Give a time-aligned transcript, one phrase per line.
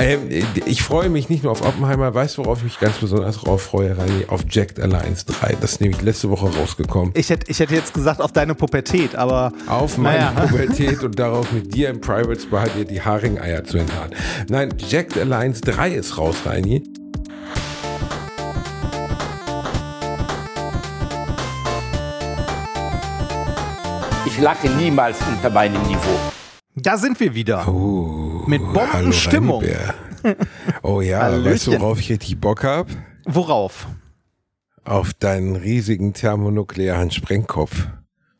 [0.00, 0.28] Ähm,
[0.66, 3.62] ich freue mich nicht nur auf Oppenheimer, weißt du, worauf ich mich ganz besonders drauf
[3.62, 4.26] freue, Reini?
[4.28, 5.56] Auf Jacked Alliance 3.
[5.60, 7.12] Das ist nämlich letzte Woche rausgekommen.
[7.14, 9.52] Ich hätte, ich hätte jetzt gesagt auf deine Pubertät, aber.
[9.66, 10.46] Auf meine naja.
[10.46, 14.10] Pubertät und darauf mit dir im Private Spa dir die Haringeier zu enthaaren.
[14.48, 16.82] Nein, Jacked Alliance 3 ist raus, Reini.
[24.26, 26.18] Ich lache niemals unter meinem Niveau.
[26.74, 27.66] Da sind wir wieder.
[27.66, 28.15] Oh,
[28.46, 29.64] Mit Bombenstimmung.
[30.82, 32.90] Oh ja, weißt du, worauf ich richtig Bock habe?
[33.26, 33.86] Worauf?
[34.82, 37.86] Auf deinen riesigen thermonuklearen Sprengkopf.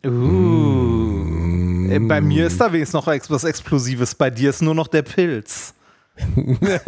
[0.04, 0.08] Uh.
[0.10, 2.08] Mm.
[2.08, 4.16] Bei mir ist da wenigstens noch etwas Explosives.
[4.16, 5.74] Bei dir ist nur noch der Pilz.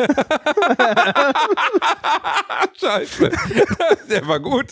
[2.81, 3.31] Scheiße.
[4.09, 4.67] Der war gut.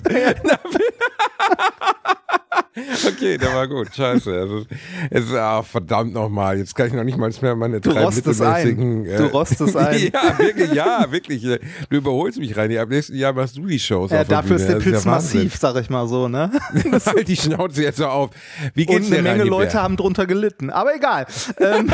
[3.06, 3.94] Okay, der war gut.
[3.94, 4.30] Scheiße.
[4.38, 4.66] Also,
[5.10, 6.58] es, ah, verdammt nochmal.
[6.58, 9.06] Jetzt kann ich noch nicht mal mehr meine du drei mittelmäßigen.
[9.06, 10.10] Äh, du rostest ein.
[10.12, 11.42] ja, wirklich, ja, wirklich.
[11.42, 12.76] Du überholst mich rein.
[12.76, 14.10] Ab nächsten Jahr machst du die Shows.
[14.10, 16.50] Ja, dafür ist der Pilz ist massiv, sag ich mal so, ne?
[17.06, 18.30] halt die Schnauze jetzt so auf.
[18.74, 20.68] Wie geht's Und eine Menge Leute haben drunter gelitten.
[20.68, 21.26] Aber egal.
[21.58, 21.90] Ähm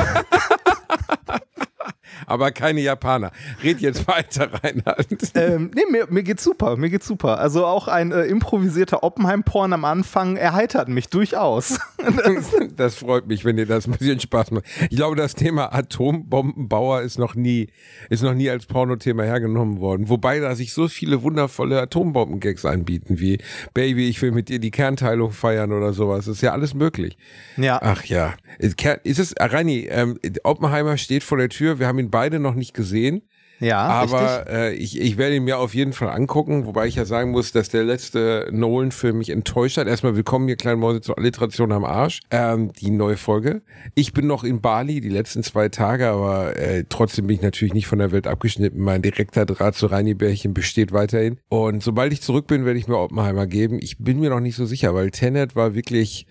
[2.27, 3.33] aber keine Japaner.
[3.63, 5.07] Red jetzt weiter, Reinhard.
[5.35, 7.39] Ähm, nee, mir, mir geht's super, mir geht's super.
[7.39, 11.79] Also auch ein äh, improvisierter Oppenheim-Porn am Anfang erheitert mich durchaus.
[12.77, 14.65] das freut mich, wenn dir das ein bisschen Spaß macht.
[14.91, 17.69] Ich glaube, das Thema Atombombenbauer ist noch nie,
[18.11, 20.09] ist noch nie als Pornothema hergenommen worden.
[20.09, 23.39] Wobei da sich so viele wundervolle Atombomben-Gags anbieten, wie
[23.75, 26.27] Baby, ich will mit dir die Kernteilung feiern oder sowas.
[26.27, 27.17] Das ist ja alles möglich.
[27.57, 27.79] Ja.
[27.83, 28.35] Ach ja.
[28.59, 31.79] Ist es, Reini, ähm, Oppenheimer steht vor der Tür.
[31.79, 33.23] Wir haben ihn beide noch nicht gesehen.
[33.63, 37.05] Ja, aber äh, ich, ich werde ihn mir auf jeden Fall angucken, wobei ich ja
[37.05, 39.87] sagen muss, dass der letzte Nolan-Film mich enttäuscht hat.
[39.87, 42.21] Erstmal willkommen, ihr kleinen Mäuse zur Alliteration am Arsch.
[42.33, 43.63] Ähm, die neue Folge.
[43.95, 47.73] Ich bin noch in Bali die letzten zwei Tage, aber äh, trotzdem bin ich natürlich
[47.73, 48.81] nicht von der Welt abgeschnitten.
[48.81, 51.39] Mein direkter Draht zu Reini Bärchen besteht weiterhin.
[51.49, 53.79] Und sobald ich zurück bin, werde ich mir Oppenheimer geben.
[53.81, 56.27] Ich bin mir noch nicht so sicher, weil Tenet war wirklich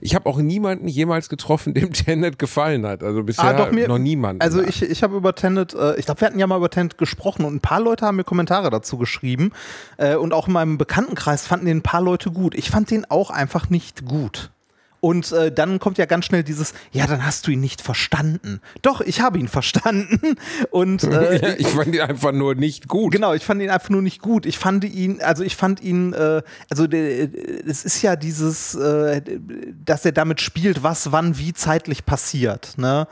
[0.00, 3.02] ich habe auch niemanden jemals getroffen, dem Tenet gefallen hat.
[3.02, 4.42] Also bisher ah, doch, mir, noch niemand.
[4.42, 6.98] Also ich, ich habe über Tenet, äh, ich glaube, wir hatten ja mal über Tenet
[6.98, 9.52] gesprochen und ein paar Leute haben mir Kommentare dazu geschrieben.
[9.96, 12.54] Äh, und auch in meinem Bekanntenkreis fanden den ein paar Leute gut.
[12.54, 14.50] Ich fand den auch einfach nicht gut.
[15.00, 18.60] Und äh, dann kommt ja ganz schnell dieses, ja, dann hast du ihn nicht verstanden.
[18.82, 20.36] Doch, ich habe ihn verstanden.
[20.70, 23.12] Und äh, ich fand ihn einfach nur nicht gut.
[23.12, 24.46] Genau, ich fand ihn einfach nur nicht gut.
[24.46, 29.22] Ich fand ihn, also ich fand ihn, äh, also es ist ja dieses, äh,
[29.84, 32.74] dass er damit spielt, was wann wie zeitlich passiert.
[32.76, 33.06] Ne?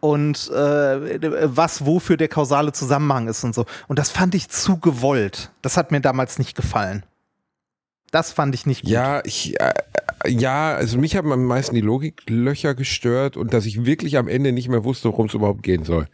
[0.00, 3.66] und äh, was wofür der kausale Zusammenhang ist und so.
[3.86, 5.52] Und das fand ich zu gewollt.
[5.62, 7.04] Das hat mir damals nicht gefallen.
[8.10, 8.90] Das fand ich nicht gut.
[8.90, 9.72] Ja, ich, äh,
[10.26, 14.52] ja, also mich haben am meisten die Logiklöcher gestört und dass ich wirklich am Ende
[14.52, 16.08] nicht mehr wusste, worum es überhaupt gehen soll.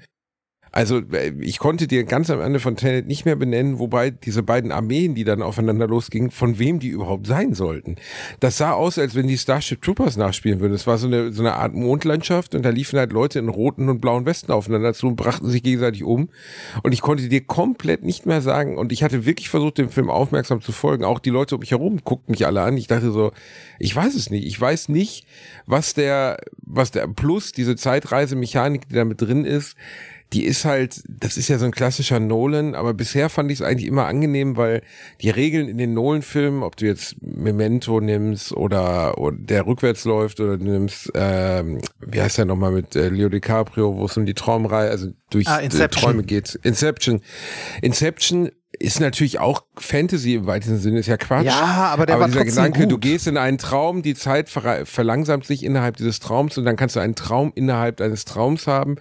[0.73, 4.43] Also äh, ich konnte dir ganz am Ende von Tenet nicht mehr benennen, wobei diese
[4.43, 7.97] beiden Armeen, die dann aufeinander losgingen, von wem die überhaupt sein sollten.
[8.41, 10.75] Das sah aus, als wenn die Starship Troopers nachspielen würden.
[10.75, 13.89] Es war so eine, so eine Art Mondlandschaft und da liefen halt Leute in roten
[13.89, 16.29] und blauen Westen aufeinander zu und brachten sich gegenseitig um.
[16.83, 20.11] Und ich konnte dir komplett nicht mehr sagen und ich hatte wirklich versucht, dem Film
[20.11, 21.05] aufmerksam zu folgen.
[21.05, 22.77] Auch die Leute um mich herum guckten mich alle an.
[22.77, 23.33] Ich dachte so,
[23.79, 24.47] ich weiß es nicht.
[24.47, 25.27] Ich weiß nicht,
[25.67, 29.77] was der, was der Plus, diese Zeitreisemechanik, die da mit drin ist,
[30.33, 33.67] die ist halt, das ist ja so ein klassischer Nolan, aber bisher fand ich es
[33.67, 34.83] eigentlich immer angenehm, weil
[35.23, 40.41] die Regeln in den Nolan-Filmen, ob du jetzt Memento nimmst oder, oder der rückwärts läuft
[40.41, 44.27] oder du nimmst, ähm, wie heißt der nochmal mit äh, Leo DiCaprio, wo es um
[44.27, 46.59] die Traumreihe, also durch ah, Träume geht.
[46.63, 47.23] Inception.
[47.81, 51.47] Inception ist natürlich auch Fantasy im weitesten Sinne, ist ja Quatsch.
[51.47, 52.93] Ja, aber der aber war dieser Gedanke, gut.
[52.93, 56.77] du gehst in einen Traum, die Zeit ver verlangsamt sich innerhalb dieses Traums und dann
[56.77, 58.97] kannst du einen Traum innerhalb deines Traums haben.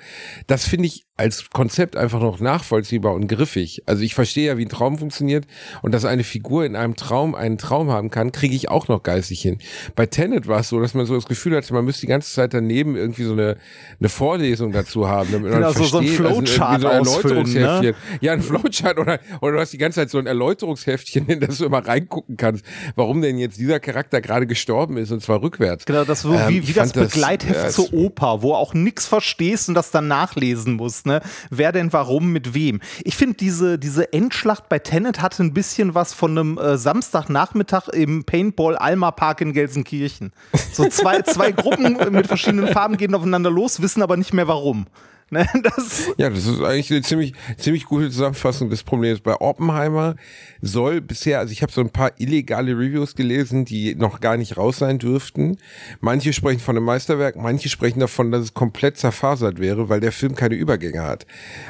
[0.48, 3.82] Das finde ich als Konzept einfach noch nachvollziehbar und griffig.
[3.88, 5.48] Also ich verstehe ja, wie ein Traum funktioniert
[5.82, 9.02] und dass eine Figur in einem Traum einen Traum haben kann, kriege ich auch noch
[9.02, 9.58] geistig hin.
[9.96, 12.32] Bei Tenet war es so, dass man so das Gefühl hatte, man müsste die ganze
[12.32, 13.58] Zeit daneben irgendwie so eine,
[14.00, 17.52] eine Vorlesung dazu haben, damit man genau, versteht, so, ein Flowchart also so ein.
[17.52, 17.96] Ne?
[18.22, 21.58] Ja, ein Flowchart oder, oder du hast die ganze Zeit so ein Erläuterungsheftchen, in das
[21.58, 22.64] du immer reingucken kannst,
[22.96, 25.86] warum denn jetzt dieser Charakter gerade gestorben ist und zwar rückwärts.
[25.86, 29.68] Genau, das so ähm, wie, wie das Begleitheft das, zur Oper, wo auch nichts verstehst
[29.68, 31.22] und das dann nachlesen musst ne?
[31.50, 32.80] Wer denn warum mit wem?
[33.04, 37.88] Ich finde, diese, diese Endschlacht bei Tenet hatte ein bisschen was von einem äh, Samstagnachmittag
[37.90, 40.32] im Paintball Alma Park in Gelsenkirchen.
[40.72, 44.86] So zwei, zwei Gruppen mit verschiedenen Farben gehen aufeinander los, wissen aber nicht mehr warum.
[45.38, 49.20] Ne, das ja, das ist eigentlich eine ziemlich, ziemlich gute Zusammenfassung des Problems.
[49.20, 50.16] Bei Oppenheimer
[50.62, 54.56] soll bisher, also ich habe so ein paar illegale Reviews gelesen, die noch gar nicht
[54.56, 55.58] raus sein dürften.
[56.00, 60.14] Manche sprechen von einem Meisterwerk, manche sprechen davon, dass es komplett zerfasert wäre, weil der
[60.14, 61.26] Film keine Übergänge hat.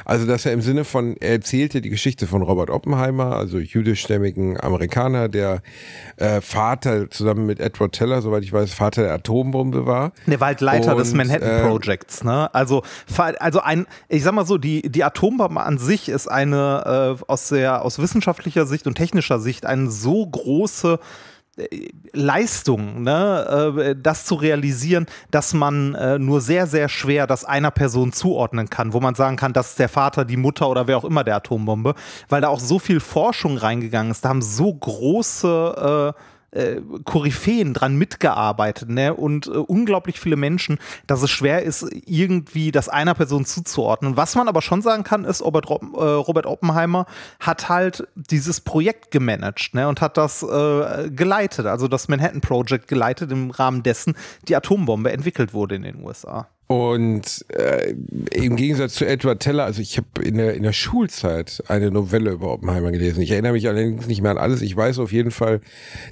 [0.06, 4.60] Also dass er im Sinne von, er erzählte die Geschichte von Robert Oppenheimer, also jüdischstämmigen
[4.60, 5.64] Amerikaner, der
[6.18, 10.12] äh, Vater zusammen mit Edward Teller, soweit ich weiß, Vater der Atombombe war.
[10.28, 12.54] Der Waldleiter Und, des Manhattan äh, Projects, ne?
[12.54, 12.84] Also,
[13.48, 17.48] also ein, ich sag mal so, die, die Atombombe an sich ist eine äh, aus
[17.48, 21.00] der aus wissenschaftlicher Sicht und technischer Sicht eine so große
[21.56, 27.46] äh, Leistung, ne, äh, das zu realisieren, dass man äh, nur sehr, sehr schwer das
[27.46, 30.88] einer Person zuordnen kann, wo man sagen kann, das ist der Vater, die Mutter oder
[30.88, 31.96] wer auch immer der Atombombe,
[32.28, 36.22] weil da auch so viel Forschung reingegangen ist, da haben so große äh,
[36.52, 39.14] äh, Koryphäen dran mitgearbeitet ne?
[39.14, 44.18] und äh, unglaublich viele Menschen, dass es schwer ist, irgendwie das einer Person zuzuordnen.
[44.18, 47.06] Was man aber schon sagen kann, ist, Robert, äh, Robert Oppenheimer
[47.40, 49.88] hat halt dieses Projekt gemanagt ne?
[49.88, 54.16] und hat das äh, geleitet, also das Manhattan Project geleitet, im Rahmen dessen
[54.48, 56.48] die Atombombe entwickelt wurde in den USA.
[56.68, 57.96] Und äh,
[58.34, 62.32] im Gegensatz zu Edward Teller, also ich habe in der, in der Schulzeit eine Novelle
[62.32, 63.22] über Oppenheimer gelesen.
[63.22, 64.62] Ich erinnere mich allerdings nicht mehr an alles.
[64.62, 65.62] Ich weiß auf jeden Fall,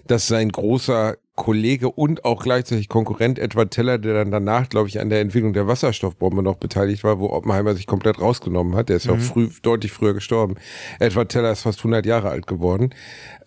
[0.08, 5.02] dass sein großer Kollege und auch gleichzeitig Konkurrent Edward Teller, der dann danach, glaube ich,
[5.02, 8.88] an der Entwicklung der Wasserstoffbombe noch beteiligt war, wo Oppenheimer sich komplett rausgenommen hat.
[8.88, 10.56] Der ist ja auch früh, deutlich früher gestorben.
[11.00, 12.92] Edward Teller ist fast 100 Jahre alt geworden.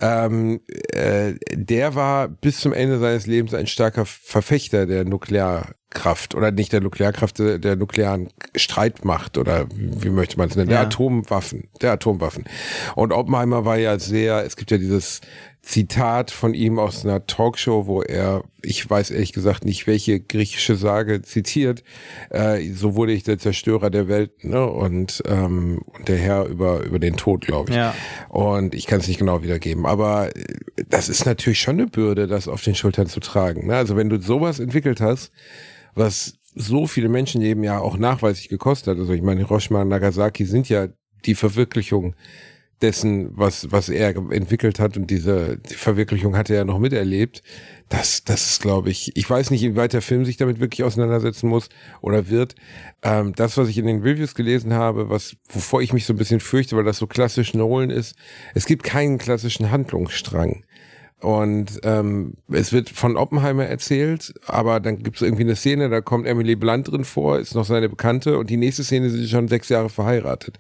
[0.01, 0.61] Ähm,
[0.93, 6.73] äh, der war bis zum Ende seines Lebens ein starker Verfechter der Nuklearkraft oder nicht
[6.73, 10.87] der Nuklearkraft, der, der nuklearen Streitmacht oder wie möchte man es nennen, der Ja.
[10.87, 12.45] Atomwaffen, der Atomwaffen.
[12.95, 15.21] Und Oppenheimer war ja sehr, es gibt ja dieses
[15.69, 20.77] Zitat von ihm aus einer Talkshow, wo er, ich weiß ehrlich gesagt nicht, welche griechische
[20.77, 21.85] Sage zitiert,
[22.31, 24.67] äh, so wurde ich der Zerstörer der Welt ne?
[24.67, 27.77] und, ähm, und der Herr über, über den Tod, glaube ich.
[27.77, 27.95] Ja.
[28.31, 30.43] Und ich kann es nicht genau wiedergeben, aber äh,
[30.89, 33.67] das ist natürlich schon eine Bürde, das auf den Schultern zu tragen.
[33.67, 33.77] Ne?
[33.77, 35.33] Also wenn du sowas entwickelt hast,
[35.95, 40.47] was so viele Menschenleben ja auch nachweislich gekostet hat, also ich meine, Hiroshima und Nagasaki
[40.47, 40.89] sind ja
[41.27, 42.15] die Verwirklichung
[42.83, 47.43] dessen, was, was er entwickelt hat und diese die Verwirklichung hat er noch miterlebt.
[47.89, 51.49] Das, das ist, glaube ich, ich weiß nicht, inwieweit der Film sich damit wirklich auseinandersetzen
[51.49, 51.69] muss
[52.01, 52.55] oder wird.
[53.03, 56.19] Ähm, das, was ich in den Reviews gelesen habe, was, wovor ich mich so ein
[56.19, 58.17] bisschen fürchte, weil das so klassisch Nolan ist,
[58.55, 60.65] es gibt keinen klassischen Handlungsstrang.
[61.21, 66.01] Und ähm, es wird von Oppenheimer erzählt, aber dann gibt es irgendwie eine Szene, da
[66.01, 69.29] kommt Emily Blunt drin vor, ist noch seine Bekannte und die nächste Szene sind sie
[69.29, 70.59] schon sechs Jahre verheiratet.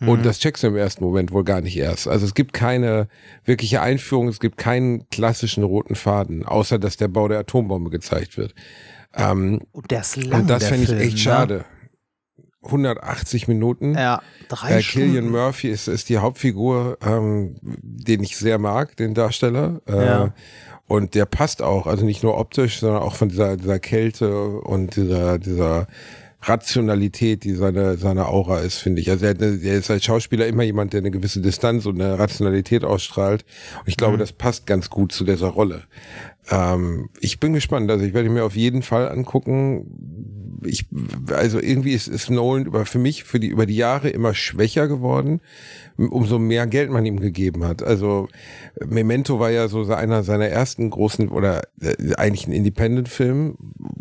[0.00, 2.06] Und das checkst du im ersten Moment wohl gar nicht erst.
[2.08, 3.08] Also es gibt keine
[3.44, 8.36] wirkliche Einführung, es gibt keinen klassischen roten Faden, außer dass der Bau der Atombombe gezeigt
[8.36, 8.54] wird.
[9.14, 11.18] Ähm, Und der ist lang, und das fände ich Film, echt ne?
[11.18, 11.64] schade.
[12.62, 13.94] 180 Minuten.
[13.94, 15.28] Ja, drei Äh, Killian.
[15.30, 19.80] Murphy ist, ist die Hauptfigur, ähm, den ich sehr mag, den Darsteller.
[19.86, 20.34] Äh, Ja.
[20.88, 24.94] Und der passt auch, also nicht nur optisch, sondern auch von dieser, dieser Kälte und
[24.94, 25.88] dieser, dieser
[26.48, 29.10] Rationalität, die seine, seine Aura ist, finde ich.
[29.10, 32.84] Also er, er ist als Schauspieler immer jemand, der eine gewisse Distanz und eine Rationalität
[32.84, 33.44] ausstrahlt.
[33.80, 35.82] Und ich glaube, das passt ganz gut zu dieser Rolle.
[36.50, 37.90] Ähm, ich bin gespannt.
[37.90, 40.60] Also ich werde mir auf jeden Fall angucken.
[40.64, 40.86] Ich,
[41.30, 44.88] also irgendwie ist, ist Nolan über, für mich für die, über die Jahre immer schwächer
[44.88, 45.40] geworden,
[45.96, 47.82] umso mehr Geld man ihm gegeben hat.
[47.82, 48.28] Also
[48.84, 53.56] Memento war ja so einer seiner ersten großen oder äh, eigentlich ein Independent-Film,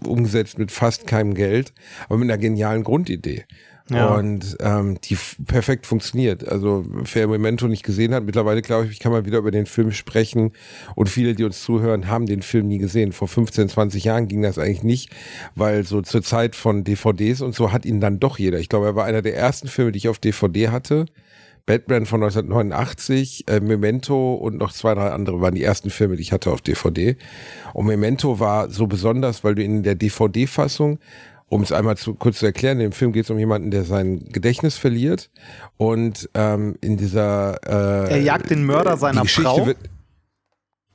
[0.05, 1.73] umgesetzt mit fast keinem Geld,
[2.07, 3.45] aber mit einer genialen Grundidee.
[3.89, 4.15] Ja.
[4.15, 5.15] Und ähm, die
[5.45, 6.47] perfekt funktioniert.
[6.47, 9.91] Also wer Memento nicht gesehen hat, mittlerweile glaube ich, kann man wieder über den Film
[9.91, 10.53] sprechen.
[10.95, 13.11] Und viele, die uns zuhören, haben den Film nie gesehen.
[13.11, 15.11] Vor 15, 20 Jahren ging das eigentlich nicht,
[15.53, 18.59] weil so zur Zeit von DVDs und so hat ihn dann doch jeder.
[18.59, 21.05] Ich glaube, er war einer der ersten Filme, die ich auf DVD hatte.
[21.67, 26.21] Batman von 1989, äh, Memento und noch zwei, drei andere waren die ersten Filme, die
[26.21, 27.17] ich hatte auf DVD.
[27.73, 30.99] Und Memento war so besonders, weil du in der DVD-Fassung,
[31.47, 33.83] um es einmal zu, kurz zu erklären, in dem Film geht es um jemanden, der
[33.83, 35.29] sein Gedächtnis verliert
[35.77, 39.65] und ähm, in dieser äh, Er jagt den Mörder seiner Frau.
[39.65, 39.77] Wird,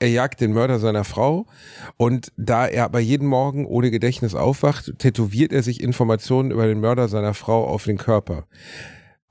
[0.00, 1.46] er jagt den Mörder seiner Frau
[1.96, 6.80] und da er aber jeden Morgen ohne Gedächtnis aufwacht, tätowiert er sich Informationen über den
[6.80, 8.46] Mörder seiner Frau auf den Körper.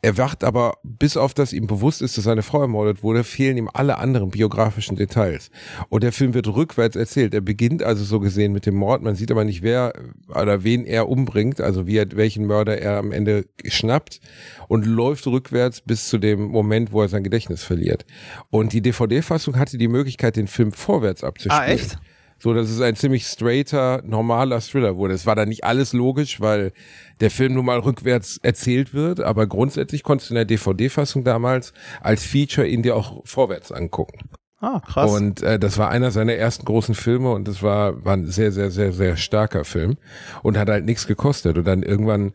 [0.01, 3.57] Er wacht aber, bis auf das ihm bewusst ist, dass seine Frau ermordet wurde, fehlen
[3.57, 5.51] ihm alle anderen biografischen Details.
[5.89, 7.33] Und der Film wird rückwärts erzählt.
[7.33, 9.01] Er beginnt also so gesehen mit dem Mord.
[9.01, 9.93] Man sieht aber nicht, wer
[10.29, 14.21] oder wen er umbringt, also wie er, welchen Mörder er am Ende schnappt
[14.69, 18.05] und läuft rückwärts bis zu dem Moment, wo er sein Gedächtnis verliert.
[18.49, 21.61] Und die DVD-Fassung hatte die Möglichkeit, den Film vorwärts abzuspielen.
[21.61, 21.97] Ah, echt?
[22.39, 25.13] So dass es ein ziemlich straighter, normaler Thriller wurde.
[25.13, 26.71] Es war da nicht alles logisch, weil
[27.19, 31.73] der Film nun mal rückwärts erzählt wird, aber grundsätzlich konntest du in der DVD-Fassung damals
[32.01, 34.29] als Feature ihn dir auch vorwärts angucken.
[34.61, 35.11] Ah, krass.
[35.11, 38.51] Und äh, das war einer seiner ersten großen Filme und das war, war ein sehr,
[38.51, 39.97] sehr, sehr, sehr starker Film
[40.43, 41.57] und hat halt nichts gekostet.
[41.57, 42.33] Und dann irgendwann,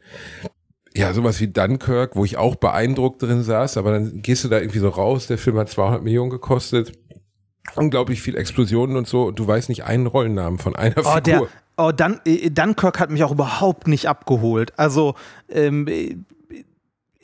[0.95, 4.59] ja, sowas wie Dunkirk, wo ich auch beeindruckt drin saß, aber dann gehst du da
[4.59, 6.93] irgendwie so raus, der Film hat 200 Millionen gekostet,
[7.77, 11.21] unglaublich viel Explosionen und so und du weißt nicht einen Rollennamen von einer oh, Figur.
[11.21, 14.73] Der, oh, dann, äh, Dunkirk hat mich auch überhaupt nicht abgeholt.
[14.79, 15.15] Also,
[15.49, 15.87] ähm,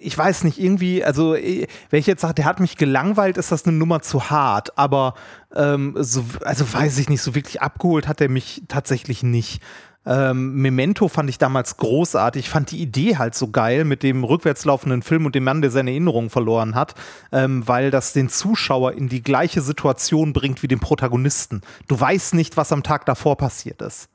[0.03, 3.53] ich weiß nicht, irgendwie, also äh, wenn ich jetzt sage, der hat mich gelangweilt, ist
[3.53, 5.15] das eine Nummer zu hart, aber
[5.55, 9.63] ähm, so, also weiß ich nicht, so wirklich abgeholt hat er mich tatsächlich nicht.
[10.07, 12.47] Ähm, Memento fand ich damals großartig.
[12.47, 15.61] Ich fand die Idee halt so geil mit dem rückwärts laufenden Film und dem Mann,
[15.61, 16.95] der seine Erinnerungen verloren hat,
[17.33, 21.61] ähm, weil das den Zuschauer in die gleiche Situation bringt wie den Protagonisten.
[21.87, 24.09] Du weißt nicht, was am Tag davor passiert ist.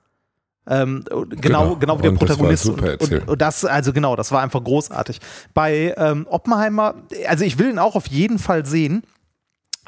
[0.67, 2.63] Ähm, genau, genau, genau wie der Und das war Protagonist.
[2.63, 5.19] super und, und, und das, also genau, das war einfach großartig.
[5.53, 6.95] Bei ähm, Oppenheimer,
[7.27, 9.03] also ich will ihn auch auf jeden Fall sehen.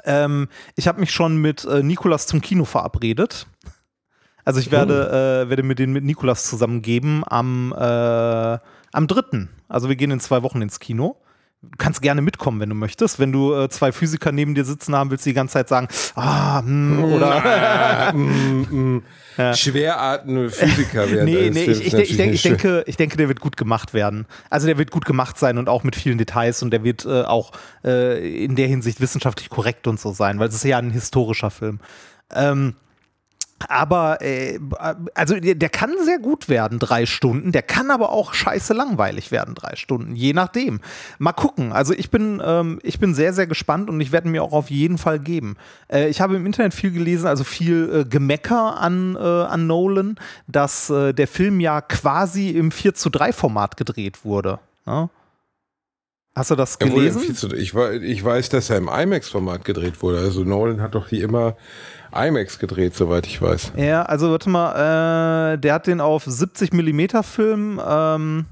[0.06, 3.48] Ähm, ich habe mich schon mit äh, Nikolas zum Kino verabredet.
[4.48, 9.50] Also ich werde, äh, werde mir den mit Nikolas zusammengeben am, äh, am 3.
[9.68, 11.18] Also wir gehen in zwei Wochen ins Kino.
[11.62, 13.20] Du kannst gerne mitkommen, wenn du möchtest.
[13.20, 15.90] Wenn du äh, zwei Physiker neben dir sitzen haben willst, die die ganze Zeit sagen,
[16.16, 18.14] ah, hm, oder
[19.54, 21.26] Schweratmende Physiker werden.
[21.26, 24.28] Nee, nee, ich, ich, ich, nicht ich, denke, ich denke, der wird gut gemacht werden.
[24.50, 27.24] Also der wird gut gemacht sein und auch mit vielen Details und der wird äh,
[27.24, 27.52] auch
[27.84, 31.52] äh, in der Hinsicht wissenschaftlich korrekt und so sein, weil es ist ja ein historischer
[31.52, 31.82] Film.
[32.34, 32.76] Ähm,
[33.68, 34.60] aber äh,
[35.16, 37.52] also der, kann sehr gut werden, drei Stunden.
[37.52, 40.80] Der kann aber auch scheiße langweilig werden, drei Stunden, je nachdem.
[41.18, 41.72] Mal gucken.
[41.72, 44.70] Also ich bin, ähm, ich bin sehr, sehr gespannt und ich werde mir auch auf
[44.70, 45.58] jeden Fall geben.
[45.92, 50.16] Äh, ich habe im Internet viel gelesen, also viel äh, Gemecker an, äh, an Nolan,
[50.48, 54.60] dass äh, der Film ja quasi im 4 zu 3 Format gedreht wurde.
[54.86, 55.10] Ja?
[56.38, 57.36] Hast du das gelesen?
[57.36, 60.20] zu- Ich, ich weiß, dass er im IMAX-Format gedreht wurde.
[60.20, 61.56] Also Nolan hat doch wie immer
[62.14, 63.72] IMAX gedreht, soweit ich weiß.
[63.76, 68.46] Ja, also warte mal, äh, der hat den auf 70 Millimeter Film, ähm,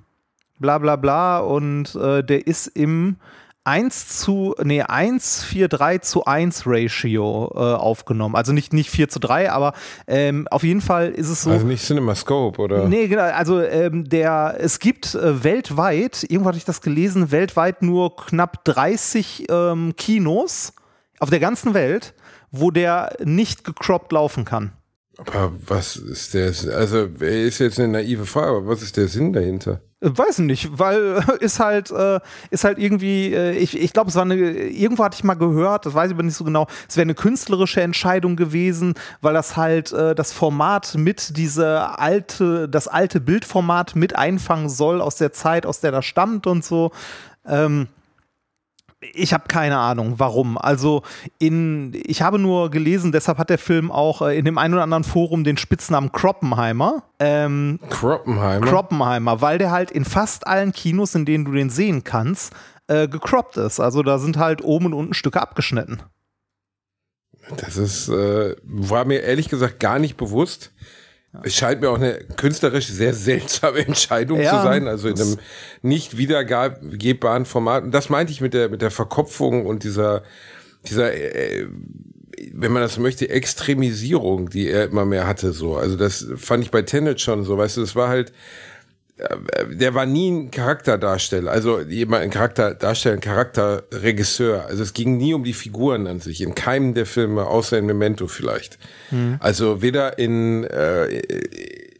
[0.59, 3.17] bla bla bla und äh, der ist im
[3.65, 8.35] 1 zu, nee, 1, 4, 3 zu 1 Ratio äh, aufgenommen.
[8.35, 9.73] Also nicht, nicht 4 zu 3, aber
[10.07, 11.49] ähm, auf jeden Fall ist es so.
[11.49, 12.87] Also nicht CinemaScope oder?
[12.87, 13.23] Nee, genau.
[13.23, 18.63] Also ähm, der, es gibt äh, weltweit, irgendwo hatte ich das gelesen, weltweit nur knapp
[18.65, 20.73] 30 ähm, Kinos
[21.19, 22.13] auf der ganzen Welt,
[22.51, 24.73] wo der nicht gecroppt laufen kann.
[25.17, 26.53] Aber was ist der?
[26.75, 29.81] Also ist jetzt eine naive Frage, aber was ist der Sinn dahinter?
[30.05, 32.19] Äh, Weiß nicht, weil ist halt, äh,
[32.49, 35.85] ist halt irgendwie, äh, ich, ich glaube, es war eine, irgendwo hatte ich mal gehört,
[35.85, 39.57] das weiß ich aber nicht so genau, es wäre eine künstlerische Entscheidung gewesen, weil das
[39.57, 45.33] halt äh, das Format mit diese alte, das alte Bildformat mit einfangen soll aus der
[45.33, 46.91] Zeit, aus der das stammt und so.
[47.47, 47.87] Ähm,
[49.13, 50.57] ich habe keine Ahnung, warum.
[50.57, 51.03] Also
[51.39, 54.83] in, ich habe nur gelesen, deshalb hat der Film auch äh, in dem einen oder
[54.83, 57.03] anderen Forum den Spitznamen Kroppenheimer.
[57.19, 58.65] Ähm, Kroppenheimer?
[58.65, 62.53] Kroppenheimer, weil der halt in fast allen Kinos, in denen du den sehen kannst,
[62.87, 63.79] äh, gecroppt ist.
[63.79, 66.01] Also da sind halt oben und unten Stücke abgeschnitten.
[67.57, 70.71] Das ist, äh, war mir ehrlich gesagt gar nicht bewusst.
[71.43, 75.37] Es scheint mir auch eine künstlerisch sehr seltsame Entscheidung Ja, zu sein, also in einem
[75.81, 77.83] nicht wiedergebbaren Format.
[77.83, 80.23] Und das meinte ich mit der, mit der Verkopfung und dieser,
[80.87, 81.67] dieser, äh,
[82.53, 85.75] wenn man das möchte, Extremisierung, die er immer mehr hatte, so.
[85.77, 88.33] Also das fand ich bei Tenet schon so, weißt du, das war halt, äh,
[89.17, 94.65] der war nie ein Charakterdarsteller, also jemand ein Charakterdarsteller, ein Charakterregisseur.
[94.65, 97.85] Also es ging nie um die Figuren an sich, in keinem der Filme, außer in
[97.85, 98.77] Memento vielleicht.
[99.39, 101.05] Also weder in äh,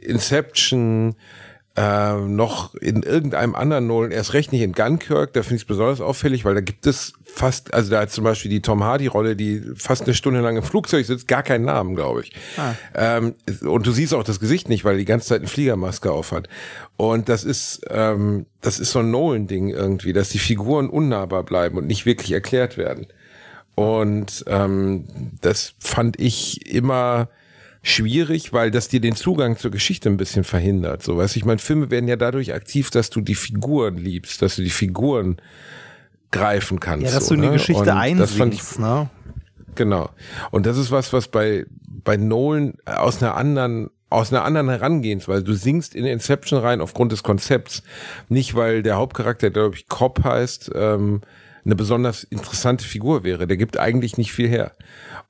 [0.02, 1.16] Inception
[1.78, 5.68] äh, noch in irgendeinem anderen Nolan, erst recht nicht in Dunkirk, da finde ich es
[5.68, 9.36] besonders auffällig, weil da gibt es fast, also da hat zum Beispiel die Tom Hardy-Rolle,
[9.36, 12.32] die fast eine Stunde lang im Flugzeug sitzt, gar keinen Namen, glaube ich.
[12.94, 16.12] Ähm, und du siehst auch das Gesicht nicht, weil er die ganze Zeit eine Fliegermaske
[16.12, 16.48] aufhat.
[16.96, 21.78] Und das ist, ähm, das ist so ein Nolan-Ding irgendwie, dass die Figuren unnahbar bleiben
[21.78, 23.08] und nicht wirklich erklärt werden.
[23.76, 25.04] Und ähm,
[25.42, 27.28] das fand ich immer
[27.86, 31.04] schwierig, weil das dir den Zugang zur Geschichte ein bisschen verhindert.
[31.04, 34.56] So, weißt ich meine, Filme werden ja dadurch aktiv, dass du die Figuren liebst, dass
[34.56, 35.38] du die Figuren
[36.32, 37.06] greifen kannst.
[37.06, 37.54] Ja, dass so, du in die ne?
[37.54, 39.10] Geschichte ich einsinkst, ne?
[39.76, 40.10] Genau.
[40.50, 45.44] Und das ist was, was bei, bei Nolan aus einer anderen, aus einer anderen Herangehensweise.
[45.44, 47.84] Du singst in Inception rein aufgrund des Konzepts.
[48.30, 51.22] Nicht, weil der Hauptcharakter, der, glaube ich, Cobb heißt, ähm,
[51.66, 53.48] eine besonders interessante Figur wäre.
[53.48, 54.72] Der gibt eigentlich nicht viel her.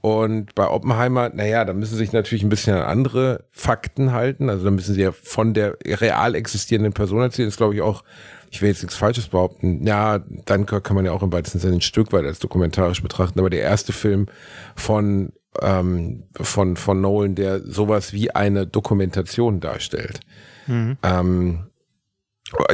[0.01, 4.50] Und bei Oppenheimer, naja, da müssen sich natürlich ein bisschen an andere Fakten halten.
[4.50, 7.48] Also da müssen sie ja von der real existierenden Person erzählen.
[7.48, 8.04] Das ist, glaube ich, auch,
[8.51, 9.86] ich will jetzt nichts Falsches behaupten.
[9.88, 13.39] Ja, Dunkirk kann man ja auch im weitesten Sinne ein Stück weit als dokumentarisch betrachten.
[13.39, 14.27] Aber der erste Film
[14.75, 20.20] von ähm, von, von Nolan, der sowas wie eine Dokumentation darstellt.
[20.68, 20.98] Mhm.
[21.01, 21.68] Ähm,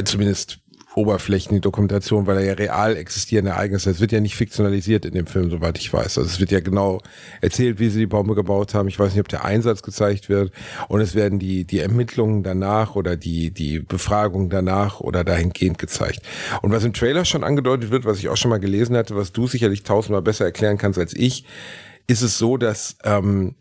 [0.04, 0.60] zumindest
[0.94, 5.26] oberflächliche Dokumentation, weil er ja real existierende Ereignisse, es wird ja nicht fiktionalisiert in dem
[5.26, 6.18] Film, soweit ich weiß.
[6.18, 7.00] Also es wird ja genau
[7.40, 8.88] erzählt, wie sie die Bombe gebaut haben.
[8.88, 10.52] Ich weiß nicht, ob der Einsatz gezeigt wird
[10.88, 16.20] und es werden die, die Ermittlungen danach oder die, die Befragung danach oder dahingehend gezeigt.
[16.60, 19.32] Und was im Trailer schon angedeutet wird, was ich auch schon mal gelesen hatte, was
[19.32, 21.44] du sicherlich tausendmal besser erklären kannst als ich,
[22.06, 23.54] ist es so, dass ähm,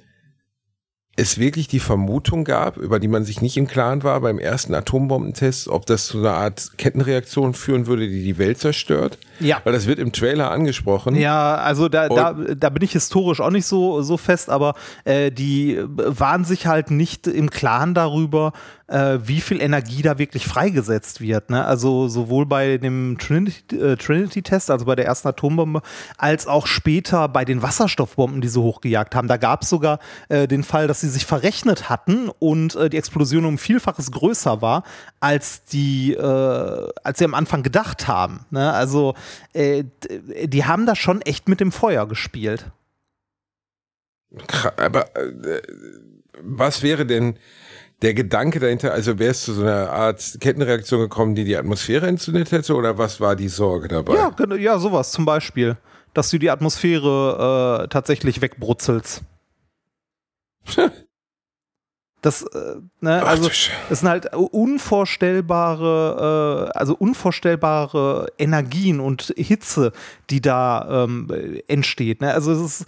[1.21, 4.73] es wirklich die Vermutung gab, über die man sich nicht im Klaren war beim ersten
[4.73, 9.19] Atombombentest, ob das zu einer Art Kettenreaktion führen würde, die die Welt zerstört.
[9.41, 9.61] Ja.
[9.63, 11.15] Weil das wird im Trailer angesprochen.
[11.15, 15.31] Ja, also da, da, da bin ich historisch auch nicht so, so fest, aber äh,
[15.31, 18.53] die waren sich halt nicht im Klaren darüber,
[18.91, 21.49] äh, wie viel Energie da wirklich freigesetzt wird.
[21.49, 21.63] Ne?
[21.65, 25.81] Also sowohl bei dem Trinity, äh, Trinity-Test, also bei der ersten Atombombe,
[26.17, 29.27] als auch später bei den Wasserstoffbomben, die sie hochgejagt haben.
[29.27, 32.97] Da gab es sogar äh, den Fall, dass sie sich verrechnet hatten und äh, die
[32.97, 34.83] Explosion um Vielfaches größer war,
[35.19, 38.45] als die, äh, als sie am Anfang gedacht haben.
[38.49, 38.71] Ne?
[38.73, 39.15] Also
[39.53, 39.83] äh,
[40.45, 42.71] die haben da schon echt mit dem Feuer gespielt.
[44.77, 45.07] Aber
[46.39, 47.37] was wäre denn
[48.01, 52.07] der Gedanke dahinter, also wäre es zu so einer Art Kettenreaktion gekommen, die die Atmosphäre
[52.07, 54.15] entzündet hätte, oder was war die Sorge dabei?
[54.15, 55.77] Ja, ja sowas zum Beispiel,
[56.13, 59.23] dass du die Atmosphäre äh, tatsächlich wegbrutzelst.
[62.21, 63.49] Das, äh, ne, also,
[63.89, 69.91] das sind halt unvorstellbare, äh, also unvorstellbare Energien und Hitze,
[70.29, 71.27] die da ähm,
[71.67, 72.21] entsteht.
[72.21, 72.31] Ne?
[72.31, 72.85] Also es ist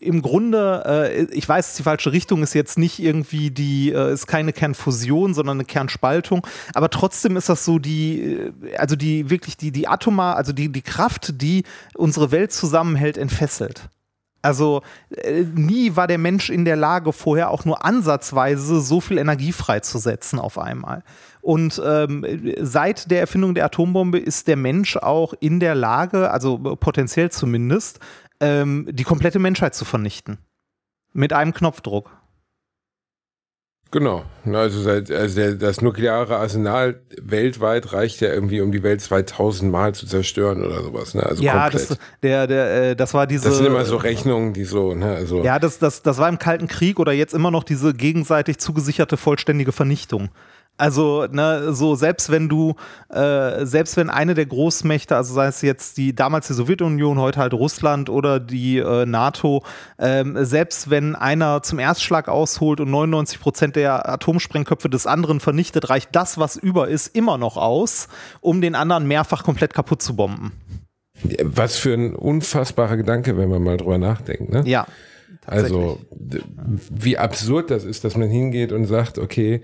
[0.00, 4.26] im Grunde, äh, ich weiß, die falsche Richtung ist jetzt nicht irgendwie die, äh, ist
[4.26, 9.56] keine Kernfusion, sondern eine Kernspaltung, aber trotzdem ist das so die, äh, also die wirklich
[9.56, 13.88] die, die Atomar, also die, die Kraft, die unsere Welt zusammenhält, entfesselt.
[14.42, 19.18] Also äh, nie war der Mensch in der Lage, vorher auch nur ansatzweise so viel
[19.18, 21.02] Energie freizusetzen auf einmal.
[21.42, 26.58] Und ähm, seit der Erfindung der Atombombe ist der Mensch auch in der Lage, also
[26.58, 28.00] potenziell zumindest,
[28.40, 30.38] ähm, die komplette Menschheit zu vernichten.
[31.12, 32.10] Mit einem Knopfdruck.
[33.92, 34.22] Genau.
[34.46, 40.06] Also, also das nukleare Arsenal weltweit reicht ja irgendwie, um die Welt 2000 Mal zu
[40.06, 41.14] zerstören oder sowas.
[41.14, 41.24] Ne?
[41.24, 43.48] Also ja, das, der, der, äh, das war diese.
[43.48, 44.94] Das sind immer so Rechnungen, die so.
[44.94, 45.12] Ne?
[45.12, 48.58] Also ja, das, das, das war im Kalten Krieg oder jetzt immer noch diese gegenseitig
[48.58, 50.28] zugesicherte vollständige Vernichtung.
[50.80, 52.74] Also, ne, so selbst wenn du,
[53.10, 57.38] äh, selbst wenn eine der Großmächte, also sei es jetzt die damals die Sowjetunion, heute
[57.38, 59.62] halt Russland oder die äh, NATO,
[59.98, 65.90] ähm, selbst wenn einer zum Erstschlag ausholt und 99 Prozent der Atomsprengköpfe des anderen vernichtet,
[65.90, 68.08] reicht das, was über ist, immer noch aus,
[68.40, 70.52] um den anderen mehrfach komplett kaputt zu bomben.
[71.42, 74.50] Was für ein unfassbarer Gedanke, wenn man mal drüber nachdenkt.
[74.50, 74.62] Ne?
[74.64, 74.86] Ja.
[75.44, 75.98] Also,
[76.90, 79.60] wie absurd das ist, dass man hingeht und sagt, okay,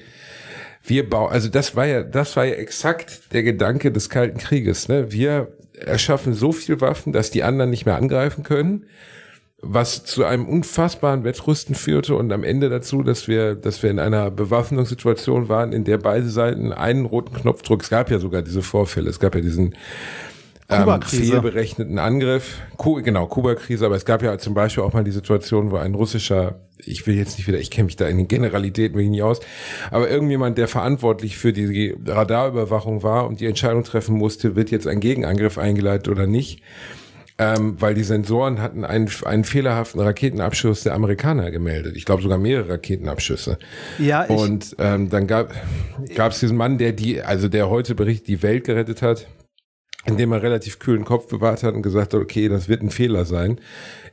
[0.87, 4.88] wir bauen, also das war ja, das war ja exakt der Gedanke des Kalten Krieges.
[4.88, 5.12] Ne?
[5.12, 8.87] Wir erschaffen so viel Waffen, dass die anderen nicht mehr angreifen können,
[9.61, 13.99] was zu einem unfassbaren Wettrüsten führte und am Ende dazu, dass wir, dass wir in
[13.99, 18.62] einer Bewaffnungssituation waren, in der beide Seiten einen roten Knopfdruck, es gab ja sogar diese
[18.62, 19.75] Vorfälle, es gab ja diesen
[20.68, 22.59] ähm, fehlberechneten Angriff.
[22.77, 25.94] Ku genau, Kuba-Krise, aber es gab ja zum Beispiel auch mal die Situation, wo ein
[25.94, 29.22] russischer, ich will jetzt nicht wieder, ich kenne mich da in den Generalitäten wirklich nicht
[29.22, 29.40] aus,
[29.90, 34.86] aber irgendjemand, der verantwortlich für die Radarüberwachung war und die Entscheidung treffen musste, wird jetzt
[34.86, 36.62] ein Gegenangriff eingeleitet oder nicht.
[37.38, 41.94] Ähm, weil die Sensoren hatten einen, einen fehlerhaften Raketenabschuss der Amerikaner gemeldet.
[41.94, 43.58] Ich glaube sogar mehrere Raketenabschüsse.
[43.98, 44.24] Ja.
[44.24, 45.52] Ich und ähm, dann gab
[46.16, 49.26] es diesen Mann, der die, also der heute berichtet, die Welt gerettet hat
[50.07, 53.25] indem er relativ kühlen Kopf bewahrt hat und gesagt hat, okay, das wird ein Fehler
[53.25, 53.61] sein.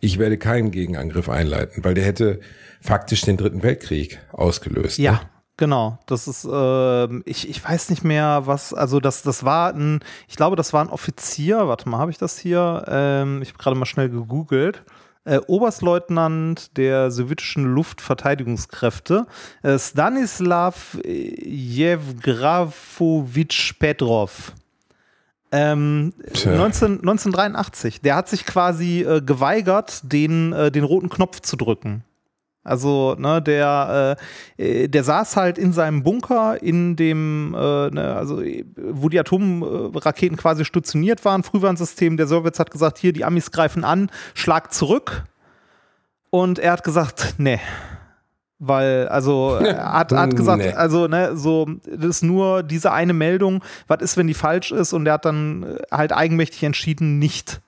[0.01, 2.39] Ich werde keinen Gegenangriff einleiten, weil der hätte
[2.81, 4.97] faktisch den Dritten Weltkrieg ausgelöst.
[4.97, 5.13] Ja.
[5.13, 5.19] Ne?
[5.55, 9.99] Genau, das ist, äh, ich, ich weiß nicht mehr, was, also das, das war ein,
[10.27, 12.83] ich glaube, das war ein Offizier, warte mal, habe ich das hier?
[12.87, 14.83] Ähm, ich habe gerade mal schnell gegoogelt.
[15.25, 19.27] Äh, Oberstleutnant der sowjetischen Luftverteidigungskräfte,
[19.61, 24.53] äh, Stanislav Jewgrafowitsch Petrov.
[25.55, 26.13] Ähm,
[26.43, 28.01] 19, 1983.
[28.01, 32.03] Der hat sich quasi äh, geweigert, den, äh, den roten Knopf zu drücken.
[32.63, 34.17] Also, ne, der,
[34.57, 38.41] äh, der saß halt in seinem Bunker, in dem, äh, ne, also
[38.77, 43.83] wo die Atomraketen quasi stationiert waren, Frühwarnsystem der Sowjets hat gesagt, hier, die Amis greifen
[43.83, 45.25] an, schlag zurück.
[46.31, 47.59] Und er hat gesagt, nee.
[48.65, 50.71] Weil, also, er hat, hat gesagt, nee.
[50.71, 54.93] also, ne, so, das ist nur diese eine Meldung, was ist, wenn die falsch ist?
[54.93, 57.61] Und er hat dann halt eigenmächtig entschieden, nicht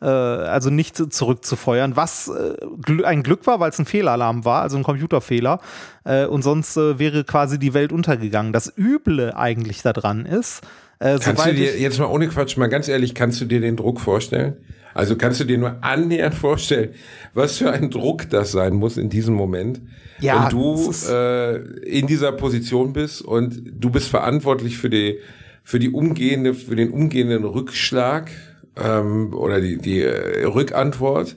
[0.00, 4.76] äh, also nicht zurückzufeuern, was äh, ein Glück war, weil es ein Fehlalarm war, also
[4.76, 5.60] ein Computerfehler.
[6.04, 8.52] Äh, und sonst wäre quasi die Welt untergegangen.
[8.52, 10.62] Das Üble eigentlich daran ist,
[11.00, 13.76] äh, kannst du dir jetzt mal ohne Quatsch, mal ganz ehrlich, kannst du dir den
[13.76, 14.56] Druck vorstellen?
[14.94, 16.90] Also kannst du dir nur annähernd vorstellen,
[17.34, 19.80] was für ein Druck das sein muss in diesem Moment,
[20.20, 25.18] ja, wenn du äh, in dieser Position bist und du bist verantwortlich für die
[25.62, 28.30] für die umgehende für den umgehenden Rückschlag
[28.76, 31.36] ähm, oder die, die äh, Rückantwort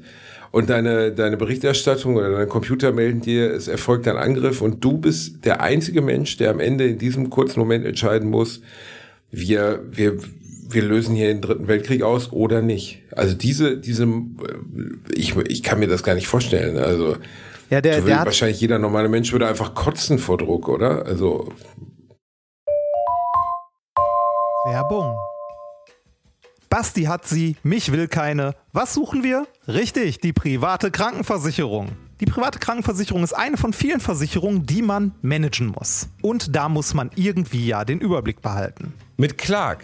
[0.52, 4.98] und deine, deine Berichterstattung oder dein Computer melden dir, es erfolgt ein Angriff und du
[4.98, 8.62] bist der einzige Mensch, der am Ende in diesem kurzen Moment entscheiden muss,
[9.32, 10.18] wir, wir,
[10.74, 13.04] wir lösen hier den dritten Weltkrieg aus oder nicht.
[13.16, 14.08] Also diese, diese,
[15.14, 16.78] ich, ich kann mir das gar nicht vorstellen.
[16.78, 17.18] Also
[17.70, 21.06] ja, der, der wahrscheinlich jeder normale Mensch würde einfach kotzen vor Druck, oder?
[21.06, 21.54] Also
[24.66, 25.16] Werbung.
[26.70, 28.56] Basti hat sie, mich will keine.
[28.72, 29.46] Was suchen wir?
[29.68, 31.90] Richtig, die private Krankenversicherung.
[32.22, 36.08] Die private Krankenversicherung ist eine von vielen Versicherungen, die man managen muss.
[36.22, 38.94] Und da muss man irgendwie ja den Überblick behalten.
[39.18, 39.84] Mit Clark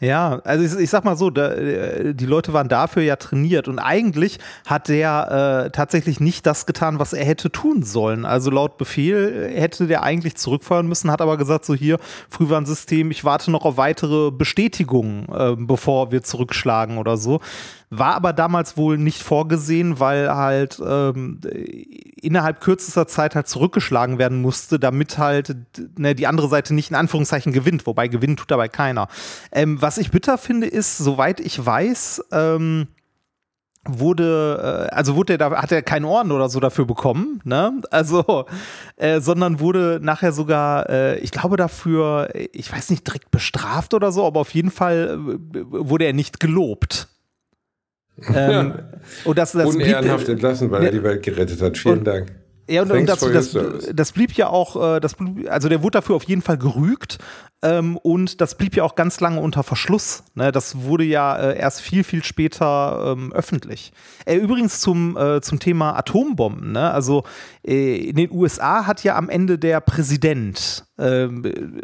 [0.00, 3.68] Ja, also ich, ich, sag mal so, da, äh, die Leute waren dafür ja trainiert
[3.68, 8.24] und eigentlich hat der äh, tatsächlich nicht das getan, was er hätte tun sollen.
[8.24, 11.98] Also laut Befehl hätte der eigentlich zurückfahren müssen, hat aber gesagt, so hier,
[12.30, 17.40] Frühwarnsystem, ich warte noch auf weitere Bestätigungen, äh, bevor wir zurückschlagen oder so.
[17.92, 21.40] War aber damals wohl nicht vorgesehen, weil halt ähm,
[22.22, 25.56] innerhalb kürzester Zeit halt zurückgeschlagen werden musste, damit halt
[25.98, 29.08] ne, die andere Seite nicht in Anführungszeichen gewinnt, wobei gewinnen tut dabei keiner.
[29.50, 32.86] Ähm, was ich bitter finde, ist, soweit ich weiß, ähm,
[33.88, 37.80] wurde, äh, also wurde er da, hat er keinen Orden oder so dafür bekommen, ne?
[37.90, 38.44] Also,
[38.96, 44.12] äh, sondern wurde nachher sogar, äh, ich glaube dafür, ich weiß nicht, direkt bestraft oder
[44.12, 47.08] so, aber auf jeden Fall äh, wurde er nicht gelobt.
[48.34, 48.74] Ähm,
[49.24, 51.78] und das, das Unehrenhaft blieb, entlassen, weil ja, er die Welt gerettet hat.
[51.78, 52.32] Vielen und, Dank.
[52.68, 53.56] Ja, und, und das, das,
[53.92, 57.18] das, blieb ja auch, äh, das blieb, also der wurde dafür auf jeden Fall gerügt
[57.62, 60.22] ähm, und das blieb ja auch ganz lange unter Verschluss.
[60.34, 60.52] Ne?
[60.52, 63.92] Das wurde ja äh, erst viel, viel später ähm, öffentlich.
[64.24, 66.72] Äh, übrigens zum, äh, zum Thema Atombomben.
[66.72, 66.90] Ne?
[66.92, 67.24] Also
[67.66, 71.82] äh, in den USA hat ja am Ende der Präsident ähm,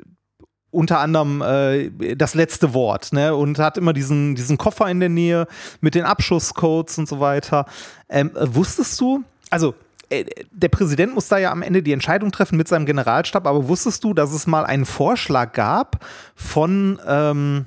[0.76, 3.34] unter anderem äh, das letzte Wort ne?
[3.34, 5.46] und hat immer diesen, diesen Koffer in der Nähe
[5.80, 7.64] mit den Abschusscodes und so weiter.
[8.08, 9.74] Ähm, äh, wusstest du, also
[10.10, 13.68] äh, der Präsident muss da ja am Ende die Entscheidung treffen mit seinem Generalstab, aber
[13.68, 17.64] wusstest du, dass es mal einen Vorschlag gab von, ähm,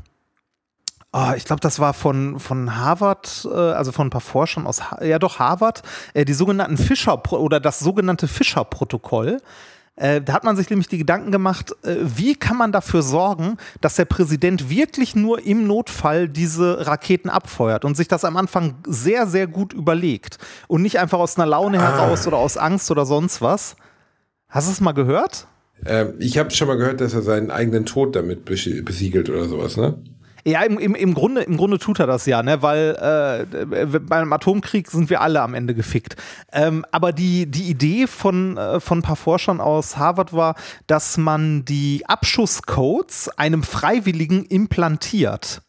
[1.12, 4.82] oh, ich glaube, das war von, von Harvard, äh, also von ein paar Forschern aus,
[5.02, 5.82] ja doch, Harvard,
[6.14, 9.40] äh, die sogenannten Fischer oder das sogenannte Fischer-Protokoll.
[10.00, 13.58] Äh, da hat man sich nämlich die Gedanken gemacht, äh, wie kann man dafür sorgen,
[13.82, 18.76] dass der Präsident wirklich nur im Notfall diese Raketen abfeuert und sich das am Anfang
[18.88, 20.38] sehr, sehr gut überlegt
[20.70, 21.92] und nicht einfach aus einer Laune ah.
[21.92, 23.76] heraus oder aus Angst oder sonst was.
[24.48, 25.48] Hast du es mal gehört?
[25.84, 29.76] Äh, ich habe schon mal gehört, dass er seinen eigenen Tod damit besiegelt oder sowas,
[29.76, 30.02] ne?
[30.46, 32.62] Ja, im, im, im, Grunde, im Grunde tut er das ja, ne?
[32.62, 36.16] weil äh, beim Atomkrieg sind wir alle am Ende gefickt.
[36.52, 40.56] Ähm, aber die, die Idee von, äh, von ein paar Forschern aus Harvard war,
[40.88, 45.62] dass man die Abschusscodes einem Freiwilligen implantiert.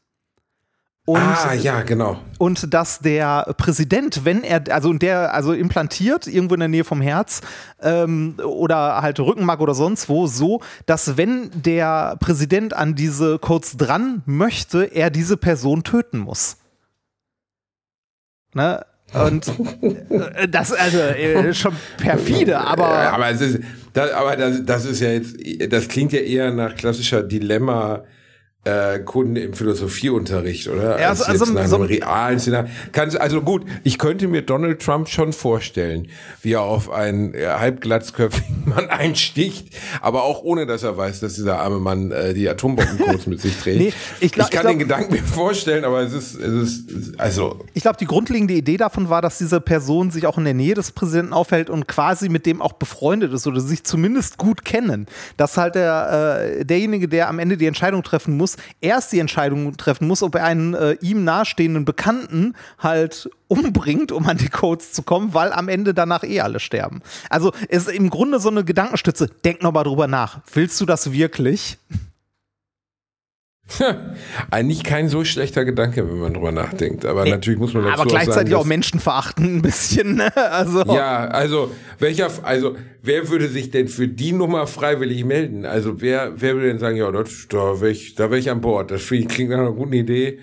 [1.11, 2.21] Und, ah, ja, genau.
[2.39, 7.01] Und dass der Präsident, wenn er, also der, also implantiert irgendwo in der Nähe vom
[7.01, 7.41] Herz
[7.83, 13.77] ähm, oder halt Rückenmark oder sonst wo, so, dass wenn der Präsident an diese Codes
[13.77, 16.59] dran möchte, er diese Person töten muss.
[18.55, 18.87] Ne?
[19.13, 19.49] Und
[19.83, 22.87] äh, das also äh, schon perfide, aber.
[22.87, 23.59] Aber ist,
[23.95, 25.37] das, aber das, das ist ja jetzt,
[25.73, 28.05] das klingt ja eher nach klassischer Dilemma
[28.65, 31.01] äh, Kunden im Philosophieunterricht, oder?
[31.01, 32.71] Ja, also, also, jetzt nach einem so realen Szenario.
[32.93, 36.09] Kannst, also gut, ich könnte mir Donald Trump schon vorstellen,
[36.43, 39.69] wie er auf einen äh, halbglatzköpfigen Mann einsticht,
[40.03, 43.57] aber auch ohne, dass er weiß, dass dieser arme Mann äh, die Atombombencodes mit sich
[43.57, 43.71] trägt.
[43.81, 46.81] Nee, ich, glaub, ich kann ich glaub, den Gedanken mir vorstellen, aber es ist, es
[46.81, 47.65] ist also.
[47.73, 50.75] Ich glaube, die grundlegende Idee davon war, dass diese Person sich auch in der Nähe
[50.75, 55.07] des Präsidenten aufhält und quasi mit dem auch befreundet ist oder sich zumindest gut kennen.
[55.37, 59.19] Dass halt der, äh, derjenige, der am Ende die Entscheidung treffen muss, muss, erst die
[59.19, 64.49] Entscheidung treffen muss, ob er einen äh, ihm nahestehenden Bekannten halt umbringt, um an die
[64.49, 67.03] Codes zu kommen, weil am Ende danach eh alle sterben.
[67.29, 69.29] Also ist im Grunde so eine Gedankenstütze.
[69.45, 70.41] Denk noch mal drüber nach.
[70.53, 71.79] Willst du das wirklich?
[74.51, 77.05] Eigentlich kein so schlechter Gedanke, wenn man drüber nachdenkt.
[77.05, 80.17] Aber nee, natürlich muss man dazu Aber gleichzeitig sagen, auch Menschen verachten ein bisschen.
[80.17, 80.37] Ne?
[80.37, 80.85] Also.
[80.95, 85.65] Ja, also welcher, also wer würde sich denn für die Nummer freiwillig melden?
[85.67, 88.61] Also wer, wer würde denn sagen, ja, das, da wäre ich, da wär ich an
[88.61, 88.91] Bord.
[88.91, 90.39] Das klingt nach einer guten Idee.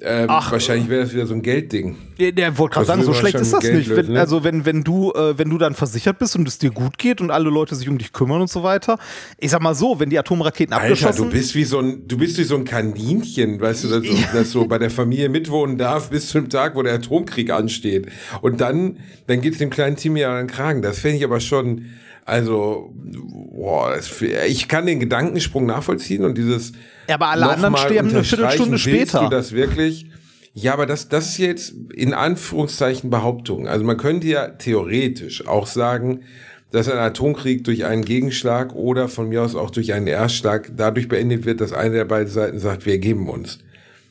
[0.00, 1.96] Ähm, Ach, wahrscheinlich wäre das wieder so ein Geldding.
[2.20, 3.90] Der, der wollte gerade sagen, so schlecht ist das nicht.
[3.90, 4.20] Wenn, ne?
[4.20, 7.20] Also wenn, wenn du, äh, wenn du dann versichert bist und es dir gut geht
[7.20, 8.98] und alle Leute sich um dich kümmern und so weiter.
[9.38, 11.24] Ich sag mal so, wenn die Atomraketen Alter, abgeschossen...
[11.24, 14.12] du bist wie so ein, du bist wie so ein Kaninchen, weißt du, das, ja.
[14.32, 18.06] das so bei der Familie mitwohnen darf bis zum Tag, wo der Atomkrieg ansteht.
[18.40, 20.80] Und dann, dann geht's dem kleinen Timmy an den Kragen.
[20.80, 21.86] Das fände ich aber schon,
[22.24, 26.72] also, boah, das, ich kann den Gedankensprung nachvollziehen und dieses
[27.08, 29.24] ja, aber alle anderen sterben eine Viertelstunde später.
[29.24, 30.06] Du das wirklich?
[30.54, 33.68] Ja, aber das, das ist jetzt in Anführungszeichen Behauptung.
[33.68, 36.24] Also man könnte ja theoretisch auch sagen,
[36.70, 41.08] dass ein Atomkrieg durch einen Gegenschlag oder von mir aus auch durch einen Erstschlag dadurch
[41.08, 43.60] beendet wird, dass eine der beiden Seiten sagt, wir ergeben uns.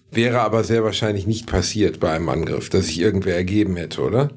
[0.09, 4.29] Wäre aber sehr wahrscheinlich nicht passiert bei einem Angriff, dass sich irgendwer ergeben hätte, oder?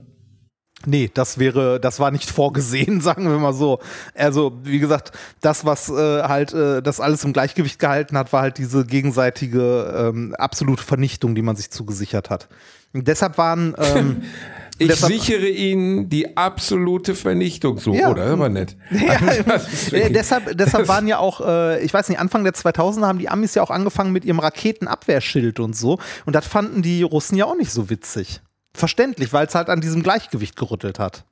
[0.86, 3.80] Nee, das wäre, das war nicht vorgesehen, sagen wir mal so.
[4.14, 8.42] Also, wie gesagt, das, was äh, halt äh, das alles im Gleichgewicht gehalten hat, war
[8.42, 12.48] halt diese gegenseitige ähm, absolute Vernichtung, die man sich zugesichert hat.
[12.92, 13.74] Und deshalb waren.
[13.78, 14.22] Ähm,
[14.80, 18.10] Ich deshalb, sichere Ihnen die absolute Vernichtung so, ja.
[18.10, 18.28] oder?
[18.28, 18.78] Aber nett.
[18.90, 23.18] Ja, äh, deshalb, deshalb waren ja auch, äh, ich weiß nicht, Anfang der 2000er haben
[23.18, 25.98] die Amis ja auch angefangen mit ihrem Raketenabwehrschild und so.
[26.24, 28.40] Und das fanden die Russen ja auch nicht so witzig
[28.72, 31.24] verständlich, weil es halt an diesem Gleichgewicht gerüttelt hat.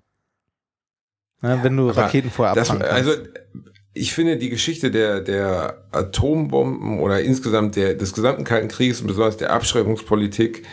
[1.43, 3.13] Ja, wenn du Raketen vorher das, Also
[3.95, 9.07] ich finde die Geschichte der, der Atombomben oder insgesamt der, des gesamten Kalten Krieges und
[9.07, 10.65] besonders der Abschreibungspolitik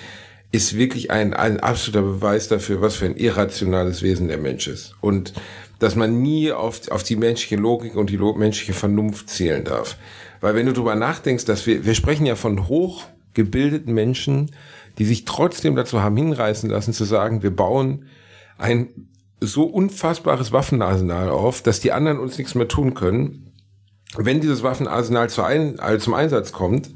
[0.51, 4.95] ist wirklich ein, ein absoluter Beweis dafür, was für ein irrationales Wesen der Mensch ist.
[5.01, 5.33] Und
[5.79, 9.97] dass man nie auf, auf die menschliche Logik und die menschliche Vernunft zählen darf.
[10.39, 14.51] Weil wenn du darüber nachdenkst, dass wir, wir sprechen ja von hochgebildeten Menschen,
[14.97, 18.05] die sich trotzdem dazu haben hinreißen lassen zu sagen, wir bauen
[18.57, 23.53] ein so unfassbares Waffenarsenal auf, dass die anderen uns nichts mehr tun können.
[24.17, 26.91] Wenn dieses Waffenarsenal zu ein, also zum Einsatz kommt,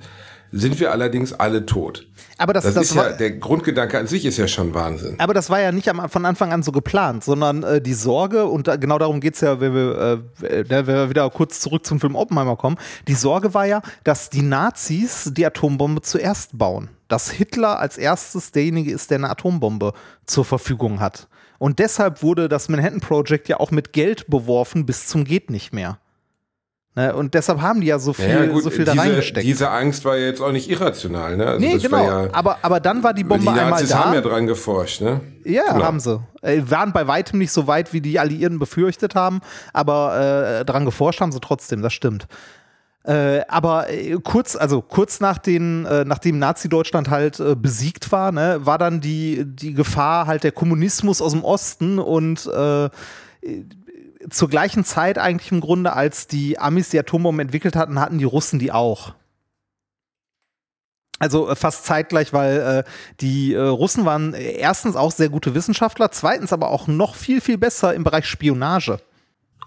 [0.51, 2.07] sind wir allerdings alle tot.
[2.38, 5.15] Aber das, das, das ist ja, der Grundgedanke an sich ist ja schon Wahnsinn.
[5.19, 8.45] Aber das war ja nicht am, von Anfang an so geplant, sondern äh, die Sorge,
[8.45, 11.85] und da, genau darum geht es ja, wenn wir, äh, wenn wir wieder kurz zurück
[11.85, 16.89] zum Film Oppenheimer kommen, die Sorge war ja, dass die Nazis die Atombombe zuerst bauen.
[17.07, 19.93] Dass Hitler als erstes derjenige ist, der eine Atombombe
[20.25, 21.27] zur Verfügung hat.
[21.57, 25.73] Und deshalb wurde das Manhattan Project ja auch mit Geld beworfen bis zum geht nicht
[25.73, 25.99] mehr.
[26.99, 27.15] Ne?
[27.15, 29.45] Und deshalb haben die ja so viel, ja, gut, so viel da reingesteckt.
[29.45, 31.38] Diese Angst war ja jetzt auch nicht irrational.
[31.38, 31.45] Ne?
[31.47, 32.03] Also nee, genau.
[32.03, 34.03] Ja, aber, aber dann war die Bombe die einmal da.
[34.03, 34.99] haben ja dran geforscht.
[34.99, 35.21] Ne?
[35.45, 35.85] Ja, genau.
[35.85, 36.21] haben sie.
[36.41, 39.39] Äh, waren bei weitem nicht so weit, wie die Alliierten befürchtet haben,
[39.71, 42.27] aber äh, dran geforscht haben sie trotzdem, das stimmt.
[43.03, 48.33] Äh, aber äh, kurz, also kurz nach den, äh, nachdem Nazi-Deutschland halt äh, besiegt war,
[48.33, 52.89] ne, war dann die, die Gefahr halt der Kommunismus aus dem Osten und äh,
[54.29, 58.25] zur gleichen Zeit eigentlich im Grunde, als die Amis die Atombomben entwickelt hatten, hatten die
[58.25, 59.13] Russen die auch.
[61.19, 66.12] Also äh, fast zeitgleich, weil äh, die äh, Russen waren erstens auch sehr gute Wissenschaftler,
[66.12, 68.99] zweitens aber auch noch viel, viel besser im Bereich Spionage.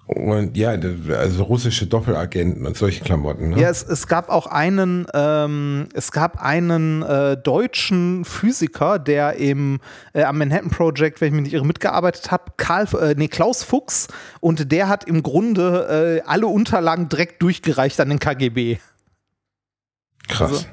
[0.06, 3.50] Und ja, also russische Doppelagenten und solche Klamotten.
[3.50, 3.60] Ne?
[3.60, 9.78] Ja, es, es gab auch einen, ähm, es gab einen äh, deutschen Physiker, der im
[10.12, 13.62] äh, am Manhattan Project, wenn ich mich nicht irre, mitgearbeitet habe, Karl, äh, nee, Klaus
[13.62, 14.08] Fuchs,
[14.40, 18.78] und der hat im Grunde äh, alle Unterlagen direkt durchgereicht an den KGB.
[20.28, 20.50] Krass.
[20.50, 20.66] Also,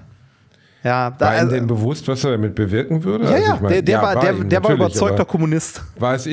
[0.83, 3.25] ja, da, war ihm also- denn bewusst, was er damit bewirken würde?
[3.25, 5.83] ja, Also ja, ich mein, der, der ja, war, der, der war überzeugter Kommunist.
[5.97, 6.27] War es?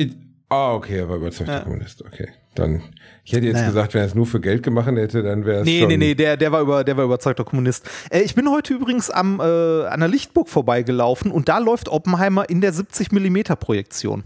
[0.49, 1.59] Ah, okay, er war überzeugter Ja.
[1.61, 2.29] Kommunist, okay.
[2.59, 2.81] Dann,
[3.23, 3.67] ich hätte jetzt Naja.
[3.67, 5.89] gesagt, wenn er es nur für Geld gemacht hätte, dann wäre es Nee, schon...
[5.89, 7.89] nee, nee, der, der, war über, der war überzeugter Kommunist.
[8.09, 12.49] Äh, ich bin heute übrigens am, äh, an der Lichtburg vorbeigelaufen und da läuft Oppenheimer
[12.49, 14.23] in der 70mm Projektion.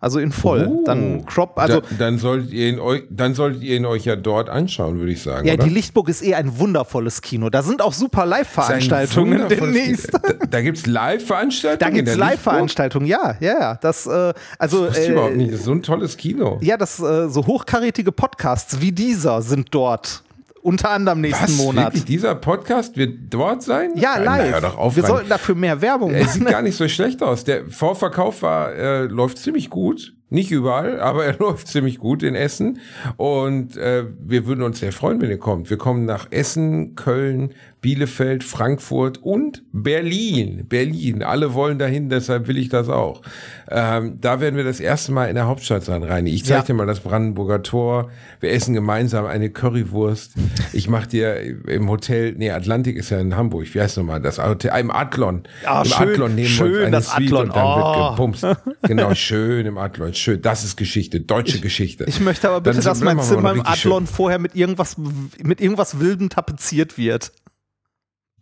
[0.00, 0.68] Also in voll.
[0.70, 0.84] Oh.
[0.84, 4.14] Dann Crop, also da, dann solltet ihr ihn euch, dann solltet ihr ihn euch ja
[4.14, 5.46] dort anschauen, würde ich sagen.
[5.46, 5.64] ja, oder?
[5.64, 7.50] die Lichtburg ist eh ein wundervolles Kino.
[7.50, 10.14] Da sind auch super Live-Veranstaltungen demnächst.
[10.14, 11.78] Da, da gibt es Live-Veranstaltungen.
[11.80, 12.16] Da gibt es?
[12.16, 13.74] Live-Veranstaltungen, ja, ja, ja.
[13.74, 15.52] Das, äh, also, Das ich überhaupt äh, nicht.
[15.52, 16.58] Das ist so ein tolles Kino.
[16.62, 20.22] ja, das, äh, so hochkarätige Podcasts wie dieser sind dort.
[20.62, 21.56] Unter anderem nächsten Was?
[21.56, 21.84] Monat.
[21.86, 22.04] Wirklich?
[22.04, 23.92] Dieser Podcast wird dort sein?
[23.96, 24.60] Ja, Na, live.
[24.60, 26.52] doch auf, Wir sollten dafür mehr Werbung Er sieht machen.
[26.52, 27.44] gar nicht so schlecht aus.
[27.44, 30.14] Der Vorverkauf war, äh, läuft ziemlich gut.
[30.30, 32.78] Nicht überall, aber er läuft ziemlich gut in Essen.
[33.16, 35.70] Und äh, wir würden uns sehr freuen, wenn ihr kommt.
[35.70, 40.66] Wir kommen nach Essen, Köln, Bielefeld, Frankfurt und Berlin.
[40.68, 41.22] Berlin.
[41.22, 43.22] Alle wollen dahin, deshalb will ich das auch.
[43.70, 46.30] Ähm, da werden wir das erste Mal in der Hauptstadt sein, Reini.
[46.30, 46.64] Ich zeige Ja.
[46.66, 48.10] dir mal das Brandenburger Tor.
[48.40, 50.32] Wir essen gemeinsam eine Currywurst.
[50.72, 51.36] Ich mache dir
[51.68, 53.72] im Hotel, nee, Atlantik ist ja in Hamburg.
[53.72, 54.72] Wie heißt nochmal das Hotel?
[54.78, 55.44] Im Adlon.
[55.64, 57.42] Ah, Im schön, Adlon nehmen wir schön, uns eine das Suite Adlon.
[57.46, 57.76] und dann Oh.
[57.96, 58.46] wird gepumst.
[58.82, 60.14] Genau, schön im Adlon.
[60.18, 60.42] Schön.
[60.42, 62.04] Das ist Geschichte, deutsche Geschichte.
[62.06, 64.96] Ich möchte aber bitte, Dann dass mein Zimmer im Adlon vorher mit irgendwas,
[65.42, 67.32] mit irgendwas Wildem tapeziert wird.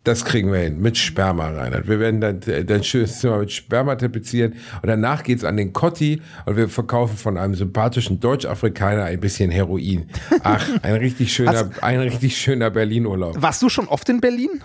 [0.07, 0.79] Das kriegen wir hin.
[0.79, 1.89] Mit Sperma, Reinhard.
[1.89, 4.53] Wir werden dann dein schönes Zimmer mit Sperma tapezieren.
[4.81, 9.51] Und danach geht's an den Kotti und wir verkaufen von einem sympathischen Deutsch-Afrikaner ein bisschen
[9.51, 10.09] Heroin.
[10.43, 13.41] Ach, ein richtig schöner, ein richtig schöner Berlin-Urlaub.
[13.41, 14.61] Warst du schon oft in Berlin?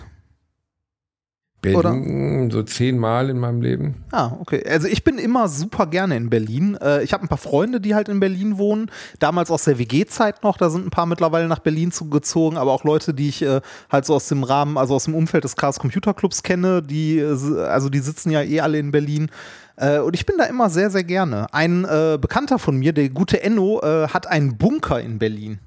[1.63, 4.03] Berlin, so zehnmal in meinem Leben.
[4.11, 4.63] Ah, okay.
[4.69, 6.77] Also ich bin immer super gerne in Berlin.
[6.81, 8.91] Äh, ich habe ein paar Freunde, die halt in Berlin wohnen.
[9.19, 12.83] Damals aus der WG-Zeit noch, da sind ein paar mittlerweile nach Berlin zugezogen, aber auch
[12.83, 15.79] Leute, die ich äh, halt so aus dem Rahmen, also aus dem Umfeld des Chaos
[15.79, 19.29] Computer Clubs kenne, die, äh, also die sitzen ja eh alle in Berlin.
[19.77, 21.47] Äh, und ich bin da immer sehr, sehr gerne.
[21.53, 25.59] Ein äh, Bekannter von mir, der gute Enno, äh, hat einen Bunker in Berlin.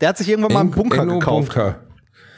[0.00, 1.54] Der hat sich irgendwann mal einen Bunker Enno gekauft.
[1.54, 1.80] Bunker.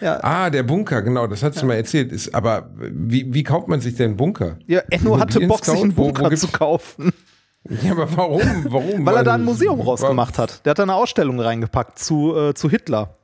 [0.03, 0.19] Ja.
[0.23, 2.11] Ah, der Bunker, genau, das hast du mal erzählt.
[2.13, 4.59] Ist, aber wie, wie kauft man sich denn einen Bunker?
[4.67, 5.97] Ja, Enno hatte Bock, sich einen Immobilien-Scout?
[5.97, 7.13] Wo- wo Bunker zu kaufen.
[7.85, 8.43] Ja, aber warum?
[8.69, 9.07] Warum?
[9.07, 10.65] Weil er da ein Museum rausgemacht hat.
[10.67, 13.15] Der hat da eine Ausstellung reingepackt zu, äh, zu Hitler.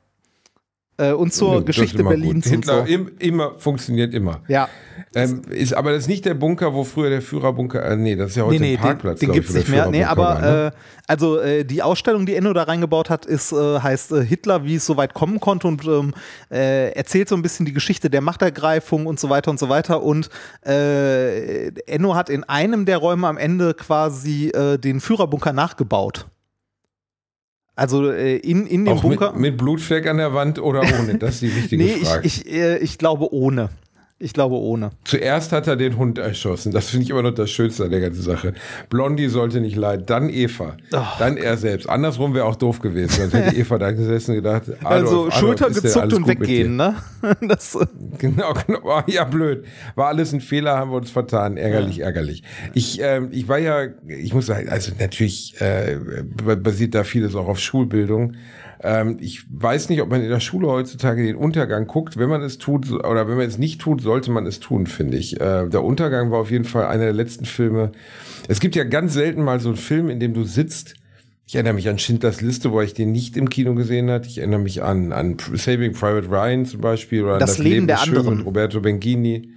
[0.98, 2.08] Äh, und zur ist Geschichte gut.
[2.08, 2.92] Berlins und Hitler so.
[2.92, 4.40] im, immer funktioniert immer.
[4.48, 4.68] Ja.
[5.14, 8.30] Ähm, ist aber das ist nicht der Bunker, wo früher der Führerbunker, äh, nee, das
[8.30, 9.20] ist ja heute Nee, nee, ein Parkplatz.
[9.20, 9.88] den, den gibt's wo nicht mehr.
[9.90, 10.72] Nee, aber war, ne?
[10.74, 14.64] äh, also äh, die Ausstellung, die Enno da reingebaut hat, ist, äh, heißt äh, Hitler,
[14.64, 16.14] wie es so weit kommen konnte und ähm,
[16.50, 20.02] äh, erzählt so ein bisschen die Geschichte der Machtergreifung und so weiter und so weiter.
[20.02, 20.30] Und
[20.66, 26.26] äh, Enno hat in einem der Räume am Ende quasi äh, den Führerbunker nachgebaut.
[27.78, 29.30] Also äh, in, in dem Auch Bunker.
[29.34, 31.16] mit, mit Blutfleck an der Wand oder ohne?
[31.16, 32.26] Das ist die wichtige nee, ich, Frage.
[32.26, 33.68] ich, äh, ich glaube ohne.
[34.20, 34.90] Ich glaube ohne.
[35.04, 36.72] Zuerst hat er den Hund erschossen.
[36.72, 38.52] Das finde ich immer noch das Schönste an der ganzen Sache.
[38.90, 40.98] Blondie sollte nicht leiden, dann Eva, Oh.
[41.20, 41.88] dann er selbst.
[41.88, 43.10] Andersrum wäre auch doof gewesen.
[43.30, 46.96] Sonst hätte Eva da gesessen und gedacht, Adolf, also Adolf, Schultern gezuckt und weggehen, ne?
[47.42, 47.86] Das, äh?
[48.18, 48.80] Genau, genau.
[48.82, 49.64] Oh, ja, blöd.
[49.94, 51.56] War alles ein Fehler, haben wir uns vertan.
[51.56, 52.42] Ärgerlich, ärgerlich.
[52.74, 55.96] Ich, ähm, ich war ja, ich muss sagen, also natürlich äh,
[56.56, 58.34] basiert da vieles auch auf Schulbildung.
[58.82, 62.16] Ähm, ich weiß nicht, ob man in der Schule heutzutage den Untergang guckt.
[62.16, 65.16] Wenn man es tut oder wenn man es nicht tut, sollte man es tun, finde
[65.16, 65.40] ich.
[65.40, 67.92] Äh, der Untergang war auf jeden Fall einer der letzten Filme.
[68.48, 70.94] Es gibt ja ganz selten mal so einen Film, in dem du sitzt.
[71.46, 74.26] Ich erinnere mich an Schindlers Liste, wo ich den nicht im Kino gesehen hat.
[74.26, 77.96] Ich erinnere mich an, an Saving Private Ryan zum Beispiel oder an Das Leben der
[77.96, 78.42] ist schön anderen.
[78.42, 79.48] Roberto Benghini.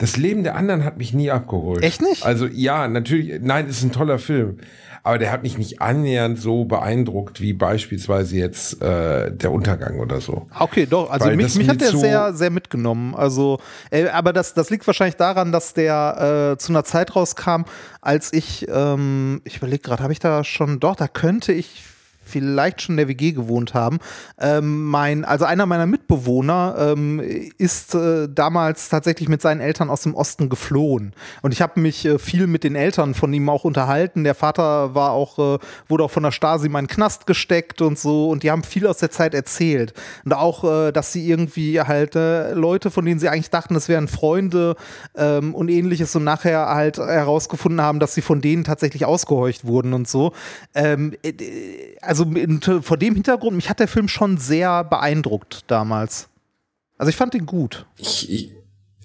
[0.00, 1.82] Das Leben der anderen hat mich nie abgeholt.
[1.82, 2.24] Echt nicht?
[2.24, 4.56] Also ja, natürlich, nein, es ist ein toller Film.
[5.02, 10.22] Aber der hat mich nicht annähernd so beeindruckt wie beispielsweise jetzt äh, der Untergang oder
[10.22, 10.46] so.
[10.58, 11.10] Okay, doch.
[11.10, 13.14] Also Weil mich, mich hat der sehr, sehr mitgenommen.
[13.14, 13.60] Also,
[13.90, 17.64] äh, aber das, das liegt wahrscheinlich daran, dass der äh, zu einer Zeit rauskam,
[18.00, 21.84] als ich, ähm, ich überlege gerade, habe ich da schon, doch, da könnte ich
[22.30, 23.98] vielleicht schon in der WG gewohnt haben.
[24.38, 27.20] Ähm, mein, also einer meiner Mitbewohner ähm,
[27.58, 31.12] ist äh, damals tatsächlich mit seinen Eltern aus dem Osten geflohen.
[31.42, 34.24] Und ich habe mich äh, viel mit den Eltern von ihm auch unterhalten.
[34.24, 37.98] Der Vater war auch, äh, wurde auch von der Stasi in meinen Knast gesteckt und
[37.98, 38.30] so.
[38.30, 39.94] Und die haben viel aus der Zeit erzählt.
[40.24, 43.88] Und auch, äh, dass sie irgendwie halt äh, Leute, von denen sie eigentlich dachten, das
[43.88, 44.76] wären Freunde
[45.16, 49.92] ähm, und ähnliches und nachher halt herausgefunden haben, dass sie von denen tatsächlich ausgehorcht wurden
[49.92, 50.32] und so.
[50.74, 51.32] Ähm, äh,
[52.20, 56.28] also in, vor dem Hintergrund, mich hat der Film schon sehr beeindruckt damals.
[56.98, 57.86] Also ich fand ihn gut.
[57.96, 58.52] Ich, ich,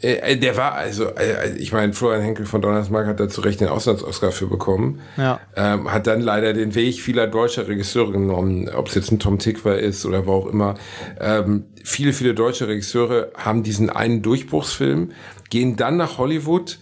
[0.02, 3.62] äh, der war, also, äh, ich meine, Florian Henkel von Donnersmarck hat da zu Recht
[3.62, 5.00] den Auslands-Oscar für bekommen.
[5.16, 5.40] Ja.
[5.56, 9.40] Ähm, hat dann leider den Weg vieler deutscher Regisseure genommen, ob es jetzt ein Tom
[9.40, 10.76] Tick war ist oder wo auch immer.
[11.20, 15.12] Ähm, viele, viele deutsche Regisseure haben diesen einen Durchbruchsfilm,
[15.50, 16.80] gehen dann nach Hollywood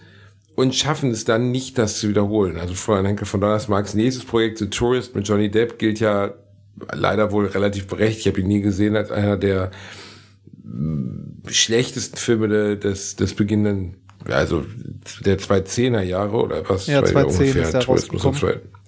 [0.54, 2.58] und schaffen es dann nicht, das zu wiederholen.
[2.58, 6.34] Also Florian Henkel von Donnersmarks nächstes Projekt, The Tourist mit Johnny Depp, gilt ja
[6.92, 8.20] leider wohl relativ berechtigt.
[8.20, 9.70] Ich habe ihn nie gesehen als einer der
[11.46, 14.64] schlechtesten Filme des, des beginnenden, also
[15.24, 16.86] der 2010er Jahre oder was?
[16.86, 17.62] Ja, 2010 ungefähr.
[17.62, 18.36] ist der Tourismus und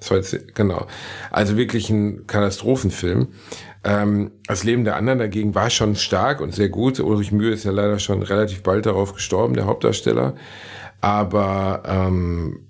[0.01, 0.87] 2010, genau.
[1.31, 3.29] Also wirklich ein Katastrophenfilm.
[3.87, 6.99] Ähm, das Leben der anderen dagegen war schon stark und sehr gut.
[6.99, 10.35] Ulrich Mühe ist ja leider schon relativ bald darauf gestorben, der Hauptdarsteller.
[11.01, 12.67] Aber ähm,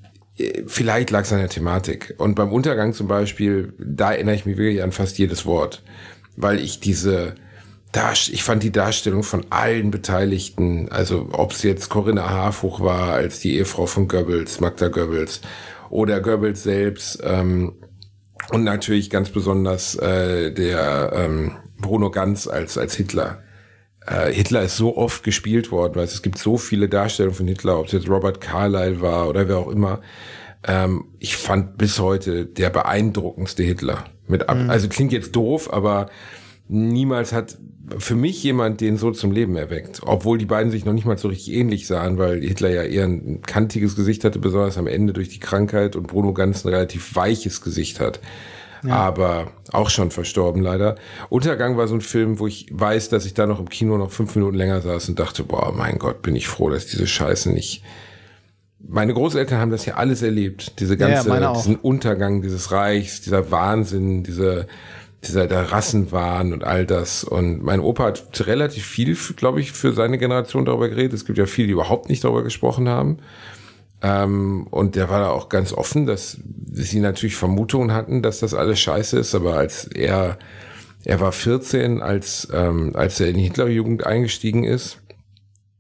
[0.67, 2.15] vielleicht lag es an der Thematik.
[2.19, 5.83] Und beim Untergang zum Beispiel, da erinnere ich mich wirklich an fast jedes Wort.
[6.37, 7.35] Weil ich diese,
[8.31, 13.41] ich fand die Darstellung von allen Beteiligten, also ob es jetzt Corinna Harfuch war als
[13.41, 15.41] die Ehefrau von Goebbels, Magda Goebbels,
[15.89, 17.73] oder Goebbels selbst, ähm,
[18.51, 23.43] und natürlich ganz besonders äh, der ähm, Bruno Ganz als, als Hitler.
[24.07, 27.79] Äh, Hitler ist so oft gespielt worden, weil es gibt so viele Darstellungen von Hitler,
[27.79, 30.01] ob es jetzt Robert Carlyle war oder wer auch immer.
[30.67, 34.05] Ähm, ich fand bis heute der beeindruckendste Hitler.
[34.27, 34.71] Mit ab mhm.
[34.71, 36.09] Also klingt jetzt doof, aber
[36.69, 37.59] niemals hat
[37.99, 40.01] für mich jemand den so zum Leben erweckt.
[40.05, 43.05] Obwohl die beiden sich noch nicht mal so richtig ähnlich sahen, weil Hitler ja eher
[43.05, 47.15] ein kantiges Gesicht hatte, besonders am Ende durch die Krankheit und Bruno ganz ein relativ
[47.15, 48.21] weiches Gesicht hat.
[48.83, 48.95] Ja.
[48.95, 50.97] Aber auch schon verstorben leider.
[51.29, 54.11] Untergang war so ein Film, wo ich weiß, dass ich da noch im Kino noch
[54.11, 57.51] fünf Minuten länger saß und dachte, boah, mein Gott, bin ich froh, dass diese Scheiße
[57.51, 57.83] nicht.
[58.79, 60.79] Meine Großeltern haben das ja alles erlebt.
[60.79, 64.67] Diese ganze, ja, diesen Untergang dieses Reichs, dieser Wahnsinn, diese,
[65.27, 67.25] dieser der Rassenwahn und all das.
[67.25, 71.13] Und mein Opa hat relativ viel, glaube ich, für seine Generation darüber geredet.
[71.13, 73.19] Es gibt ja viele, die überhaupt nicht darüber gesprochen haben.
[74.03, 76.39] Ähm, und der war da auch ganz offen, dass
[76.73, 80.39] sie natürlich Vermutungen hatten, dass das alles scheiße ist, aber als er,
[81.05, 85.01] er war 14, als, ähm, als er in die Hitlerjugend eingestiegen ist.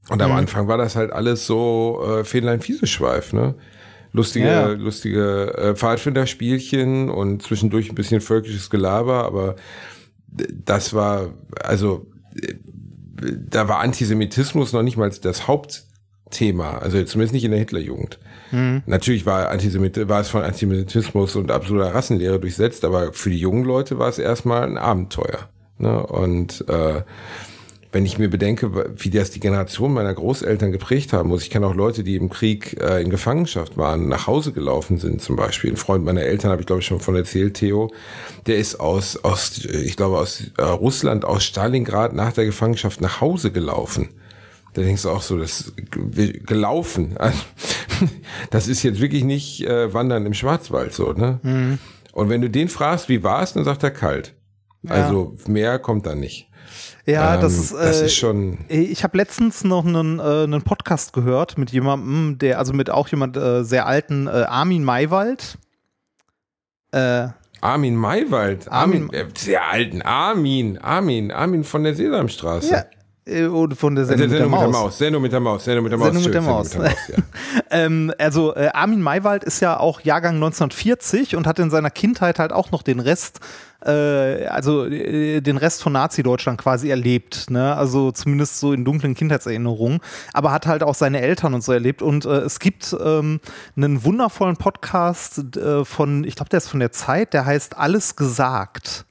[0.09, 0.38] Und am mhm.
[0.38, 3.55] Anfang war das halt alles so äh, Fähnlein Fieseschweif, ne?
[4.17, 4.67] Lustige, ja.
[4.69, 9.57] lustige äh, Pfadfinderspielchen und zwischendurch ein bisschen völkisches Gelaber, aber
[10.64, 12.07] das war, also
[13.21, 18.19] da war Antisemitismus noch nicht mal das Hauptthema, also zumindest nicht in der Hitlerjugend.
[18.53, 18.83] Mhm.
[18.87, 23.64] Natürlich war, Antisemit war es von Antisemitismus und absoluter Rassenlehre durchsetzt, aber für die jungen
[23.64, 25.49] Leute war es erstmal ein Abenteuer.
[25.79, 26.07] Ne?
[26.07, 27.03] Und äh,
[27.97, 31.42] wenn ich mir bedenke, wie das die Generation meiner Großeltern geprägt haben muss.
[31.44, 35.22] Ich kenne auch Leute, die im Krieg äh, in Gefangenschaft waren, nach Hause gelaufen sind
[35.22, 35.70] zum Beispiel.
[35.70, 37.90] Ein Freund meiner Eltern, habe ich glaube ich schon von erzählt, Theo,
[38.44, 43.22] der ist aus, aus ich glaube aus äh, Russland, aus Stalingrad nach der Gefangenschaft nach
[43.22, 44.11] Hause gelaufen.
[44.74, 45.72] Da denkst du auch so, das
[46.44, 47.16] gelaufen.
[48.51, 51.40] das ist jetzt wirklich nicht äh, Wandern im Schwarzwald so, ne?
[51.42, 51.78] Mhm.
[52.12, 54.34] Und wenn du den fragst, wie war es, dann sagt er kalt.
[54.82, 54.90] Ja.
[54.90, 56.51] Also mehr kommt da nicht.
[57.07, 58.59] Ja, ähm, das, ist, äh, das ist schon.
[58.68, 63.09] Ich habe letztens noch einen, äh, einen Podcast gehört mit jemandem, der, also mit auch
[63.09, 65.57] jemand äh, sehr alten, äh, Armin Maywald.
[66.90, 67.28] Äh,
[67.61, 68.70] Armin Maywald?
[68.70, 72.72] Armin, Armin äh, sehr alten Armin, Armin, Armin von der Sesamstraße.
[72.72, 72.84] Ja,
[73.29, 74.99] und von der Sendung, Sendung mit, der Maus.
[74.99, 75.64] Sendung mit der Maus.
[75.64, 76.12] Sendung mit der Maus.
[76.12, 76.70] Sendung mit der Maus.
[76.70, 77.16] Sendung mit der Maus ja.
[77.70, 82.39] ähm, also äh, Armin Maywald ist ja auch Jahrgang 1940 und hat in seiner Kindheit
[82.39, 83.41] halt auch noch den Rest
[83.85, 87.77] äh, also äh, den Rest von Nazi-Deutschland quasi erlebt, ne?
[87.77, 90.01] Also zumindest so in dunklen Kindheitserinnerungen,
[90.33, 92.03] aber hat halt auch seine Eltern und so erlebt.
[92.03, 93.41] Und äh, es gibt ähm,
[93.77, 98.16] einen wundervollen Podcast äh, von, ich glaube, der ist von der Zeit, der heißt Alles
[98.16, 99.05] gesagt.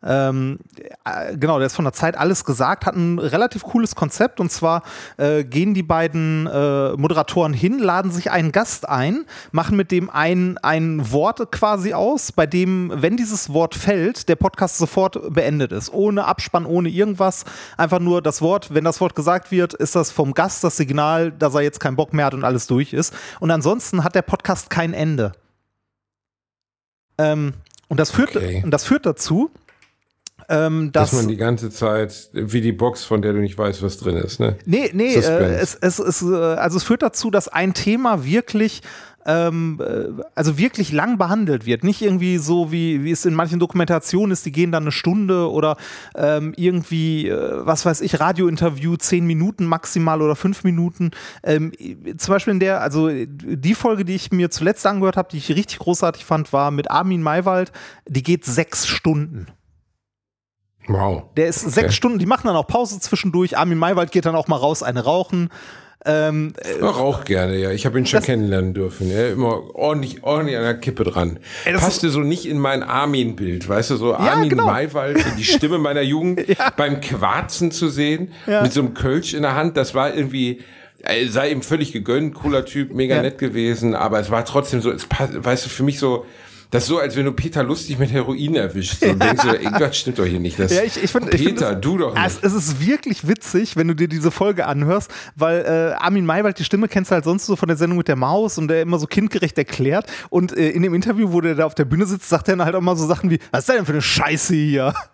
[0.00, 0.60] Ähm,
[1.04, 4.52] äh, genau, der ist von der Zeit alles gesagt, hat ein relativ cooles Konzept und
[4.52, 4.84] zwar
[5.16, 10.08] äh, gehen die beiden äh, Moderatoren hin, laden sich einen Gast ein, machen mit dem
[10.08, 15.72] ein, ein Wort quasi aus, bei dem, wenn dieses Wort fällt, der Podcast sofort beendet
[15.72, 15.92] ist.
[15.92, 17.44] Ohne Abspann, ohne irgendwas.
[17.76, 21.32] Einfach nur das Wort, wenn das Wort gesagt wird, ist das vom Gast das Signal,
[21.32, 23.12] dass er jetzt keinen Bock mehr hat und alles durch ist.
[23.40, 25.32] Und ansonsten hat der Podcast kein Ende.
[27.18, 27.54] Ähm,
[27.88, 28.62] Und das führt, Okay.
[28.64, 29.50] und das führt dazu,
[30.50, 33.82] ähm, Dass dass, man die ganze Zeit, wie die Box, von der du nicht weißt,
[33.82, 34.56] was drin ist, ne?
[34.64, 38.80] Nee, nee, äh, es, es, es, äh, also es führt dazu, dass ein Thema wirklich,
[39.26, 41.84] ähm, äh, also wirklich lang behandelt wird.
[41.84, 45.50] Nicht irgendwie so, wie, wie es in manchen Dokumentationen ist, die gehen dann eine Stunde
[45.50, 45.76] oder
[46.16, 51.10] ähm, irgendwie, äh, was weiß ich, Radiointerview, zehn Minuten maximal oder fünf Minuten.
[51.42, 51.72] Ähm,
[52.16, 55.50] zum Beispiel in der, also die Folge, die ich mir zuletzt angehört habe, die ich
[55.50, 57.70] richtig großartig fand, war mit Armin Maywald,
[58.06, 59.48] die geht sechs Stunden.
[60.88, 61.22] Wow.
[61.36, 63.56] Der ist sechs Stunden, die machen dann auch Pause zwischendurch.
[63.58, 65.50] Armin Maywald geht dann auch mal raus, eine rauchen.
[66.06, 67.70] Ähm, Ich rauch gerne, ja.
[67.72, 69.10] Ich habe ihn schon kennenlernen dürfen.
[69.10, 69.28] Ja.
[69.28, 71.40] Immer ordentlich, ordentlich an der Kippe dran.
[71.64, 74.66] Ey, das Passte so nicht in mein Armin-Bild, weißt du, so Armin genau.
[74.66, 76.40] Maywald, die Stimme meiner Jugend
[76.76, 78.62] beim Quarzen zu sehen, Ja.
[78.62, 80.60] mit so einem Kölsch in der Hand, das war irgendwie,
[81.02, 83.22] äh, sei ihm völlig gegönnt, cooler Typ, mega Ja.
[83.22, 86.24] nett gewesen, aber es war trotzdem so, es passt, weißt du, für mich so,
[86.70, 89.00] das ist so, als wenn du Peter lustig mit Heroin erwischt.
[89.00, 90.58] So, denkst du, irgendwas stimmt doch hier nicht.
[90.58, 92.24] Das, Ja, ich, ich find, ich find Peter, es- du doch nicht.
[92.26, 96.58] Es, es ist wirklich witzig, wenn du dir diese Folge anhörst, weil äh, Armin Maywald,
[96.58, 98.82] die Stimme kennst du halt sonst so von der Sendung mit der Maus und der
[98.82, 100.06] immer so kindgerecht erklärt.
[100.28, 102.66] Und äh, in dem Interview, wo der da auf der Bühne sitzt, sagt er dann
[102.66, 104.94] halt auch mal so Sachen wie: Was ist denn für eine Scheiße hier?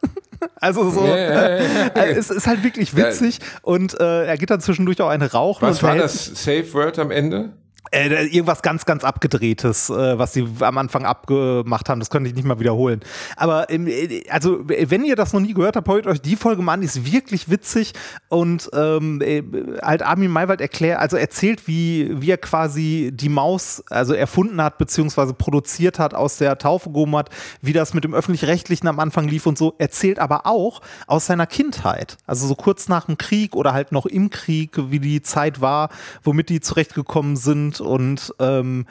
[0.60, 1.38] Also so, ja, ja.
[1.56, 5.62] äh, es ist halt wirklich witzig und äh, er geht dann zwischendurch auch eine rauchen.
[5.66, 7.52] Was und war das Safe Word am Ende?
[7.90, 12.00] Äh, irgendwas ganz, ganz abgedrehtes, äh, was sie am Anfang abgemacht haben.
[12.00, 13.00] Das könnte ich nicht mal wiederholen.
[13.36, 16.62] Aber ähm, äh, also, wenn ihr das noch nie gehört habt, hört euch die Folge
[16.62, 16.80] mal an.
[16.80, 17.92] Die ist wirklich witzig
[18.28, 19.42] und ähm, äh,
[19.82, 24.78] halt Armin Maywald erklärt, also erzählt, wie, wie er quasi die Maus also erfunden hat
[24.78, 27.30] beziehungsweise produziert hat, aus der Taufe gehoben hat,
[27.60, 29.74] wie das mit dem öffentlich-rechtlichen am Anfang lief und so.
[29.78, 34.06] Erzählt aber auch aus seiner Kindheit, also so kurz nach dem Krieg oder halt noch
[34.06, 35.90] im Krieg, wie die Zeit war,
[36.22, 38.86] womit die zurechtgekommen sind und ähm,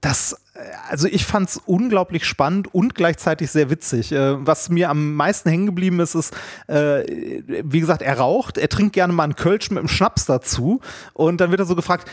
[0.00, 0.36] das,
[0.88, 4.12] also ich fand es unglaublich spannend und gleichzeitig sehr witzig.
[4.12, 6.34] Äh, was mir am meisten hängen geblieben ist, ist,
[6.68, 7.02] äh,
[7.64, 10.80] wie gesagt, er raucht, er trinkt gerne mal einen Kölsch mit einem Schnaps dazu
[11.12, 12.08] und dann wird er so gefragt,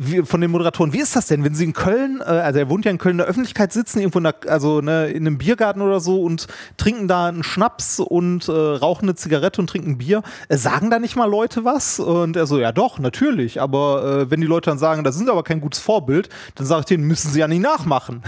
[0.00, 2.70] wie, von den Moderatoren, wie ist das denn, wenn Sie in Köln, äh, also er
[2.70, 5.38] wohnt ja in Köln in der Öffentlichkeit sitzen, irgendwo in der, also ne, in einem
[5.38, 6.46] Biergarten oder so und
[6.76, 10.22] trinken da einen Schnaps und äh, rauchen eine Zigarette und trinken Bier.
[10.48, 11.98] Äh, sagen da nicht mal Leute was?
[11.98, 15.28] Und er so, ja doch, natürlich, aber äh, wenn die Leute dann sagen, das ist
[15.28, 18.22] aber kein gutes Vorbild, dann sage ich denen, müssen sie ja nicht nachmachen.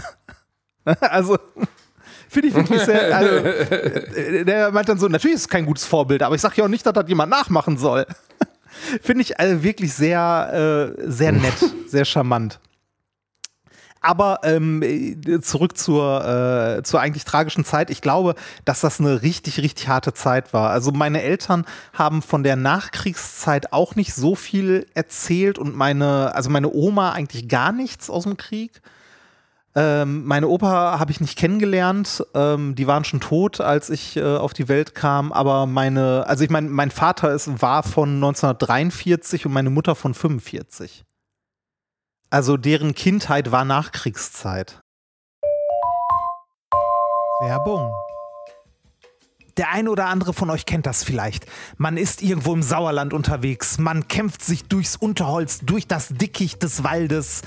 [1.00, 1.38] also
[2.28, 5.84] finde ich wirklich sehr, also, äh, der meint dann so, natürlich ist es kein gutes
[5.84, 8.06] Vorbild, aber ich sage ja auch nicht, dass das jemand nachmachen soll.
[9.02, 11.54] Finde ich also wirklich sehr, äh, sehr nett,
[11.86, 12.60] sehr charmant.
[14.00, 16.24] Aber ähm, äh, zurück zur,
[16.78, 17.90] äh, zur eigentlich tragischen Zeit.
[17.90, 20.70] Ich glaube, dass das eine richtig, richtig harte Zeit war.
[20.70, 26.48] Also meine Eltern haben von der Nachkriegszeit auch nicht so viel erzählt und meine, also
[26.48, 28.80] meine Oma eigentlich gar nichts aus dem Krieg.
[29.76, 32.24] Ähm, meine Opa habe ich nicht kennengelernt.
[32.34, 35.32] Ähm, die waren schon tot, als ich äh, auf die Welt kam.
[35.32, 40.14] Aber meine, also ich meine, mein Vater ist, war von 1943 und meine Mutter von
[40.14, 41.04] 45.
[42.30, 44.80] Also deren Kindheit war Nachkriegszeit.
[47.40, 47.92] Werbung.
[49.56, 51.46] Der ein oder andere von euch kennt das vielleicht.
[51.76, 56.84] Man ist irgendwo im Sauerland unterwegs, man kämpft sich durchs Unterholz, durch das Dickicht des
[56.84, 57.42] Waldes.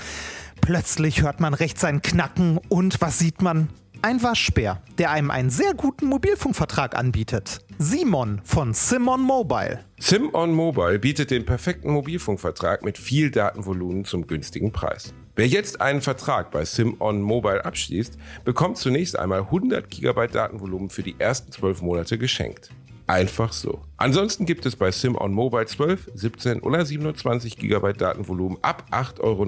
[0.60, 3.68] Plötzlich hört man rechts ein Knacken und was sieht man?
[4.02, 7.60] Ein Waschbär, der einem einen sehr guten Mobilfunkvertrag anbietet.
[7.78, 9.80] Simon von Simon Mobile.
[9.98, 15.14] SimOn Mobile bietet den perfekten Mobilfunkvertrag mit viel Datenvolumen zum günstigen Preis.
[15.36, 21.02] Wer jetzt einen Vertrag bei SimOn Mobile abschließt, bekommt zunächst einmal 100 GB Datenvolumen für
[21.02, 22.70] die ersten 12 Monate geschenkt.
[23.06, 23.82] Einfach so.
[23.98, 29.44] Ansonsten gibt es bei SimOn Mobile 12, 17 oder 27 GB Datenvolumen ab 8,99 Euro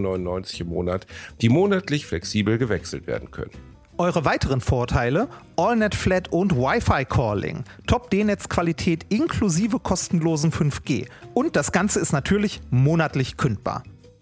[0.61, 1.07] im Monat,
[1.41, 3.53] die monatlich flexibel gewechselt werden können.
[3.99, 11.73] Eure weiteren Vorteile: AllNet Flat und Wi-Fi Calling, Top D-Netz-Qualität inklusive kostenlosen 5G und das
[11.73, 13.85] Ganze ist natürlich monatlich kündbar.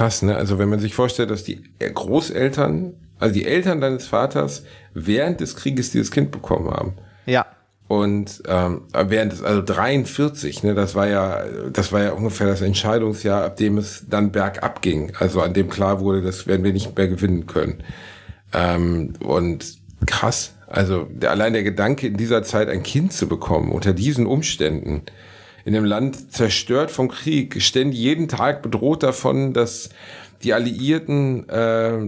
[0.00, 0.34] Krass, ne?
[0.34, 5.56] Also wenn man sich vorstellt, dass die Großeltern, also die Eltern deines Vaters während des
[5.56, 6.94] Krieges dieses Kind bekommen haben.
[7.26, 7.44] Ja.
[7.86, 12.62] Und ähm, während des, also 43, ne, das war ja, das war ja ungefähr das
[12.62, 15.12] Entscheidungsjahr, ab dem es dann bergab ging.
[15.18, 17.82] Also an dem klar wurde, das werden wir nicht mehr gewinnen können.
[18.54, 19.76] Ähm, und
[20.06, 20.54] krass.
[20.66, 25.02] Also der, allein der Gedanke, in dieser Zeit ein Kind zu bekommen, unter diesen Umständen,
[25.64, 29.90] in einem Land zerstört vom Krieg, ständig jeden Tag bedroht davon, dass
[30.42, 31.98] die Alliierten äh,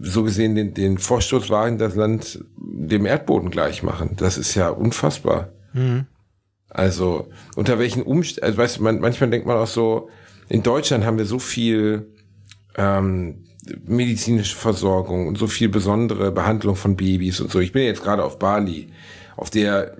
[0.00, 4.16] so gesehen den, den Vorstoß wagen, das Land dem Erdboden gleich machen.
[4.16, 5.50] Das ist ja unfassbar.
[5.74, 6.06] Mhm.
[6.70, 10.08] Also unter welchen Umständen, also weißt du, man, manchmal denkt man auch so,
[10.48, 12.14] in Deutschland haben wir so viel
[12.76, 13.44] ähm,
[13.84, 17.60] medizinische Versorgung und so viel besondere Behandlung von Babys und so.
[17.60, 18.88] Ich bin jetzt gerade auf Bali,
[19.36, 19.96] auf der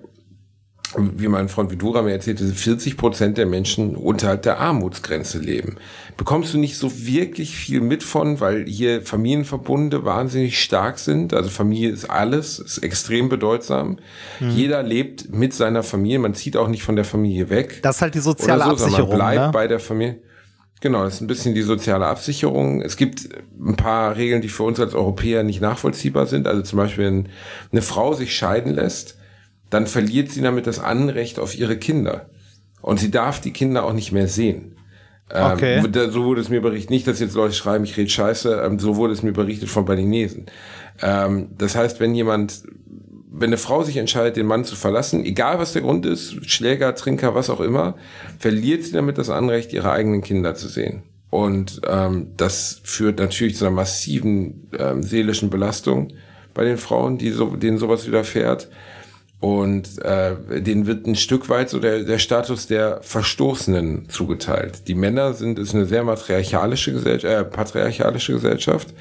[0.94, 5.76] wie mein Freund Vidura mir erzählte, 40 Prozent der Menschen unterhalb der Armutsgrenze leben.
[6.16, 11.34] Bekommst du nicht so wirklich viel mit von, weil hier Familienverbunde wahnsinnig stark sind.
[11.34, 13.98] Also Familie ist alles, ist extrem bedeutsam.
[14.40, 14.50] Mhm.
[14.50, 16.20] Jeder lebt mit seiner Familie.
[16.20, 17.80] Man zieht auch nicht von der Familie weg.
[17.82, 19.08] Das ist halt die soziale so, Absicherung.
[19.10, 19.50] Man bleibt ne?
[19.52, 20.20] bei der Familie.
[20.80, 22.82] Genau, das ist ein bisschen die soziale Absicherung.
[22.82, 23.28] Es gibt
[23.58, 26.46] ein paar Regeln, die für uns als Europäer nicht nachvollziehbar sind.
[26.46, 27.28] Also zum Beispiel, wenn
[27.72, 29.16] eine Frau sich scheiden lässt,
[29.70, 32.28] dann verliert sie damit das Anrecht auf ihre Kinder.
[32.82, 34.76] Und sie darf die Kinder auch nicht mehr sehen.
[35.32, 35.76] Ähm, okay.
[35.78, 36.90] Ähm, so wurde es mir berichtet.
[36.90, 39.84] Nicht, dass jetzt Leute schreiben, ich rede scheiße, ähm, so wurde es mir berichtet von
[39.84, 40.46] Balinesen.
[41.02, 42.62] Ähm, das heißt, wenn jemand,
[43.30, 46.94] wenn eine Frau sich entscheidet, den Mann zu verlassen, egal was der Grund ist, Schläger,
[46.94, 47.96] Trinker, was auch immer,
[48.38, 51.02] verliert sie damit das Anrecht, ihre eigenen Kinder zu sehen.
[51.28, 56.12] Und ähm, das führt natürlich zu einer massiven ähm, seelischen Belastung
[56.54, 58.68] bei den Frauen, die so, denen sowas widerfährt.
[59.38, 64.88] Und äh, denen wird ein Stück weit so der, der Status der Verstoßenen zugeteilt.
[64.88, 68.94] Die Männer sind, ist eine sehr matriarchalische Gesellschaft, äh, patriarchalische Gesellschaft.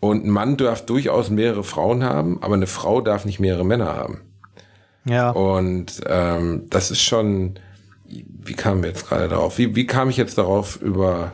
[0.00, 3.94] Und ein Mann darf durchaus mehrere Frauen haben, aber eine Frau darf nicht mehrere Männer
[3.94, 4.20] haben.
[5.04, 5.30] Ja.
[5.30, 7.58] Und ähm, das ist schon,
[8.04, 9.58] wie kamen wir jetzt gerade darauf?
[9.58, 11.32] Wie, wie kam ich jetzt darauf über?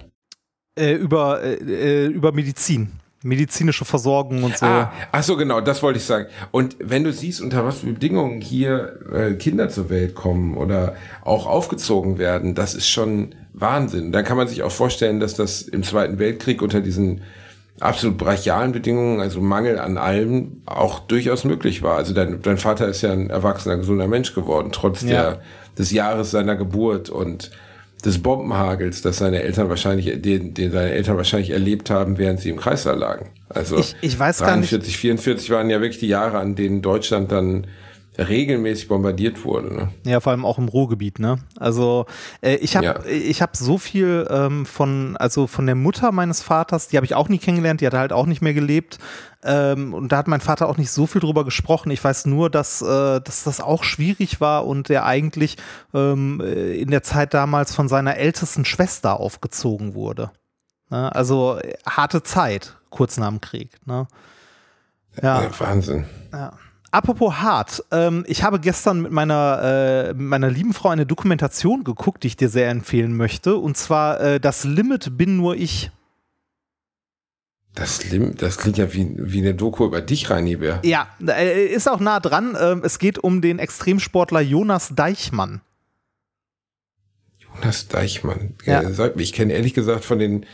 [0.79, 2.93] Äh, über, äh, äh über Medizin
[3.23, 4.66] medizinische Versorgung und so.
[4.66, 6.27] Ah, ach so, genau, das wollte ich sagen.
[6.51, 10.97] Und wenn du siehst, unter was für Bedingungen hier äh, Kinder zur Welt kommen oder
[11.25, 14.12] auch aufgezogen werden, das ist schon Wahnsinn.
[14.12, 17.23] Dann kann man sich auch vorstellen, dass das im Zweiten Weltkrieg unter diesen
[17.81, 21.97] absolut brachialen Bedingungen, also Mangel an allem, auch durchaus möglich war.
[21.97, 25.09] Also dein, dein Vater ist ja ein erwachsener, gesunder Mensch geworden, trotz ja.
[25.09, 25.43] der,
[25.79, 27.51] des Jahres seiner Geburt und
[28.05, 32.51] des Bombenhagels, das seine Eltern wahrscheinlich, den, den seine Eltern wahrscheinlich erlebt haben, während sie
[32.51, 33.31] im Kreislauf lagen.
[33.49, 34.97] Also ich, ich weiß 43, gar nicht.
[34.97, 37.67] 44 waren ja wirklich die Jahre, an denen Deutschland dann
[38.19, 39.75] regelmäßig bombardiert wurde.
[39.75, 39.89] Ne?
[40.05, 41.19] Ja, vor allem auch im Ruhrgebiet.
[41.19, 41.39] Ne?
[41.57, 42.07] Also
[42.43, 43.05] äh, ich habe ja.
[43.07, 47.15] ich habe so viel ähm, von also von der Mutter meines Vaters, die habe ich
[47.15, 48.99] auch nie kennengelernt, die hat halt auch nicht mehr gelebt.
[49.45, 51.91] Ähm, und da hat mein Vater auch nicht so viel drüber gesprochen.
[51.91, 55.57] Ich weiß nur, dass, äh, dass das auch schwierig war und er eigentlich
[55.95, 60.31] ähm, äh, in der Zeit damals von seiner ältesten Schwester aufgezogen wurde.
[60.91, 61.13] Ne?
[61.15, 63.71] Also harte Zeit, kurz nach dem Krieg.
[63.85, 64.07] Ne?
[65.21, 65.43] Ja.
[65.43, 65.51] ja.
[65.59, 66.05] Wahnsinn.
[66.33, 66.53] Ja.
[66.93, 72.22] Apropos hart, ähm, ich habe gestern mit meiner, äh, meiner lieben Frau eine Dokumentation geguckt,
[72.22, 73.57] die ich dir sehr empfehlen möchte.
[73.57, 75.90] Und zwar äh, Das Limit bin nur ich.
[77.74, 78.05] Das,
[78.36, 80.80] das klingt ja wie, wie eine Doku über dich, Reinibär.
[80.84, 82.55] Ja, äh, ist auch nah dran.
[82.61, 85.62] Ähm, es geht um den Extremsportler Jonas Deichmann.
[87.38, 88.55] Jonas Deichmann.
[88.66, 88.82] Ja.
[89.16, 90.45] Ich kenne ehrlich gesagt von den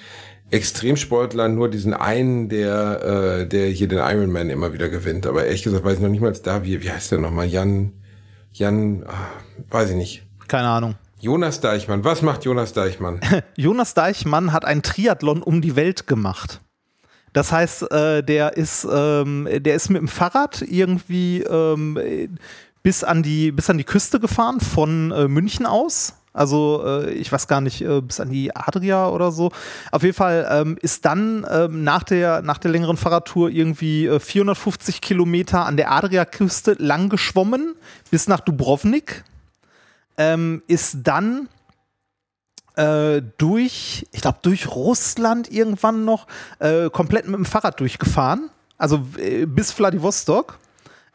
[0.51, 5.27] Extremsportlern nur diesen einen, der, äh, der hier den Ironman immer wieder gewinnt.
[5.27, 7.47] Aber ehrlich gesagt weiß ich noch nicht mal da, wie, wie heißt der nochmal?
[7.47, 7.93] Jan,
[8.53, 9.29] Jan, ach,
[9.71, 10.23] weiß ich nicht.
[10.49, 10.95] Keine Ahnung.
[11.21, 12.05] Jonas Deichmann.
[12.05, 13.21] Was macht Jonas Deichmann?
[13.57, 16.61] Jonas Deichmann hat einen Triathlon um die Welt gemacht.
[17.33, 22.39] Das heißt, äh, der ist, ähm, der ist mit dem Fahrrad irgendwie ähm,
[22.83, 27.33] bis an die bis an die Küste gefahren von äh, München aus also äh, ich
[27.33, 29.51] weiß gar nicht, äh, bis an die Adria oder so.
[29.91, 34.21] Auf jeden Fall ähm, ist dann ähm, nach, der, nach der längeren Fahrradtour irgendwie äh,
[34.21, 37.75] 450 Kilometer an der Adria-Küste lang geschwommen
[38.11, 39.25] bis nach Dubrovnik.
[40.17, 41.49] Ähm, ist dann
[42.77, 46.29] äh, durch, ich glaube, durch Russland irgendwann noch
[46.61, 48.51] äh, komplett mit dem Fahrrad durchgefahren.
[48.77, 50.59] Also äh, bis Vladivostok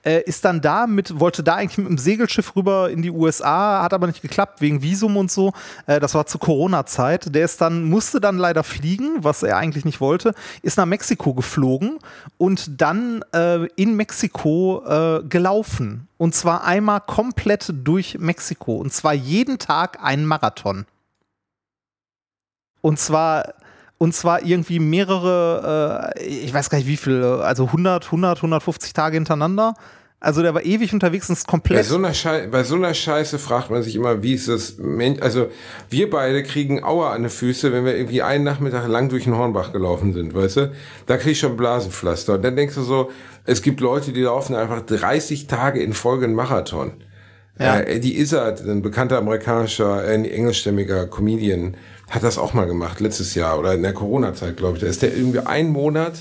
[0.04, 3.82] äh, ist dann da mit, wollte da eigentlich mit dem Segelschiff rüber in die USA,
[3.82, 5.54] hat aber nicht geklappt wegen Visum und so.
[5.88, 7.34] Äh, das war zur Corona-Zeit.
[7.34, 11.34] Der ist dann, musste dann leider fliegen, was er eigentlich nicht wollte, ist nach Mexiko
[11.34, 12.00] geflogen
[12.38, 16.08] und dann äh, in Mexiko äh, gelaufen.
[16.18, 18.76] Und zwar einmal komplett durch Mexiko.
[18.76, 20.86] Und zwar jeden Tag einen Marathon.
[22.82, 23.54] Und zwar
[24.04, 28.92] und zwar irgendwie mehrere, äh, ich weiß gar nicht wie viele, also 100, 100, 150
[28.92, 29.76] Tage hintereinander.
[30.20, 31.78] Also der war ewig unterwegs und ist komplett.
[31.78, 34.78] Bei so, einer Schei bei so einer Scheiße fragt man sich immer, wie ist das
[34.78, 35.48] Men Also
[35.90, 39.38] wir beide kriegen Aua an den Füße, wenn wir irgendwie einen Nachmittag lang durch den
[39.38, 40.72] Hornbach gelaufen sind, weißt du?
[41.06, 42.34] Da krieg ich schon Blasenpflaster.
[42.34, 43.10] Und dann denkst du so,
[43.46, 46.92] es gibt Leute, die laufen einfach 30 Tage in Folge einen Marathon.
[47.58, 47.78] Ja.
[47.78, 51.78] Äh, Eddie Izzard, ein bekannter amerikanischer, äh, englischstämmiger Comedian,
[52.14, 54.84] hat das auch mal gemacht, letztes Jahr oder in der Corona-Zeit, glaube ich.
[54.84, 56.14] Da ist der irgendwie einen Monat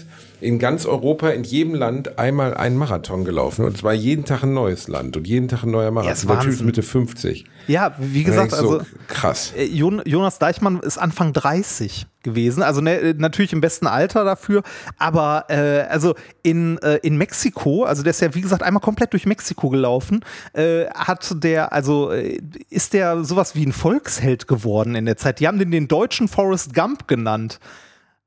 [0.42, 3.64] in ganz Europa, in jedem Land einmal einen Marathon gelaufen.
[3.64, 6.28] Und zwar jeden Tag ein neues Land und jeden Tag ein neuer Marathon.
[6.28, 7.44] Ja, der Typ Mitte 50.
[7.68, 9.52] Ja, wie gesagt, so also krass.
[9.56, 14.62] Äh, Jonas Deichmann ist Anfang 30 gewesen, also ne, natürlich im besten Alter dafür,
[14.96, 19.12] aber äh, also in, äh, in Mexiko, also der ist ja wie gesagt einmal komplett
[19.12, 22.40] durch Mexiko gelaufen, äh, hat der, also äh,
[22.70, 25.40] ist der sowas wie ein Volksheld geworden in der Zeit.
[25.40, 27.58] Die haben den den deutschen Forrest Gump genannt.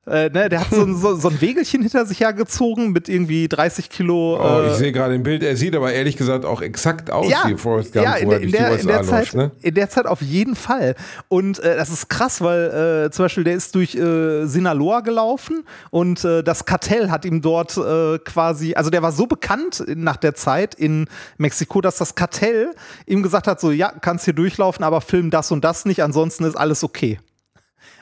[0.08, 3.90] Äh, ne, der hat so, so, so, ein Wegelchen hinter sich hergezogen mit irgendwie 30
[3.90, 4.40] Kilo.
[4.40, 7.28] Oh, äh, ich sehe gerade im Bild, er sieht aber ehrlich gesagt auch exakt aus
[7.28, 9.50] ja, wie Forrest Gump, ja, in, in, der, in, der Zeit, ne?
[9.64, 10.94] in der Zeit auf jeden Fall.
[11.28, 15.64] Und äh, das ist krass, weil äh, zum Beispiel der ist durch äh, Sinaloa gelaufen
[15.90, 20.18] und äh, das Kartell hat ihm dort äh, quasi, also der war so bekannt nach
[20.18, 21.08] der Zeit in
[21.40, 22.76] Mexiko, dass das Kartell
[23.08, 26.44] ihm gesagt hat, so ja, kannst hier durchlaufen, aber film das und das nicht, ansonsten
[26.44, 27.18] ist alles okay.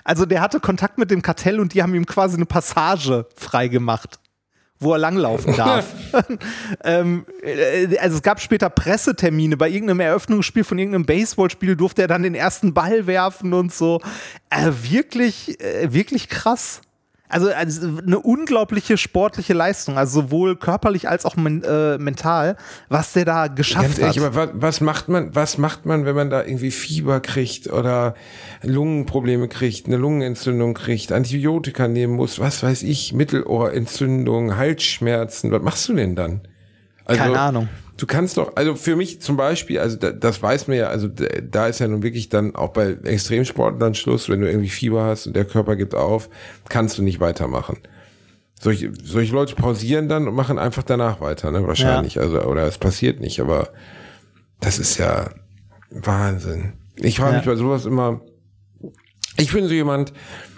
[0.03, 4.19] Also der hatte Kontakt mit dem Kartell und die haben ihm quasi eine Passage freigemacht
[4.83, 5.85] wo er langlaufen darf.
[6.83, 12.07] ähm, äh, also es gab später Pressetermine bei irgendeinem Eröffnungsspiel von irgendeinem Baseballspiel durfte er
[12.07, 14.01] dann den ersten Ball werfen und so.
[14.49, 16.81] Äh, wirklich, äh, wirklich krass.
[17.29, 22.57] Also, also, eine unglaubliche sportliche Leistung, also sowohl körperlich als auch men äh, mental,
[22.89, 24.37] was der da geschafft Ganz ehrlich, hat.
[24.37, 28.13] Aber was, macht man, was macht man, wenn man da irgendwie Fieber kriegt oder
[28.61, 35.89] Lungenprobleme kriegt, eine Lungenentzündung kriegt, Antibiotika nehmen muss, was weiß ich, Mittelohrentzündung, Halsschmerzen, was machst
[35.89, 36.41] du denn dann?
[37.05, 37.69] Also, Keine Ahnung.
[38.03, 41.67] Du kannst doch, also für mich zum Beispiel, also das weiß man ja, also da
[41.67, 45.25] ist ja nun wirklich dann auch bei Extremsporten dann Schluss, wenn du irgendwie Fieber hast
[45.25, 46.29] und der Körper gibt auf,
[46.67, 47.77] kannst du nicht weitermachen.
[48.59, 51.65] Solche, solche Leute pausieren dann und machen einfach danach weiter, ne?
[51.65, 52.15] Wahrscheinlich.
[52.15, 52.23] Ja.
[52.23, 53.69] Also, oder es passiert nicht, aber
[54.59, 55.29] das ist ja
[55.89, 56.73] Wahnsinn.
[56.97, 57.37] Ich frage ja.
[57.37, 58.19] mich bei sowas immer,
[59.37, 60.11] ich bin so jemand,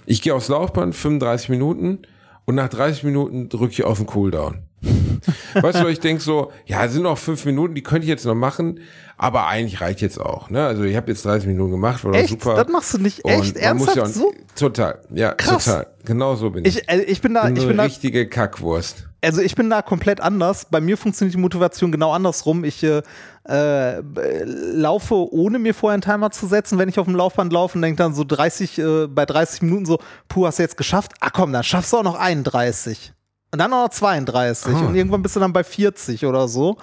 [0.07, 2.07] ich gehe aufs Laufband, 35 Minuten,
[2.45, 4.64] und nach 30 Minuten drücke ich auf den Cooldown.
[5.61, 8.25] weißt du, ich denke so, ja, es sind noch fünf Minuten, die könnte ich jetzt
[8.25, 8.79] noch machen,
[9.17, 10.49] aber eigentlich reicht jetzt auch.
[10.49, 10.65] Ne?
[10.65, 12.29] Also ich habe jetzt 30 Minuten gemacht, war echt?
[12.29, 12.55] super.
[12.55, 14.33] Das machst du nicht echt ernsthaft ja so?
[14.55, 15.65] Total, ja, Krass.
[15.65, 15.87] total.
[16.03, 16.77] Genau so bin ich.
[16.77, 19.07] Ich, äh, ich bin da, bin ich bin eine richtige Kackwurst.
[19.23, 20.67] Also ich bin da komplett anders.
[20.69, 22.63] Bei mir funktioniert die Motivation genau andersrum.
[22.63, 23.01] Ich äh,
[23.47, 24.01] äh,
[24.43, 27.81] laufe, ohne mir vorher einen Timer zu setzen, wenn ich auf dem Laufband laufe und
[27.81, 31.13] denke dann so 30, äh, bei 30 Minuten so, puh, hast du jetzt geschafft?
[31.21, 33.13] Ah komm, dann schaffst du auch noch 31.
[33.55, 34.73] Und dann noch 32.
[34.75, 34.79] Oh.
[34.79, 36.75] Und irgendwann bist du dann bei 40 oder so.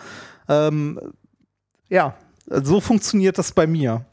[0.48, 0.98] Ähm,
[1.90, 2.14] ja,
[2.46, 4.06] so funktioniert das bei mir.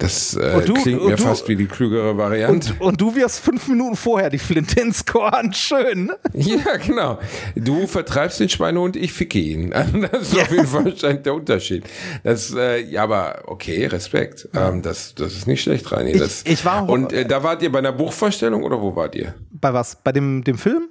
[0.00, 2.72] Das äh, du, klingt mir du, fast wie die klügere Variante.
[2.72, 5.52] Und, und, du wirst fünf Minuten vorher die Flinte ins Korn.
[5.54, 6.10] Schön.
[6.32, 7.18] Ja, genau.
[7.54, 9.74] Du vertreibst den Schweinehund, ich ficke ihn.
[10.10, 10.42] Das ist ja.
[10.42, 11.84] auf jeden Fall der Unterschied.
[12.24, 14.48] Das, äh, ja, aber okay, Respekt.
[14.54, 16.16] Ähm, das, das ist nicht schlecht, Reini.
[16.16, 19.14] Das, ich, ich war Und äh, da wart ihr bei einer Buchvorstellung oder wo wart
[19.14, 19.34] ihr?
[19.50, 19.96] Bei was?
[20.02, 20.88] Bei dem, dem Film?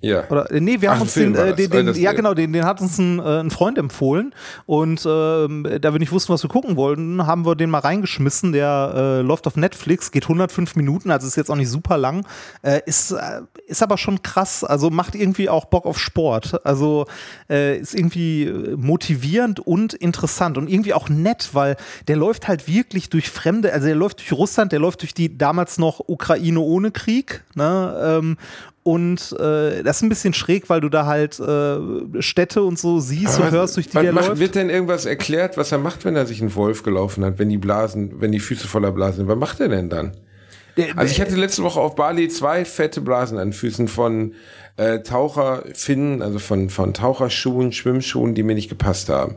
[0.00, 0.28] Ja.
[0.28, 2.64] Oder, äh, nee, wir haben Ach, uns den, äh, den, den ja genau, den, den
[2.64, 4.34] hat uns ein, äh, ein Freund empfohlen
[4.66, 8.52] und äh, da wir nicht wussten, was wir gucken wollten, haben wir den mal reingeschmissen.
[8.52, 12.26] Der äh, läuft auf Netflix, geht 105 Minuten, also ist jetzt auch nicht super lang,
[12.62, 16.60] äh, ist, äh, ist aber schon krass, also macht irgendwie auch Bock auf Sport.
[16.64, 17.06] Also
[17.48, 21.76] äh, ist irgendwie motivierend und interessant und irgendwie auch nett, weil
[22.06, 25.38] der läuft halt wirklich durch Fremde, also der läuft durch Russland, der läuft durch die
[25.38, 28.18] damals noch Ukraine ohne Krieg, ne?
[28.20, 28.36] Ähm,
[28.86, 33.00] und äh, das ist ein bisschen schräg, weil du da halt äh, Städte und so
[33.00, 34.40] siehst und hörst, durch die der macht, läuft.
[34.40, 37.48] Wird denn irgendwas erklärt, was er macht, wenn er sich einen Wolf gelaufen hat, wenn
[37.48, 39.28] die Blasen, wenn die Füße voller Blasen sind?
[39.28, 40.12] Was macht er denn dann?
[40.76, 44.34] Der, also ich hatte letzte Woche auf Bali zwei fette Blasen an Füßen von
[44.76, 49.34] äh, Taucherfinnen, also von, von Taucherschuhen, Schwimmschuhen, die mir nicht gepasst haben.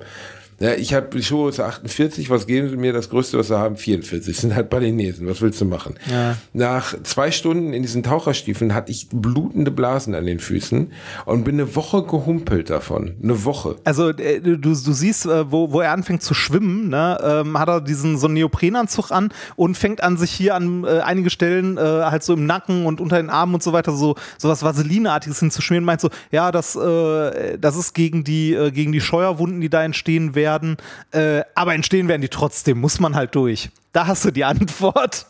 [0.59, 2.91] Ja, ich habe Schuhgröße 48, was geben sie mir?
[2.91, 4.35] Das größte, was sie haben, 44.
[4.35, 5.95] Das sind halt Balinesen, was willst du machen?
[6.11, 6.35] Ja.
[6.51, 10.91] Nach zwei Stunden in diesen Taucherstiefeln hatte ich blutende Blasen an den Füßen
[11.25, 13.15] und bin eine Woche gehumpelt davon.
[13.23, 13.77] Eine Woche.
[13.85, 17.69] Also äh, du, du siehst, äh, wo, wo er anfängt zu schwimmen, ne, ähm, hat
[17.69, 21.77] er diesen so einen Neoprenanzug an und fängt an, sich hier an äh, einige Stellen
[21.77, 24.61] äh, halt so im Nacken und unter den Armen und so weiter so, so was
[24.61, 25.85] Vaselineartiges hinzuschmieren.
[25.85, 29.85] Meint so, ja, das, äh, das ist gegen die, äh, gegen die Scheuerwunden, die da
[29.85, 30.77] entstehen werden werden.
[31.11, 33.69] Äh, aber entstehen werden die trotzdem, muss man halt durch.
[33.93, 35.27] Da hast du die Antwort.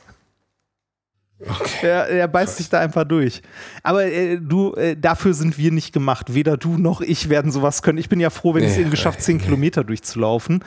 [1.41, 1.88] Okay.
[1.88, 3.41] Er, er beißt sich da einfach durch.
[3.84, 6.34] Aber äh, du, äh, dafür sind wir nicht gemacht.
[6.34, 7.97] Weder du noch ich werden sowas können.
[7.97, 10.63] Ich bin ja froh, wenn ich es eben geschafft, zehn Kilometer durchzulaufen.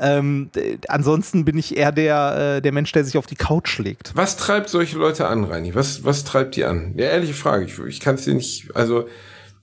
[0.00, 0.50] Ähm,
[0.88, 4.12] ansonsten bin ich eher der, äh, der Mensch, der sich auf die Couch legt.
[4.14, 5.74] Was treibt solche Leute an, Reini?
[5.74, 6.94] Was, was treibt die an?
[6.96, 7.66] Ja, ehrliche Frage.
[7.66, 9.08] Ich, ich kann es dir nicht, also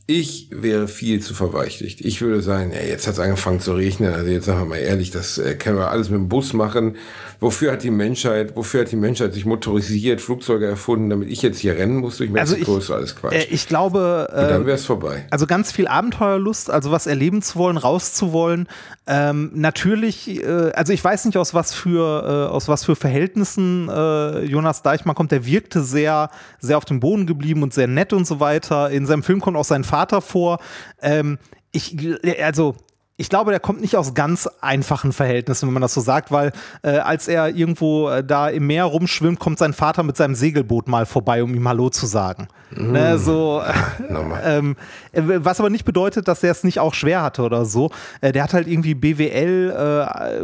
[0.07, 2.01] ich wäre viel zu verweichlicht.
[2.01, 4.13] Ich würde sagen, ey, jetzt hat es angefangen zu regnen.
[4.13, 6.97] Also jetzt sagen wir mal ehrlich, das äh, können wir alles mit dem Bus machen.
[7.39, 11.59] Wofür hat die Menschheit, wofür hat die Menschheit sich motorisiert, Flugzeuge erfunden, damit ich jetzt
[11.59, 12.59] hier rennen muss durch Mexiko?
[12.59, 13.33] Also ich, ist alles Quatsch.
[13.33, 15.25] Äh, ich glaube, äh, Und dann wäre es vorbei.
[15.31, 18.67] Also ganz viel Abenteuerlust, also was erleben zu wollen, rauszuwollen.
[19.07, 23.89] Ähm, natürlich, äh, also ich weiß nicht aus was für äh, aus was für Verhältnissen
[23.89, 25.31] äh, Jonas Deichmann kommt.
[25.31, 26.29] Der wirkte sehr
[26.59, 28.89] sehr auf dem Boden geblieben und sehr nett und so weiter.
[28.91, 30.59] In seinem Film kommt auch sein Vater vor.
[31.01, 31.37] Ähm,
[31.73, 31.97] ich,
[32.41, 32.75] also
[33.21, 36.51] ich glaube, der kommt nicht aus ganz einfachen Verhältnissen, wenn man das so sagt, weil
[36.81, 40.87] äh, als er irgendwo äh, da im Meer rumschwimmt, kommt sein Vater mit seinem Segelboot
[40.87, 42.47] mal vorbei, um ihm Hallo zu sagen.
[42.71, 42.91] Mm.
[42.93, 43.61] Ne, so,
[44.43, 44.75] ähm,
[45.11, 47.91] äh, was aber nicht bedeutet, dass er es nicht auch schwer hatte oder so.
[48.21, 49.69] Äh, der hat halt irgendwie BWL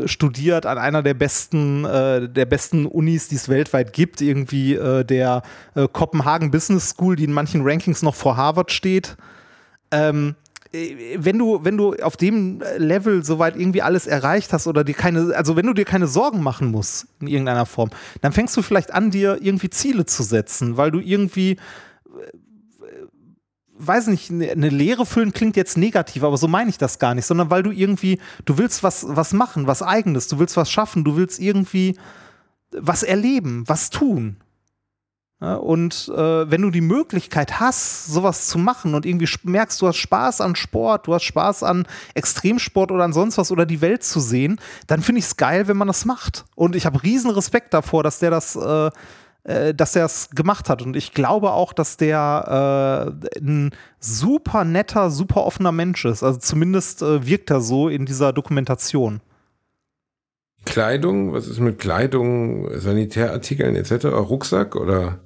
[0.04, 4.78] äh, studiert an einer der besten, äh, der besten Unis, die es weltweit gibt, irgendwie
[4.78, 5.42] der
[5.94, 9.18] Kopenhagen Business School, die in manchen Rankings noch vor Harvard steht.
[9.92, 10.36] Ähm,
[10.72, 14.96] äh, wenn du, wenn du auf dem Level soweit irgendwie alles erreicht hast oder dir
[14.96, 17.90] keine, also wenn du dir keine Sorgen machen musst in irgendeiner Form,
[18.22, 21.58] dann fängst du vielleicht an, dir irgendwie Ziele zu setzen, weil du irgendwie, äh,
[23.78, 27.16] weiß nicht, ne, eine Lehre füllen klingt jetzt negativ, aber so meine ich das gar
[27.16, 30.72] nicht, sondern weil du irgendwie, du willst was, was machen, was eigenes, du willst was
[30.72, 31.98] schaffen, du willst irgendwie
[32.72, 34.38] was erleben, was tun.
[35.40, 39.98] Und äh, wenn du die Möglichkeit hast, sowas zu machen und irgendwie merkst, du hast
[39.98, 41.86] Spaß an Sport, du hast Spaß an
[42.16, 45.68] Extremsport oder an sonst was oder die Welt zu sehen, dann finde ich es geil,
[45.68, 46.46] wenn man das macht.
[46.56, 48.90] Und ich habe riesen Respekt davor, dass der das, äh,
[49.44, 50.82] äh, dass der es gemacht hat.
[50.82, 56.24] Und ich glaube auch, dass der äh, ein super netter, super offener Mensch ist.
[56.24, 59.22] Also zumindest äh, wirkt er so in dieser Dokumentation.
[60.66, 65.20] Kleidung, was ist mit Kleidung, Sanitärartikeln etc., Rucksack oder?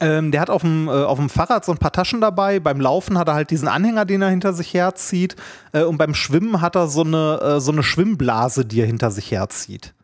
[0.00, 2.60] Ähm, der hat auf dem, äh, auf dem Fahrrad so ein paar Taschen dabei.
[2.60, 5.36] Beim Laufen hat er halt diesen Anhänger, den er hinter sich herzieht.
[5.72, 9.10] Äh, und beim Schwimmen hat er so eine, äh, so eine Schwimmblase, die er hinter
[9.10, 9.94] sich herzieht.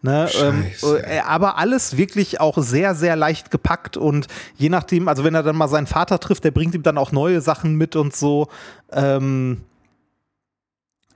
[0.00, 5.24] Ne, ähm, äh, aber alles wirklich auch sehr, sehr leicht gepackt und je nachdem, also
[5.24, 7.96] wenn er dann mal seinen Vater trifft, der bringt ihm dann auch neue Sachen mit
[7.96, 8.46] und so.
[8.92, 9.62] Ähm,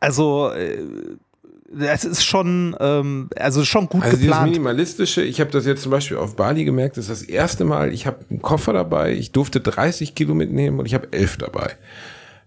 [0.00, 0.84] also äh,
[1.78, 4.46] es ist schon, ähm, also schon gut also geplant.
[4.46, 7.64] Dieses minimalistische, ich habe das jetzt zum Beispiel auf Bali gemerkt, das ist das erste
[7.64, 11.38] Mal, ich habe einen Koffer dabei, ich durfte 30 Kilo mitnehmen und ich habe 11
[11.38, 11.76] dabei.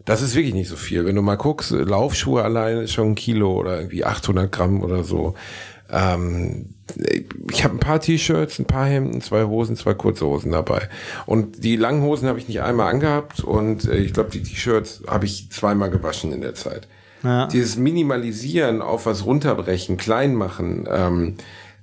[0.05, 1.03] Das ist wirklich nicht so viel.
[1.05, 5.03] Wenn du mal guckst, Laufschuhe alleine ist schon ein Kilo oder irgendwie 800 Gramm oder
[5.03, 5.33] so.
[5.89, 6.75] Ähm,
[7.51, 10.89] ich habe ein paar T-Shirts, ein paar Hemden, zwei Hosen, zwei kurze Hosen dabei.
[11.25, 15.03] Und die langen Hosen habe ich nicht einmal angehabt und äh, ich glaube, die T-Shirts
[15.07, 16.87] habe ich zweimal gewaschen in der Zeit.
[17.25, 17.47] Ja.
[17.47, 21.35] Dieses Minimalisieren, auf was runterbrechen, klein machen, ähm,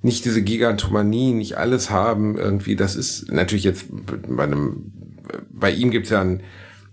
[0.02, 3.86] nicht diese Gigantomanie, nicht alles haben, irgendwie, das ist natürlich jetzt
[4.28, 4.92] bei einem,
[5.50, 6.42] bei ihm gibt es ja einen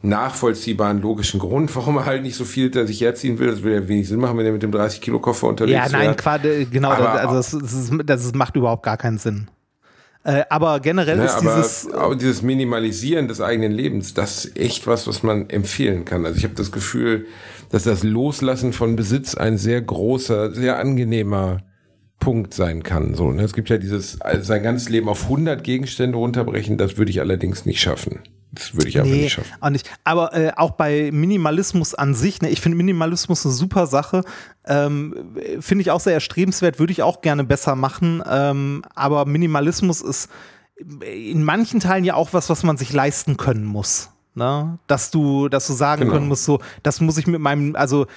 [0.02, 3.47] nachvollziehbaren, logischen Grund, warum er halt nicht so viel da sich herziehen will.
[3.47, 5.91] Das würde ja wenig Sinn machen, wenn er mit dem 30 Kilo Koffer unterwegs ist.
[5.91, 9.47] Ja, nein, quasi, genau, aber, also das, das, ist, das macht überhaupt gar keinen Sinn.
[10.24, 11.91] Äh, aber generell ne, ist dieses.
[11.93, 16.26] Aber dieses Minimalisieren des eigenen Lebens, das ist echt was, was man empfehlen kann.
[16.26, 17.26] Also ich habe das Gefühl,
[17.70, 21.60] dass das Loslassen von Besitz ein sehr großer, sehr angenehmer
[22.20, 23.16] Punkt sein kann.
[23.16, 23.44] So, ne?
[23.44, 27.22] Es gibt ja dieses, also sein ganzes Leben auf 100 Gegenstände runterbrechen, das würde ich
[27.22, 28.20] allerdings nicht schaffen.
[28.52, 29.52] Das würde ich nee, nicht schaffen.
[29.62, 29.90] Auch nicht.
[30.04, 34.24] Aber äh, auch bei Minimalismus an sich, ne, ich finde Minimalismus eine super Sache.
[34.66, 35.14] Ähm,
[35.60, 38.24] finde ich auch sehr erstrebenswert, würde ich auch gerne besser machen.
[38.28, 40.30] Ähm, aber Minimalismus ist
[40.80, 44.10] in manchen Teilen ja auch was, was man sich leisten können muss.
[44.40, 44.80] Ne?
[44.88, 46.14] Dass du, dass du sagen genau.
[46.14, 48.08] können musst, so, das muss ich mit meinem, also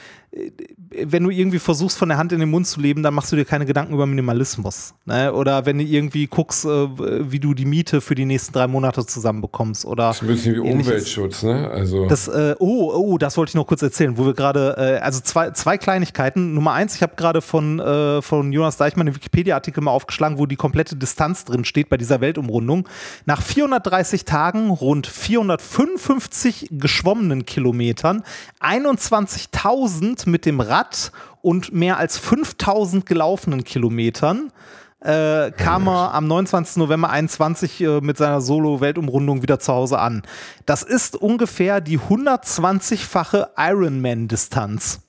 [0.94, 3.36] wenn du irgendwie versuchst, von der Hand in den Mund zu leben, dann machst du
[3.36, 4.94] dir keine Gedanken über Minimalismus.
[5.04, 5.32] Ne?
[5.32, 6.88] Oder wenn du irgendwie guckst, äh,
[7.30, 9.84] wie du die Miete für die nächsten drei Monate zusammenbekommst.
[9.84, 11.70] Oder das ist ein bisschen wie Umweltschutz, ne?
[11.70, 15.02] Also das, äh, oh, oh, das wollte ich noch kurz erzählen, wo wir gerade, äh,
[15.02, 16.54] also zwei, zwei Kleinigkeiten.
[16.54, 20.46] Nummer eins, ich habe gerade von, äh, von Jonas Deichmann einen Wikipedia-Artikel mal aufgeschlagen, wo
[20.46, 22.88] die komplette Distanz drin steht bei dieser Weltumrundung.
[23.26, 28.22] Nach 430 Tagen, rund 455 geschwommenen Kilometern,
[28.60, 34.52] 21.000 mit dem Rad und mehr als 5000 gelaufenen Kilometern
[35.00, 36.76] äh, kam er am 29.
[36.76, 40.22] November 21 äh, mit seiner Solo-Weltumrundung wieder zu Hause an.
[40.64, 45.00] Das ist ungefähr die 120-fache Ironman-Distanz.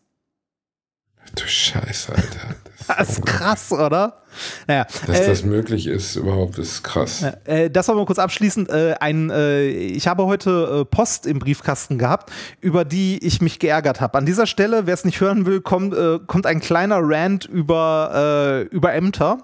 [1.36, 2.55] Du Scheiße, Alter.
[2.88, 4.22] Das ist krass, oder?
[4.67, 7.25] Naja, Dass äh, das möglich ist, überhaupt, ist krass.
[7.45, 8.69] Äh, das war mal kurz abschließend.
[8.69, 12.31] Äh, ein, äh, ich habe heute äh, Post im Briefkasten gehabt,
[12.61, 14.17] über die ich mich geärgert habe.
[14.17, 18.65] An dieser Stelle, wer es nicht hören will, kommt, äh, kommt ein kleiner Rant über,
[18.71, 19.39] über Ämter.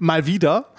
[0.00, 0.72] Mal wieder.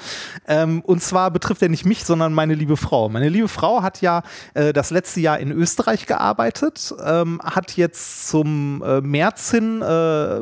[0.48, 3.08] Ähm, und zwar betrifft er nicht mich, sondern meine liebe Frau.
[3.08, 4.22] Meine liebe Frau hat ja
[4.54, 10.40] äh, das letzte Jahr in Österreich gearbeitet, ähm, hat jetzt zum äh, März hin äh,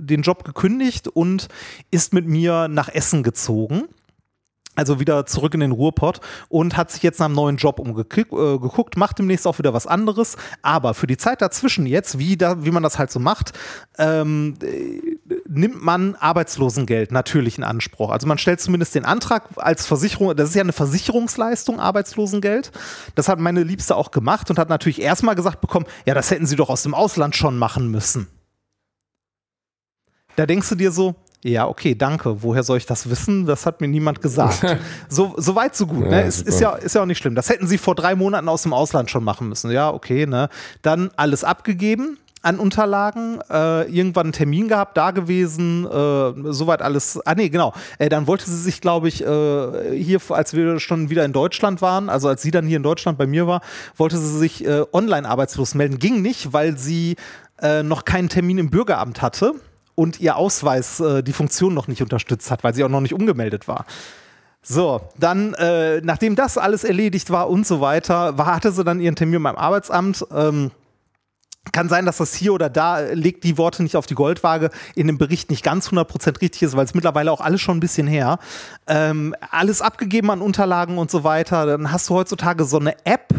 [0.00, 1.46] den Job gekündigt und
[1.92, 3.84] ist mit mir nach Essen gezogen
[4.74, 8.96] also wieder zurück in den Ruhrpott und hat sich jetzt nach einem neuen Job umgeguckt,
[8.96, 10.36] äh, macht demnächst auch wieder was anderes.
[10.62, 13.52] Aber für die Zeit dazwischen jetzt, wie, da, wie man das halt so macht,
[13.98, 15.11] ähm, äh,
[15.54, 18.10] nimmt man Arbeitslosengeld natürlich in Anspruch.
[18.10, 22.72] Also man stellt zumindest den Antrag als Versicherung, das ist ja eine Versicherungsleistung, Arbeitslosengeld.
[23.14, 26.46] Das hat meine Liebste auch gemacht und hat natürlich erstmal gesagt bekommen, ja, das hätten
[26.46, 28.28] sie doch aus dem Ausland schon machen müssen.
[30.36, 32.42] Da denkst du dir so, ja, okay, danke.
[32.42, 33.46] Woher soll ich das wissen?
[33.46, 34.64] Das hat mir niemand gesagt.
[35.08, 36.04] so, so weit, so gut.
[36.04, 36.22] Ja, Ne?
[36.22, 36.48] Ist, super.
[36.48, 37.34] ist, ja, ist ja auch nicht schlimm.
[37.34, 39.70] Das hätten sie vor drei Monaten aus dem Ausland schon machen müssen.
[39.72, 40.26] Ja, okay.
[40.26, 40.48] Ne?
[40.82, 47.20] Dann alles abgegeben an Unterlagen, äh, irgendwann einen Termin gehabt, da gewesen, äh, soweit alles.
[47.24, 47.72] Ah, nee, genau.
[47.98, 51.80] Äh, dann wollte sie sich, glaube ich, äh, hier, als wir schon wieder in Deutschland
[51.80, 53.60] waren, also als sie dann hier in Deutschland bei mir war,
[53.96, 56.00] wollte sie sich äh, online arbeitslos melden.
[56.00, 57.14] Ging nicht, weil sie
[57.60, 59.54] äh, noch keinen Termin im Bürgeramt hatte
[59.94, 63.68] und ihr Ausweis die Funktion noch nicht unterstützt hat, weil sie auch noch nicht umgemeldet
[63.68, 63.84] war.
[64.62, 65.54] So, dann,
[66.02, 69.56] nachdem das alles erledigt war und so weiter, war, hatte sie dann ihren Termin beim
[69.56, 70.24] Arbeitsamt.
[70.34, 70.70] Ähm,
[71.70, 75.06] kann sein, dass das hier oder da legt die Worte nicht auf die Goldwaage in
[75.06, 78.08] dem Bericht nicht ganz 100% richtig ist, weil es mittlerweile auch alles schon ein bisschen
[78.08, 78.38] her.
[78.88, 81.66] Ähm, alles abgegeben an Unterlagen und so weiter.
[81.66, 83.32] Dann hast du heutzutage so eine App,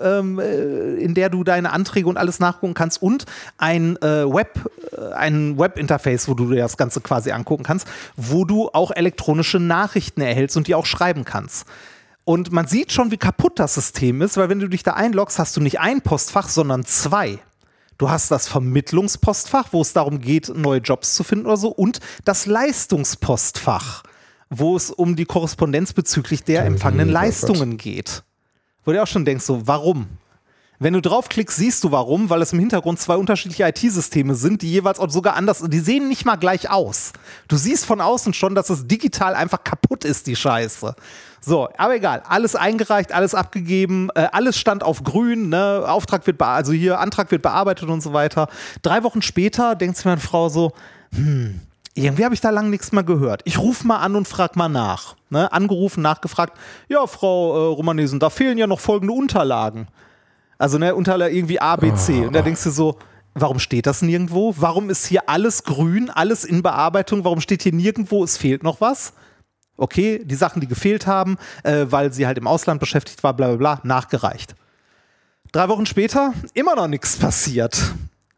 [0.00, 3.26] ähm, äh, in der du deine Anträge und alles nachgucken kannst und
[3.58, 8.44] ein äh, Web, äh, ein Webinterface, wo du dir das Ganze quasi angucken kannst, wo
[8.44, 11.66] du auch elektronische Nachrichten erhältst und die auch schreiben kannst.
[12.24, 15.38] Und man sieht schon, wie kaputt das System ist, weil wenn du dich da einloggst,
[15.38, 17.40] hast du nicht ein Postfach, sondern zwei.
[17.98, 22.00] Du hast das Vermittlungspostfach, wo es darum geht, neue Jobs zu finden oder so, und
[22.24, 24.02] das Leistungspostfach,
[24.50, 28.22] wo es um die Korrespondenz bezüglich der empfangenen Leistungen geht.
[28.84, 30.06] Wo du auch schon denkst, so, warum?
[30.80, 34.70] Wenn du draufklickst, siehst du warum, weil es im Hintergrund zwei unterschiedliche IT-Systeme sind, die
[34.70, 37.12] jeweils auch sogar anders, die sehen nicht mal gleich aus.
[37.46, 40.96] Du siehst von außen schon, dass es digital einfach kaputt ist, die Scheiße.
[41.44, 45.84] So, aber egal, alles eingereicht, alles abgegeben, äh, alles stand auf grün, ne?
[45.86, 48.48] Auftrag wird, also hier Antrag wird bearbeitet und so weiter.
[48.80, 50.72] Drei Wochen später denkt sich meine Frau so,
[51.14, 51.60] hm,
[51.92, 53.42] irgendwie habe ich da lange nichts mehr gehört.
[53.44, 55.16] Ich rufe mal an und frage mal nach.
[55.28, 55.52] Ne?
[55.52, 56.56] Angerufen, nachgefragt,
[56.88, 59.86] ja, Frau äh, Romanesen, da fehlen ja noch folgende Unterlagen.
[60.56, 62.24] Also ne, Unterlagen irgendwie A, B, C.
[62.24, 62.96] Und da denkst du so,
[63.34, 64.54] warum steht das nirgendwo?
[64.56, 67.22] Warum ist hier alles grün, alles in Bearbeitung?
[67.22, 69.12] Warum steht hier nirgendwo, es fehlt noch was?
[69.76, 73.48] Okay, die Sachen, die gefehlt haben, äh, weil sie halt im Ausland beschäftigt war, bla
[73.48, 74.54] bla bla, nachgereicht.
[75.52, 77.94] Drei Wochen später, immer noch nichts passiert.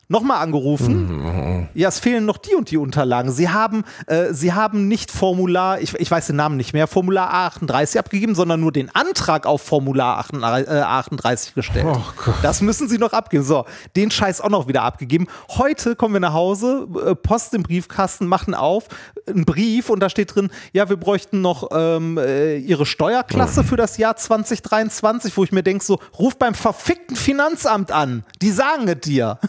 [0.08, 1.68] Nochmal angerufen.
[1.74, 3.32] Ja, es fehlen noch die und die Unterlagen.
[3.32, 7.34] Sie haben, äh, Sie haben nicht Formular, ich, ich weiß den Namen nicht mehr, Formular
[7.34, 11.86] A38 abgegeben, sondern nur den Antrag auf Formular 38, äh, A38 gestellt.
[11.88, 12.02] Oh.
[12.42, 13.42] Das müssen Sie noch abgeben.
[13.42, 13.64] So,
[13.96, 15.26] den Scheiß auch noch wieder abgegeben.
[15.48, 18.84] Heute kommen wir nach Hause, äh, Post im Briefkasten, machen auf,
[19.26, 23.76] einen Brief und da steht drin, ja, wir bräuchten noch ähm, äh, Ihre Steuerklasse für
[23.76, 28.24] das Jahr 2023, wo ich mir denke, so, ruf beim verfickten Finanzamt an.
[28.40, 29.40] Die sagen es dir.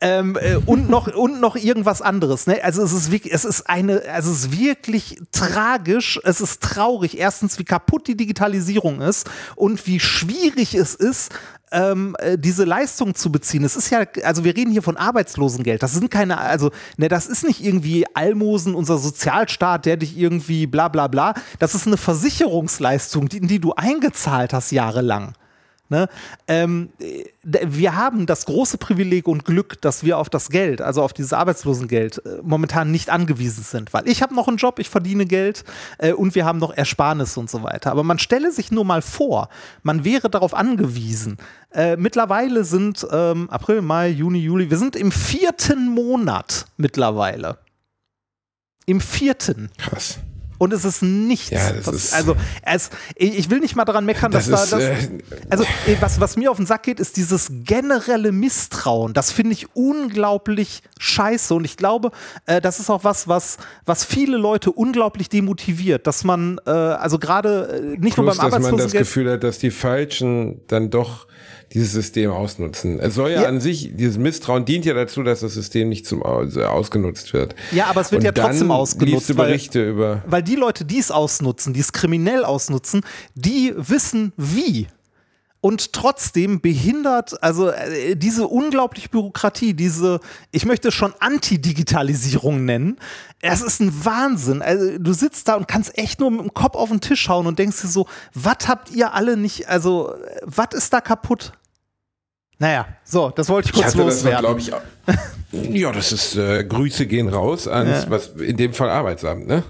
[0.00, 2.46] Ähm, äh, und noch und noch irgendwas anderes.
[2.46, 2.62] Ne?
[2.62, 6.20] Also es ist wirklich, es ist eine, also es ist wirklich tragisch.
[6.22, 7.18] Es ist traurig.
[7.18, 11.32] Erstens, wie kaputt die Digitalisierung ist und wie schwierig es ist,
[11.72, 13.64] ähm, äh, diese Leistung zu beziehen.
[13.64, 15.82] Es ist ja, also wir reden hier von Arbeitslosengeld.
[15.82, 20.66] Das sind keine, also ne, das ist nicht irgendwie Almosen, unser Sozialstaat, der dich irgendwie
[20.66, 21.34] bla bla bla.
[21.58, 25.34] Das ist eine Versicherungsleistung, die, in die du eingezahlt hast jahrelang.
[25.90, 26.08] Ne?
[26.46, 26.90] Ähm,
[27.42, 31.32] wir haben das große Privileg und Glück, dass wir auf das Geld, also auf dieses
[31.32, 33.94] Arbeitslosengeld, äh, momentan nicht angewiesen sind.
[33.94, 35.64] Weil ich habe noch einen Job, ich verdiene Geld
[35.96, 37.90] äh, und wir haben noch Ersparnis und so weiter.
[37.90, 39.48] Aber man stelle sich nur mal vor,
[39.82, 41.38] man wäre darauf angewiesen.
[41.72, 47.58] Äh, mittlerweile sind ähm, April, Mai, Juni, Juli, wir sind im vierten Monat mittlerweile.
[48.84, 49.70] Im vierten.
[49.78, 50.18] Krass.
[50.58, 51.50] Und es ist nichts.
[51.50, 54.78] Ja, das Was- ist- also, es, ich will nicht mal daran meckern, dass Das da
[54.78, 55.04] ist, das.
[55.06, 55.18] äh,
[55.50, 59.12] also, eh, was, was mir auf den Sack geht, ist dieses generelle Misstrauen.
[59.14, 61.54] Das finde ich unglaublich scheiße.
[61.54, 62.10] Und ich glaube,
[62.46, 66.06] äh, das ist auch was, was, was viele Leute unglaublich demotiviert.
[66.06, 68.92] Dass man, äh, also gerade äh, nicht nur Plus, beim dass man das.
[68.92, 71.26] Gefühl hat, dass die Falschen dann doch
[71.74, 72.98] dieses System ausnutzen.
[73.00, 73.48] Es soll ja, Ja.
[73.48, 77.54] an sich, dieses Misstrauen dient ja dazu, dass das System nicht zum äh, ausgenutzt wird.
[77.72, 80.22] Ja, aber es wird Und ja trotzdem ausgenutzt, weil- Berichte über.
[80.26, 83.02] Weil die Leute, die es ausnutzen, die es kriminell ausnutzen,
[83.34, 84.86] die wissen wie.
[85.60, 90.20] Und trotzdem behindert, also äh, diese unglaubliche Bürokratie, diese,
[90.52, 92.98] ich möchte es schon Anti-Digitalisierung nennen,
[93.40, 94.62] es ist ein Wahnsinn.
[94.62, 97.46] Also du sitzt da und kannst echt nur mit dem Kopf auf den Tisch schauen
[97.48, 101.52] und denkst dir so, was habt ihr alle nicht, also was ist da kaputt?
[102.60, 104.40] Naja, so, das wollte ich Ich kurz das, loswerden.
[104.40, 104.72] glaube ich,
[105.80, 108.10] ja, das ist, äh, Grüße gehen raus ans, Ja.
[108.10, 109.62] was, in dem Fall Arbeitsamt, ne?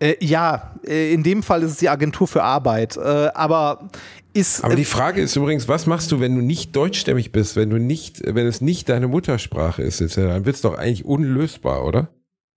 [0.00, 2.96] Äh, ja, äh, in dem Fall ist es die Agentur für Arbeit.
[2.96, 3.00] Äh,
[3.34, 3.90] aber
[4.32, 4.64] ist.
[4.64, 7.78] Aber die Frage ist übrigens, was machst du, wenn du nicht deutschstämmig bist, wenn du
[7.78, 12.08] nicht, wenn es nicht deine Muttersprache ist, jetzt, dann wird es doch eigentlich unlösbar, oder?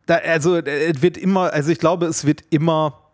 [0.05, 3.11] Da, also äh, es wird immer, also ich glaube, es wird immer,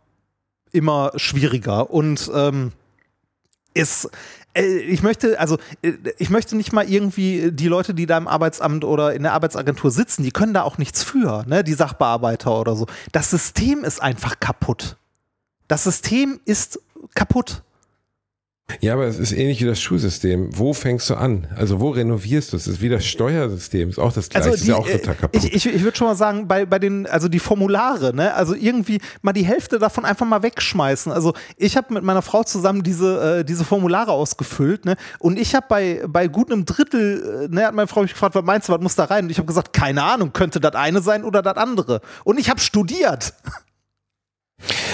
[0.72, 2.72] immer schwieriger und ähm,
[3.74, 4.10] es, äh,
[4.66, 8.84] ich möchte, also äh, ich möchte nicht mal irgendwie die Leute, die da im Arbeitsamt
[8.84, 12.76] oder in der Arbeitsagentur sitzen, die können da auch nichts für, ne, die Sachbearbeiter oder
[12.76, 12.86] so.
[13.12, 14.98] Das System ist einfach kaputt.
[15.68, 16.80] Das System ist
[17.16, 17.62] kaputt.
[18.82, 20.50] Ja, aber es ist ähnlich wie das Schulsystem.
[20.58, 21.48] Wo fängst du an?
[21.56, 22.68] Also wo renovierst du es?
[22.68, 25.44] Es ist wie das Steuersystem, ist auch das gleiche, ist ja auch äh, total kaputt.
[25.44, 28.54] Ich, ich, ich würde schon mal sagen, bei, bei den, also die Formulare, ne, also
[28.54, 31.12] irgendwie mal die Hälfte davon einfach mal wegschmeißen.
[31.12, 35.56] Also ich habe mit meiner Frau zusammen diese, äh, diese Formulare ausgefüllt, ne, und ich
[35.56, 38.70] habe bei, bei gut einem Drittel, äh, ne, hat meine Frau mich gefragt, was meinst
[38.70, 39.26] du, was muss da rein?
[39.26, 42.02] Und ich habe gesagt, keine Ahnung, könnte das eine sein oder das andere.
[42.24, 43.34] Und ich habe studiert.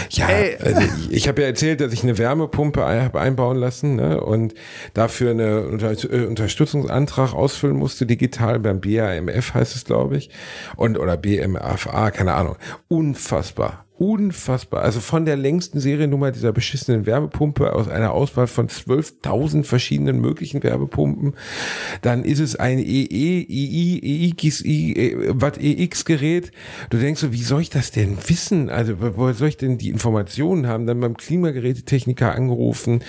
[0.10, 0.28] Ja,
[0.60, 4.22] also ich, ich habe ja erzählt, dass ich eine Wärmepumpe ein- hab einbauen lassen ne,
[4.22, 4.54] und
[4.94, 10.30] dafür einen Unter äh, Unterstützungsantrag ausfüllen musste, digital beim BAMF heißt es, glaube ich,
[10.76, 12.56] und oder BMFA, keine Ahnung.
[12.88, 13.85] Unfassbar.
[13.98, 14.82] Unfassbar.
[14.82, 20.62] Also von der längsten Seriennummer dieser beschissenen Wärmepumpe aus einer Auswahl von 12.000 verschiedenen möglichen
[20.62, 21.34] Wärmepumpen.
[22.02, 26.52] Dann ist es ein E EE, II, EX, I, was EX-Gerät.
[26.90, 28.70] Du denkst so, wie soll ich das denn wissen?
[28.70, 30.88] Also, wo- soll ich denn die Informationen haben?
[30.88, 33.02] Dann beim Klimagerätetechniker angerufen,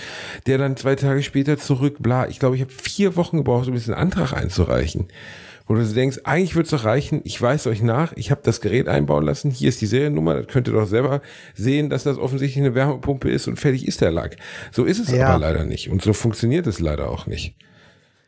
[0.45, 2.29] der dann zwei Tage später zurück, bla.
[2.29, 5.07] Ich glaube, ich habe vier Wochen gebraucht, um diesen Antrag einzureichen
[5.67, 8.41] wo du so denkst, eigentlich würde es doch reichen, ich weise euch nach, ich habe
[8.43, 11.21] das Gerät einbauen lassen, hier ist die Seriennummer, das könnt ihr doch selber
[11.55, 14.37] sehen, dass das offensichtlich eine Wärmepumpe ist und fertig ist der Lack.
[14.71, 15.27] So ist es Ja.
[15.29, 17.55] aber leider nicht und so funktioniert es leider auch nicht.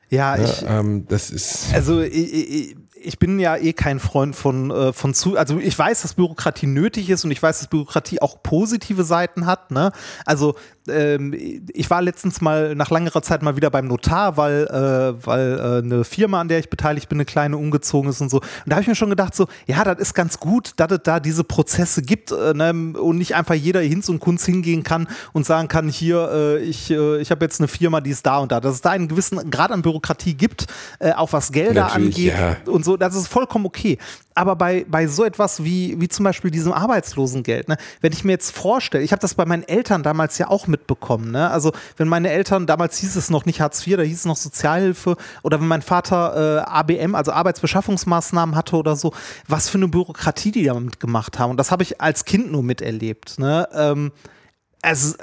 [0.10, 4.36] Ja, Ja, ich, ähm, das ist Also ich, ich, ich bin ja eh kein Freund
[4.36, 7.68] von, äh, von zu, also ich weiß, dass Bürokratie nötig ist und ich weiß, dass
[7.70, 9.72] Bürokratie auch positive Seiten hat.
[9.72, 9.92] Ne?
[10.26, 10.56] Also
[10.88, 11.34] ähm,
[11.74, 15.86] ich war letztens mal nach längerer Zeit mal wieder beim Notar, weil, äh, weil äh,
[15.86, 18.38] eine Firma, an der ich beteiligt bin, eine kleine umgezogen ist und so.
[18.38, 21.00] Und da habe ich mir schon gedacht, so, ja, das ist ganz gut, dass es
[21.04, 22.94] da diese Prozesse gibt äh, ne?
[23.00, 26.92] und nicht einfach jeder Hinz und Kunz hingehen kann und sagen kann, hier, äh, ich,
[26.92, 28.60] äh, ich habe jetzt eine Firma, die ist da und da.
[28.60, 30.68] Dass es da einen gewissen Grad an Bürokratie gibt,
[31.00, 32.34] äh, auch was Gelder Natürlich, angeht
[32.66, 32.72] ja.
[32.72, 33.98] und so, das ist vollkommen okay.
[34.40, 38.32] Aber bei, bei so etwas wie, wie zum Beispiel diesem Arbeitslosengeld, ne, wenn ich mir
[38.32, 41.52] jetzt vorstelle, ich habe das bei meinen Eltern damals ja auch mitbekommen, ne?
[41.52, 44.38] Also wenn meine Eltern, damals hieß es noch nicht Hartz IV, da hieß es noch
[44.38, 49.12] Sozialhilfe, oder wenn mein Vater äh, ABM, also Arbeitsbeschaffungsmaßnahmen hatte oder so,
[49.50, 51.52] was für eine Bürokratie die damit gemacht haben.
[51.52, 53.40] Und das habe ich als Kind nur miterlebt.
[53.40, 53.68] Ne?
[53.74, 54.14] Ähm,
[54.82, 55.16] also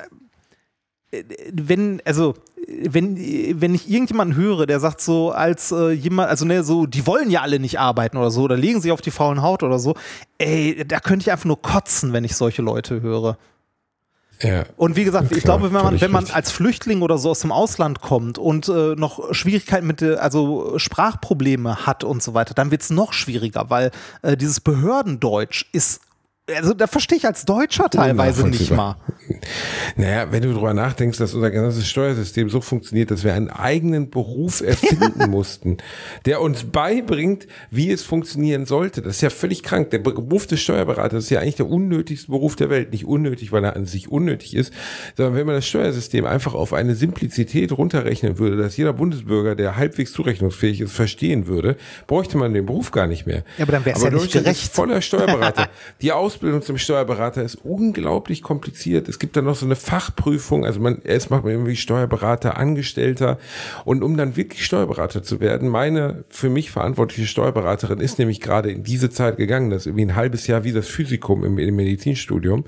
[1.51, 2.35] wenn, also,
[2.69, 3.17] wenn,
[3.61, 7.31] wenn ich irgendjemanden höre, der sagt so, als äh, jemand, also ne, so, die wollen
[7.31, 9.95] ja alle nicht arbeiten oder so, oder legen sich auf die faulen Haut oder so,
[10.39, 13.39] ey, da könnte ich einfach nur kotzen, wenn ich solche Leute höre.
[14.43, 14.64] ja.
[14.77, 16.35] Und wie gesagt, ich Klar, glaube, wenn man, wenn man richtig.
[16.37, 20.79] als Flüchtling oder so aus dem Ausland kommt und äh, noch Schwierigkeiten mit, der- also
[20.79, 23.93] Sprachprobleme hat und so weiter, dann wird es noch schwieriger, weil
[24.23, 26.01] äh, dieses Behördendeutsch ist,
[26.55, 28.97] also da verstehe ich als Deutscher teilweise nicht mal.
[29.97, 34.11] Naja, wenn du drüber nachdenkst, dass unser ganzes Steuersystem so funktioniert, dass wir einen eigenen
[34.11, 35.78] Beruf erfinden mussten,
[36.24, 39.03] der uns beibringt, wie es funktionieren sollte.
[39.03, 39.90] Das ist ja völlig krank.
[39.90, 42.92] Der Beruf des Steuerberaters ist ja eigentlich der unnötigste Beruf der Welt.
[42.92, 44.72] Nicht unnötig, weil er an sich unnötig ist,
[45.16, 49.76] sondern wenn man das Steuersystem einfach auf eine Simplizität runterrechnen würde, dass jeder Bundesbürger, der
[49.76, 51.76] halbwegs zurechnungsfähig ist, verstehen würde,
[52.07, 53.42] bräuchte man den Beruf gar nicht mehr.
[53.59, 54.72] Ja, aber dann wär's ja nicht gerecht.
[54.72, 55.68] Voller Steuerberater.
[56.03, 59.09] Die Ausbildung zum Steuerberater ist unglaublich kompliziert.
[59.09, 60.66] Es gibt dann noch so eine Fachprüfung.
[60.66, 63.39] Also man, erst macht man irgendwie Steuerberater, Angestellter.
[63.87, 68.70] Und um dann wirklich Steuerberater zu werden, meine für mich verantwortliche Steuerberaterin ist nämlich gerade
[68.70, 69.70] in diese Zeit gegangen.
[69.70, 72.64] Das ist irgendwie ein halbes Jahr wie das Physikum im, im Medizinstudium,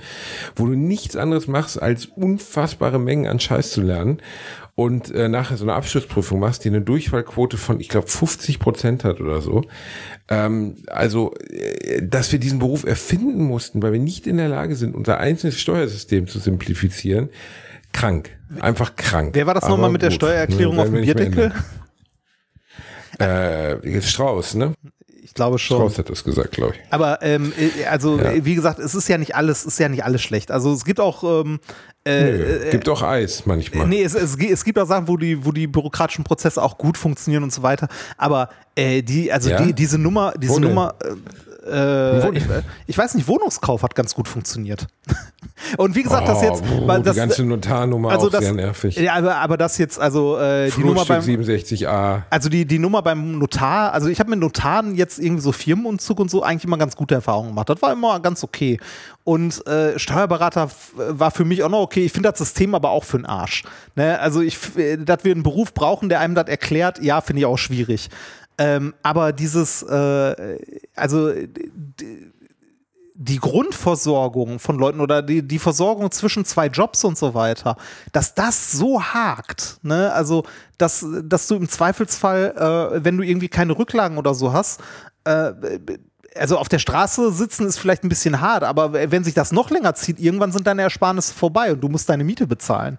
[0.57, 4.23] wo du nichts anderes machst, als unfassbare Mengen an Scheiß zu lernen
[4.79, 9.03] und äh, nachher so eine Abschlussprüfung machst, die eine Durchfallquote von, ich glaube, 50 Prozent
[9.03, 9.65] hat oder so.
[10.31, 14.77] Ähm, also, äh, dass wir diesen Beruf erfinden mussten, weil wir nicht in der Lage
[14.77, 17.31] sind, unser einzelnes Steuersystem zu simplifizieren,
[17.93, 18.31] krank.
[18.61, 19.31] Einfach krank.
[19.35, 21.53] Wer war das nochmal mit der Steuererklärung Ne, auf dem Bierdeckel?
[23.19, 24.75] Äh, Strauß, ne?
[25.29, 25.77] Ich glaube schon.
[25.77, 26.81] Strauß hat das gesagt, glaube ich.
[26.91, 28.33] Aber ähm, äh, also Ja.
[28.33, 30.51] äh, wie gesagt, es ist ja nicht alles, es ist ja nicht alles schlecht.
[30.51, 31.61] Also es gibt auch ähm,
[32.05, 33.87] äh, Nö, gibt auch Eis manchmal.
[33.87, 36.97] Nee, es, es, es gibt auch Sachen, wo die, wo die bürokratischen Prozesse auch gut
[36.97, 37.89] funktionieren und so weiter.
[38.17, 39.61] Aber äh, die, also Ja?
[39.63, 40.61] die, diese Nummer, diese?
[40.61, 40.95] Nummer,
[41.69, 42.43] äh,
[42.87, 44.87] ich, weiß nicht, Wohnungskauf hat ganz gut funktioniert.
[45.77, 48.45] und wie gesagt, das Oh, jetzt, oh, weil das, die ganze Notarnummer also auch das,
[48.45, 48.97] sehr nervig.
[48.97, 52.23] ja, aber, aber das jetzt, also äh, die Nummer beim, 67a.
[52.31, 56.21] also die, die Nummer beim Notar, also ich habe mit Notaren jetzt irgendwie so Firmenumzug
[56.21, 57.69] und so eigentlich immer ganz gute Erfahrungen gemacht.
[57.69, 58.79] Das war immer ganz okay.
[59.25, 62.07] Und äh, Steuerberater war für mich auch noch okay.
[62.07, 63.63] Ich finde das System aber auch für den Arsch.
[63.95, 64.19] Ne?
[64.21, 67.47] Also ich, äh, dass wir einen Beruf brauchen, der einem das erklärt, ja, finde ich
[67.47, 68.09] auch schwierig.
[68.59, 70.59] Ähm, aber dieses, äh,
[70.95, 71.33] also
[73.21, 77.77] die Grundversorgung von Leuten oder die, die Versorgung zwischen zwei Jobs und so weiter,
[78.13, 80.13] dass das so hakt, ne?
[80.13, 80.45] Also,
[80.79, 82.55] dass, dass du im Zweifelsfall,
[82.95, 84.81] äh, wenn du irgendwie keine Rücklagen oder so hast,
[85.25, 85.53] äh,
[86.37, 89.71] also auf der Straße sitzen ist vielleicht ein bisschen hart, aber wenn sich das noch
[89.71, 92.99] länger zieht, irgendwann sind deine Ersparnisse vorbei und du musst deine Miete bezahlen.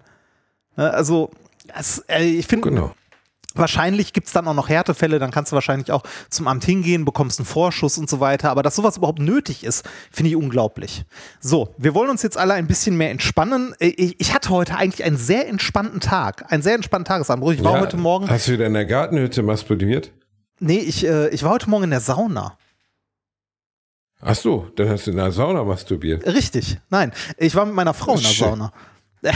[0.76, 0.92] Ne?
[0.92, 1.30] Also,
[1.74, 2.92] das, äh, ich finde, Genau.
[3.54, 7.04] Wahrscheinlich gibt es dann auch noch Härtefälle, dann kannst du wahrscheinlich auch zum Amt hingehen,
[7.04, 8.50] bekommst einen Vorschuss und so weiter.
[8.50, 11.04] Aber dass sowas überhaupt nötig ist, finde ich unglaublich.
[11.40, 13.74] So, wir wollen uns jetzt alle ein bisschen mehr entspannen.
[13.80, 17.52] Äh, Ich, hatte heute eigentlich einen sehr entspannten Tag, einen sehr entspannten Tagesanbruch.
[17.52, 20.12] Ich war Ja, heute Morgen, Hast du wieder in der Gartenhütte masturbiert?
[20.58, 22.56] nee, ich, äh, ich war heute Morgen in der Sauna.
[24.22, 26.26] Ach so, dann hast du in der Sauna masturbiert.
[26.26, 28.30] Richtig, nein, ich war mit meiner Frau in der.
[28.30, 28.72] Sauna.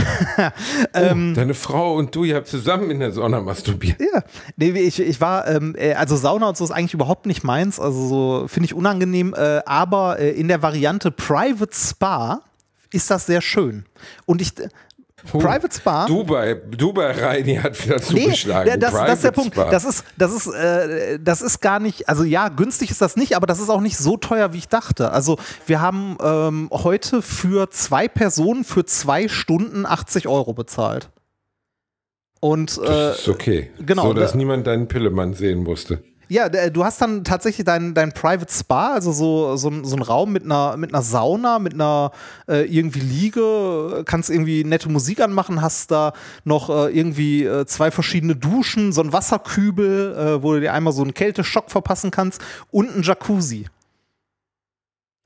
[0.95, 4.01] Ähm, oh, deine Frau und du, ihr habt zusammen in der Sauna masturbiert.
[4.01, 4.23] Ja,
[4.57, 7.81] nee, ich, ich war, ähm, äh, also Sauna und so ist eigentlich überhaupt nicht meins,
[7.81, 12.43] also so finde ich unangenehm, äh, aber äh, in der Variante Private Spa
[12.93, 13.85] ist das sehr schön.
[14.25, 14.53] Und ich,
[15.31, 16.07] Puh, Private Spa?
[16.07, 18.79] Dubai, Dubai Reini hat wieder Nee, zugeschlagen.
[18.79, 19.55] das, das ist der Punkt.
[19.55, 19.71] Spa.
[19.71, 23.35] Das ist, das, ist, äh, das ist gar nicht, also ja, günstig ist das nicht,
[23.37, 25.13] aber das ist auch nicht so teuer, wie ich dachte.
[25.13, 31.09] Also wir haben ähm, heute für zwei Personen für zwei Stunden 80 Euro bezahlt.
[32.41, 33.71] Und äh, das ist okay.
[33.81, 36.03] genau, So, dass da- niemand deinen Pillemann sehen musste.
[36.29, 40.03] Ja, d- du hast dann tatsächlich dein, dein Private Spa, also so, so, so ein
[40.03, 42.13] Raum mit einer, mit einer Sauna, mit einer
[42.49, 46.13] äh, irgendwie Liege, kannst irgendwie nette Musik anmachen, hast da
[46.45, 50.93] noch äh, irgendwie äh, zwei verschiedene Duschen, so ein Wasserkübel, äh, wo du dir einmal
[50.93, 52.41] so einen Kälteschock verpassen kannst
[52.71, 53.67] und ein Jacuzzi.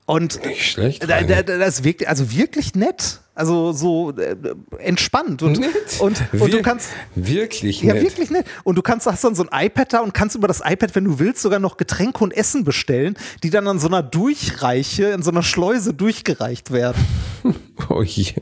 [0.09, 1.03] Und Nicht schlecht.
[1.07, 3.19] da, da, da, das wirkt also wirklich nett.
[3.35, 4.35] Also so äh,
[4.79, 5.43] entspannt.
[5.43, 5.71] Und, Nett.
[5.99, 6.89] und, und du kannst.
[7.15, 8.03] Wirklich Ja, nett.
[8.03, 8.45] wirklich nett.
[8.63, 11.03] Und du kannst, hast dann so ein iPad da und kannst über das iPad, wenn
[11.05, 15.21] du willst, sogar noch Getränke und Essen bestellen, die dann an so einer Durchreiche, in
[15.21, 16.97] so einer Schleuse durchgereicht werden.
[17.87, 18.33] Oh je.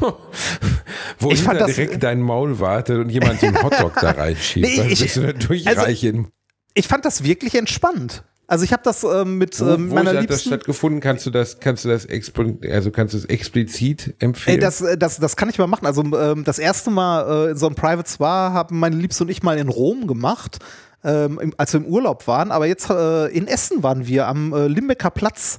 [1.18, 4.10] Wo Ich fand hinter das- direkt dein Maul wartet und jemand so einen Hotdog da
[4.12, 4.64] reinschiebt.
[4.66, 6.28] Nee, Dann ich- durchreichen.
[6.74, 8.22] Ich fand das wirklich entspannt.
[8.48, 10.48] Also ich habe das ähm, mit wo ähm, wo meiner hat das Liebsten.
[10.50, 11.00] stattgefunden?
[11.00, 14.58] Kannst du das, kannst du das, also kannst du es explizit empfehlen?
[14.58, 15.86] Ey, das, äh, das, das kann ich mal machen.
[15.86, 19.30] Also ähm, das erste Mal äh, in so einem Private Spa haben meine Liebste und
[19.30, 20.58] ich mal in Rom gemacht,
[21.02, 22.52] ähm, als wir im Urlaub waren.
[22.52, 25.58] Aber jetzt äh, in Essen waren wir am äh, Limbecker Platz.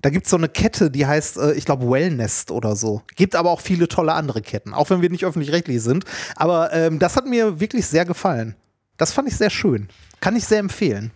[0.00, 3.02] Da gibt es so eine Kette, die heißt, äh, ich glaube, Wellnest oder so.
[3.16, 6.04] Gibt aber auch viele tolle andere Ketten, auch wenn wir nicht öffentlich-rechtlich sind.
[6.36, 8.54] Aber ähm, das hat mir wirklich sehr gefallen.
[8.96, 9.88] Das fand ich sehr schön.
[10.20, 11.10] Kann ich sehr empfehlen.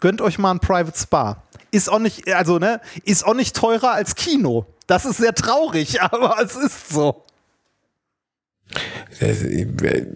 [0.00, 1.42] Gönnt euch mal ein Private Spa.
[1.70, 4.66] Ist auch nicht, also, ne, ist auch nicht teurer als Kino.
[4.86, 7.24] Das ist sehr traurig, aber es ist so.
[9.20, 9.66] Das, äh,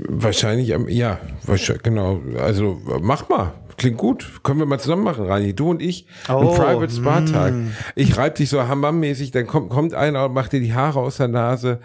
[0.09, 2.21] wahrscheinlich, ja, wahrscheinlich, genau.
[2.39, 3.55] Also mach mal.
[3.79, 4.43] Klingt gut.
[4.45, 5.55] Können wir mal zusammen machen, Rani.
[5.55, 6.07] Du und ich.
[6.29, 7.55] Oh, ein Private Spa-Tag.
[7.97, 11.17] Ich reib dich so hammammäßig, dann kommt, kommt einer und macht dir die Haare aus
[11.17, 11.81] der Nase.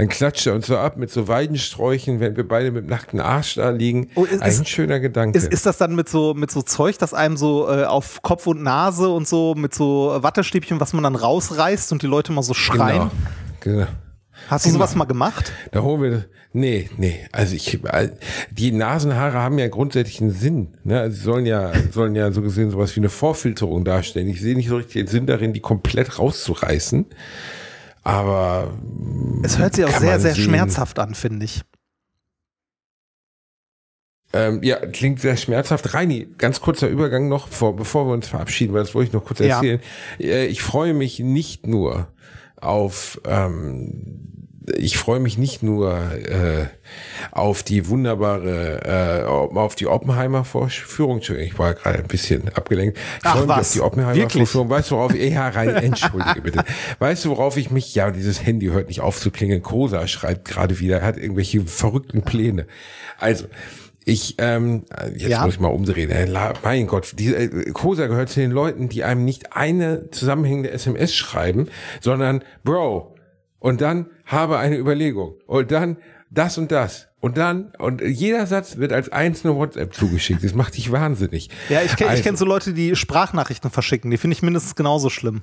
[0.00, 3.56] Dann klatscht er uns so ab mit so Weidensträuchen, wenn wir beide mit nackten Arsch
[3.56, 4.08] da liegen.
[4.14, 5.36] Oh, ist- ein schöner Gedanke.
[5.36, 8.46] Ist, ist das dann mit so, mit so Zeug, das einem so äh, auf Kopf
[8.46, 12.42] und Nase und so mit so Wattestäbchen, was man dann rausreißt und die Leute mal
[12.42, 13.10] so schreien?
[13.60, 13.76] genau.
[13.80, 13.86] genau.
[14.48, 15.52] Hast du sowas mal gemacht?
[15.70, 16.24] Da holen wir,
[16.54, 17.78] nee, nee, also ich,
[18.50, 20.98] die Nasenhaare haben ja grundsätzlich einen Sinn, ne?
[20.98, 24.28] Also sie sollen ja, sollen ja so gesehen sowas wie eine Vorfilterung darstellen.
[24.28, 27.04] Ich sehe nicht so richtig den Sinn darin, die komplett rauszureißen.
[28.02, 28.72] Aber
[29.42, 30.44] Es hört sich auch sehr, sehr sehen.
[30.44, 31.62] schmerzhaft an, finde ich.
[34.32, 35.92] ähm, ja, klingt sehr schmerzhaft.
[35.92, 39.24] Reini, ganz kurzer Übergang noch, vor, bevor wir uns verabschieden, weil das wollte ich noch
[39.24, 39.56] kurz Ja.
[39.56, 39.80] erzählen.
[40.20, 42.12] Äh, Ich freue mich nicht nur
[42.56, 44.39] auf ähm,
[44.76, 46.66] ich freue mich nicht nur äh,
[47.32, 51.16] auf die wunderbare, äh, auf die Oppenheimer-Vorführung.
[51.16, 52.98] Entschuldigung, ich war gerade ein bisschen abgelenkt.
[52.98, 53.66] Ich Ach, freue mich was?
[53.68, 54.70] auf die Oppenheimer-Vorführung.
[54.70, 56.64] Weißt du, worauf ich, ja, rein, entschuldige bitte.
[56.98, 59.62] Weißt du, worauf ich mich, ja, dieses Handy hört nicht auf zu klingeln.
[59.62, 62.66] Kosa schreibt gerade wieder, er hat irgendwelche verrückten Pläne.
[63.18, 63.46] Also,
[64.06, 65.44] ich, ähm, jetzt Ja.
[65.44, 66.10] muss ich mal umdrehen.
[66.10, 66.26] Äh,
[66.64, 71.14] Mein Gott, die, äh, Kosa gehört zu den Leuten, die einem nicht eine zusammenhängende SMS
[71.14, 71.68] schreiben,
[72.00, 73.14] sondern Bro,
[73.60, 75.96] und dann habe eine Überlegung und dann
[76.30, 80.42] das und das und dann und jeder Satz wird als einzelne WhatsApp zugeschickt.
[80.42, 81.48] Das macht dich wahnsinnig.
[81.68, 84.10] Ja, ich kenne ich Also, kenn so Leute, die Sprachnachrichten verschicken.
[84.10, 85.42] Die finde ich mindestens genauso schlimm.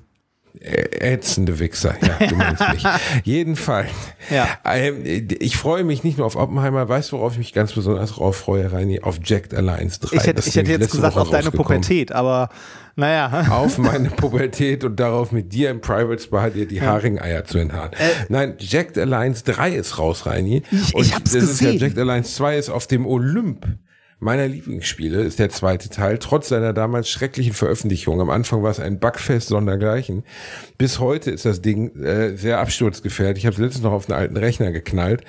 [0.59, 2.83] Ätzende Wichser, ja, du meinst mich.
[3.23, 3.89] Jedenfalls,
[4.31, 4.47] Ja.
[4.65, 8.13] ähm, ich freue mich nicht nur auf Oppenheimer, weißt du, worauf ich mich ganz besonders
[8.13, 9.01] drauf freue, Reini?
[9.01, 10.15] Auf Jacked Alliance 3.
[10.17, 11.51] Ich hätte, ich hätte jetzt gesagt, auf deine.
[11.51, 12.49] Pubertät, aber
[12.97, 13.47] naja.
[13.51, 17.91] auf meine Pubertät und darauf mit dir im Private Spa dir die Haringeier zu enthaaren.
[18.27, 20.57] Nein, Jacked Alliance 3 ist raus, Reini.
[20.57, 21.79] Äh, Ich- und ich hab's das Ist ja, gesehen.
[21.79, 23.65] Jacked Alliance 2 ist auf dem Olymp
[24.19, 28.19] meiner Lieblingsspiele, ist der zweite Teil, trotz seiner damals schrecklichen Veröffentlichung.
[28.19, 30.23] Am Anfang war es ein Bugfest sondergleichen.
[30.79, 33.37] Bis heute ist das Ding äh, sehr absturzgefährdet.
[33.37, 35.21] Ich habe es letztens noch auf einen alten Rechner geknallt.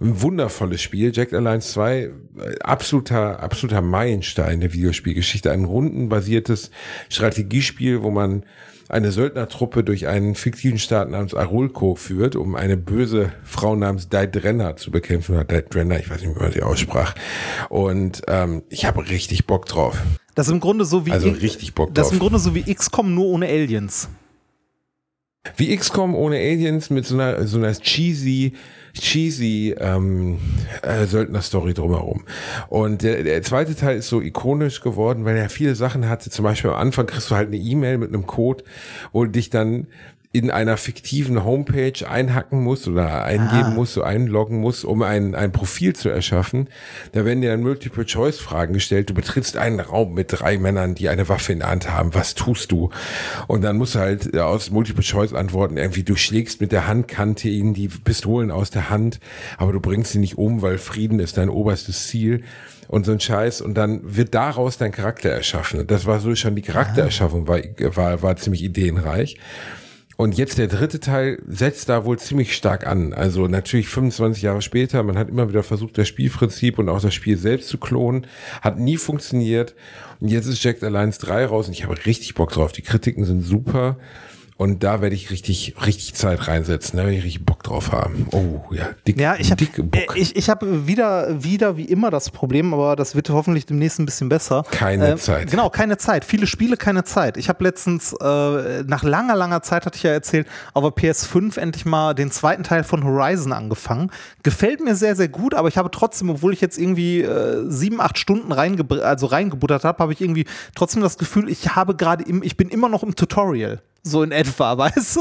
[0.00, 1.12] Ein wundervolles Spiel.
[1.14, 2.10] Jacked Alliance 2, äh,
[2.60, 5.50] absoluter, absoluter Meilenstein der Videospielgeschichte.
[5.50, 6.70] Ein rundenbasiertes
[7.08, 8.44] Strategiespiel, wo man
[8.88, 14.76] eine Söldnertruppe durch einen fiktiven Staat namens Arulco führt, um eine böse Frau namens Daedrenna
[14.76, 15.34] zu bekämpfen.
[15.34, 17.14] Oder Daedrenna, ich weiß nicht, wie man sie aussprach.
[17.68, 20.00] Und ähm, ich habe richtig Bock drauf.
[20.34, 22.28] Das ist im Grunde so wie Also richtig Bock Das ist im drauf.
[22.28, 24.08] Grunde so wie XCOM nur ohne Aliens.
[25.56, 28.52] Wie XCOM ohne Aliens mit so einer, so einer cheesy,
[29.00, 30.38] cheesy ähm,
[30.82, 32.24] äh, Söldner-Story drumherum.
[32.68, 36.30] Und der, der zweite Teil ist so ikonisch geworden, weil er viele Sachen hatte.
[36.30, 38.64] Zum Beispiel am Anfang kriegst du halt eine E-Mail mit einem Code,
[39.12, 39.86] wo dich dann
[40.32, 45.52] in einer fiktiven Homepage einhacken musst oder eingeben musst, so einloggen musst, um ein, ein
[45.52, 46.68] Profil zu erschaffen.
[47.12, 49.10] Da werden dir dann Multiple-Choice-Fragen gestellt.
[49.10, 52.14] Du betrittst einen Raum mit drei Männern, die eine Waffe in der Hand haben.
[52.14, 52.90] Was tust du?
[53.46, 57.74] Und dann musst du halt äh, aus Multiple-Choice-Antworten irgendwie, du schlägst mit der Handkante ihnen
[57.74, 59.20] die Pistolen aus der Hand,
[59.56, 62.42] aber du bringst sie nicht um, weil Frieden ist dein oberstes Ziel
[62.88, 65.80] und so ein Scheiß und dann wird daraus dein Charakter erschaffen.
[65.80, 67.60] Und das war so schon die Charaktererschaffung war,
[67.96, 69.38] war, war ziemlich ideenreich.
[70.16, 73.12] Und jetzt der dritte Teil setzt da wohl ziemlich stark an.
[73.12, 77.12] Also natürlich 25 Jahre später, man hat immer wieder versucht, das Spielprinzip und auch das
[77.12, 78.26] Spiel selbst zu klonen.
[78.62, 79.74] Hat nie funktioniert.
[80.20, 82.72] Und jetzt ist Jacked Alliance 3 raus und ich habe richtig Bock drauf.
[82.72, 83.98] Die Kritiken sind super.
[84.58, 86.96] Und da werde ich richtig, richtig Zeit reinsetzen.
[86.96, 88.26] Da werde ich richtig Bock drauf haben.
[88.32, 88.88] Oh, ja.
[89.06, 90.16] Dick, Ja, ich habe dicke Bock.
[90.16, 94.06] ich, ich hab wieder, wieder wie immer das Problem, aber das wird hoffentlich demnächst ein
[94.06, 94.64] bisschen besser.
[94.70, 95.50] Keine Zeit.
[95.50, 96.24] Genau, keine Zeit.
[96.24, 97.36] Viele Spiele, keine Zeit.
[97.36, 101.58] Ich habe letztens, äh, nach langer, langer Zeit, hatte ich ja erzählt, auf der PS5
[101.58, 104.10] endlich mal den zweiten Teil von Horizon angefangen.
[104.42, 108.00] Gefällt mir sehr, sehr gut, aber ich habe trotzdem, obwohl ich jetzt irgendwie äh, sieben,
[108.00, 112.24] acht Stunden reinge also reingebuttert habe, habe ich irgendwie trotzdem das Gefühl, ich habe gerade
[112.24, 113.82] im, ich bin immer noch im Tutorial.
[114.08, 115.20] So in etwa, weißt du?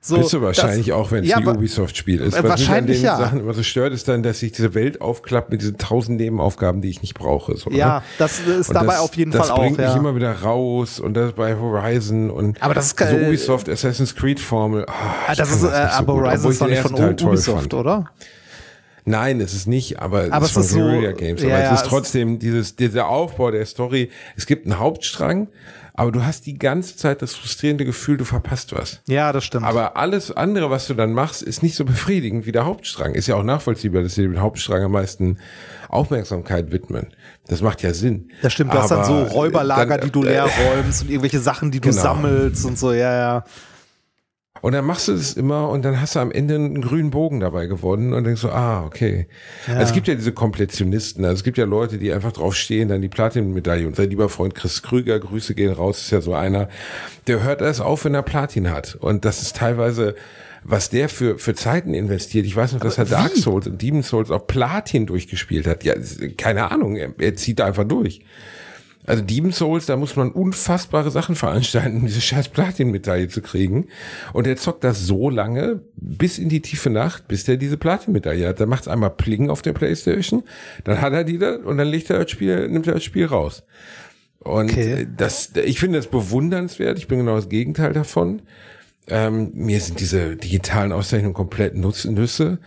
[0.00, 2.34] So, Bist du wahrscheinlich das- auch, wenn es Ja, ein Ubisoft-Spiel ist.
[2.34, 3.16] Äh, Was mich an wahrscheinlich den ja.
[3.16, 6.82] Sachen immer so stört, ist dann, dass sich diese Welt aufklappt mit diesen tausend Nebenaufgaben,
[6.82, 7.56] die ich nicht brauche.
[7.56, 8.02] So, Ja, ne?
[8.18, 9.60] das ist Und dabei das, auf jeden das Fall auch.
[9.60, 9.96] bringt mich Ja.
[9.96, 13.26] immer wieder raus und das bei Horizon und Aber das ist geil.
[13.28, 14.84] Ubisoft Assassin's Creed Formel.
[14.88, 14.92] ah,
[15.28, 17.60] Ah, ich das ist, äh, so aber gut, Horizon ist doch nicht von Teil Ubisoft,
[17.60, 17.74] fand.
[17.74, 18.10] oder?
[19.04, 21.42] Nein, es ist nicht, aber, Aber es es ist ist von so- Guerilla Games.
[21.42, 24.10] Aber ja, es ist es- trotzdem dieses, dieser Aufbau der Story.
[24.36, 25.48] Es gibt einen Hauptstrang,
[26.00, 29.00] aber du hast die ganze Zeit das frustrierende Gefühl, du verpasst was.
[29.06, 29.66] Ja, das stimmt.
[29.66, 33.14] Aber alles andere, was du dann machst, ist nicht so befriedigend wie der Hauptstrang.
[33.14, 35.36] Ist ja auch nachvollziehbar, dass sie dem Hauptstrang am meisten
[35.90, 37.08] Aufmerksamkeit widmen.
[37.48, 38.30] Das macht ja Sinn.
[38.42, 41.40] das stimmt, du hast dann so Aber Räuberlager, dann- die du leer räumst und irgendwelche
[41.40, 42.00] Sachen, die du Genau.
[42.02, 43.44] sammelst und so, ja, ja.
[44.60, 47.40] Und dann machst du das immer und dann hast du am Ende einen grünen Bogen
[47.40, 49.26] dabei gewonnen und denkst so, ah, okay.
[49.66, 52.88] Also es gibt ja diese Komplettionisten, also es gibt ja Leute, die einfach drauf stehen,
[52.88, 53.86] dann die Platin-Medaille.
[53.86, 56.68] Und sein lieber Freund Chris Krüger, Grüße gehen raus, ist ja so einer,
[57.26, 58.96] der hört erst auf, wenn er Platin hat.
[59.00, 60.14] Und das ist teilweise,
[60.62, 62.44] was der für, für Zeiten investiert.
[62.44, 65.84] Ich weiß noch, dass er Dark Souls und Demon Souls auf Platin durchgespielt hat.
[65.84, 65.94] Ja,
[66.36, 68.20] keine Ahnung, er, er zieht da einfach durch.
[69.10, 73.88] Also Demon Souls, da muss man unfassbare Sachen veranstalten, um diese scheiß Platin-Medaille zu kriegen.
[74.32, 78.48] Und er zockt das so lange, bis in die tiefe Nacht, bis der diese Platin-Medaille
[78.48, 78.60] hat.
[78.60, 80.44] Dann macht's einmal Pling auf der Playstation,
[80.84, 83.26] dann hat er die da und dann legt er das Spiel, nimmt er das Spiel
[83.26, 83.64] raus.
[84.38, 85.06] Und Okay.
[85.16, 86.96] das, ich finde das bewundernswert.
[86.98, 88.42] Ich bin genau das Gegenteil davon.
[89.08, 92.58] Ähm, mir sind diese digitalen Auszeichnungen komplett Nutz Nüsse.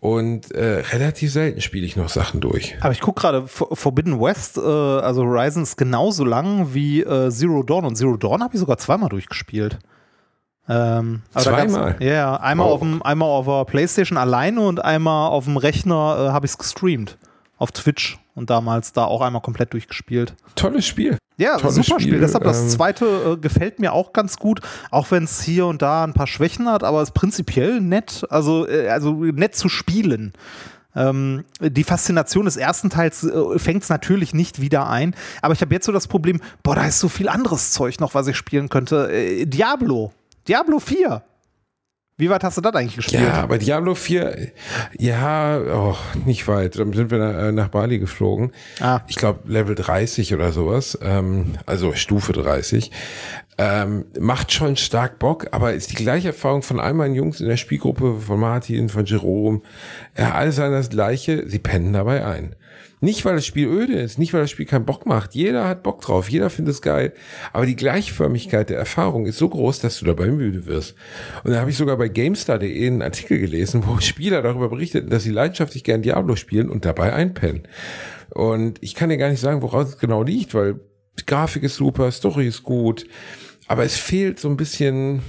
[0.00, 2.74] Und äh, relativ selten spiele ich noch Sachen durch.
[2.80, 7.30] Aber ich gucke gerade, For- Forbidden West, äh, also Horizon ist genauso lang wie äh,
[7.30, 9.78] Zero Dawn und Zero Dawn habe ich sogar zweimal durchgespielt.
[10.68, 11.96] Ähm, Zweimal?
[12.00, 12.36] Ja, ja.
[12.36, 16.46] Einmal, auf dem, einmal auf der Playstation alleine und einmal auf dem Rechner äh, habe
[16.46, 17.18] ich es gestreamt.
[17.58, 20.34] Auf Twitch und damals da auch einmal komplett durchgespielt.
[20.54, 21.18] Tolles Spiel.
[21.36, 22.12] Ja, Tolles super Spiel.
[22.12, 25.66] Spiel, Deshalb das ähm, zweite äh, gefällt mir auch ganz gut, auch wenn es hier
[25.66, 29.68] und da ein paar Schwächen hat, aber ist prinzipiell nett, also, äh, also nett zu
[29.68, 30.32] spielen.
[30.94, 35.60] Ähm, die Faszination des ersten Teils äh, fängt es natürlich nicht wieder ein, aber ich
[35.60, 38.36] habe jetzt so das Problem, boah, da ist so viel anderes Zeug noch, was ich
[38.36, 39.10] spielen könnte.
[39.12, 40.12] Äh, Diablo.
[40.48, 41.22] Diablo 4.
[42.20, 43.22] Wie weit hast du das eigentlich gespielt?
[43.22, 44.52] Ja, aber Diablo 4,
[44.98, 46.78] ja, oh, nicht weit.
[46.78, 48.52] Dann sind wir nach, äh, nach Bali geflogen.
[48.78, 49.00] Ah.
[49.08, 50.98] Ich glaube Level 30 oder sowas.
[51.02, 52.90] Ähm, also Stufe 30.
[53.56, 57.48] Ähm, macht schon stark Bock, aber ist die gleiche Erfahrung von all meinen Jungs in
[57.48, 59.62] der Spielgruppe, von Martin, von Jerome.
[60.16, 61.48] Ja, alle sagen das Gleiche.
[61.48, 62.54] Sie pennen dabei ein.
[63.02, 65.34] Nicht, weil das Spiel öde ist, nicht, weil das Spiel keinen Bock macht.
[65.34, 67.14] Jeder hat Bock drauf, jeder findet es geil.
[67.52, 70.94] Aber die Gleichförmigkeit der Erfahrung ist so groß, dass du dabei müde wirst.
[71.42, 75.22] Und da habe ich sogar bei GameStar.de einen Artikel gelesen, wo Spieler darüber berichteten, dass
[75.22, 77.62] sie leidenschaftlich gern Diablo spielen und dabei einpennen.
[78.30, 80.80] Und ich kann dir gar nicht sagen, woraus es genau liegt, weil
[81.26, 83.06] Grafik ist super, Story ist gut,
[83.66, 85.22] aber es fehlt so ein bisschen,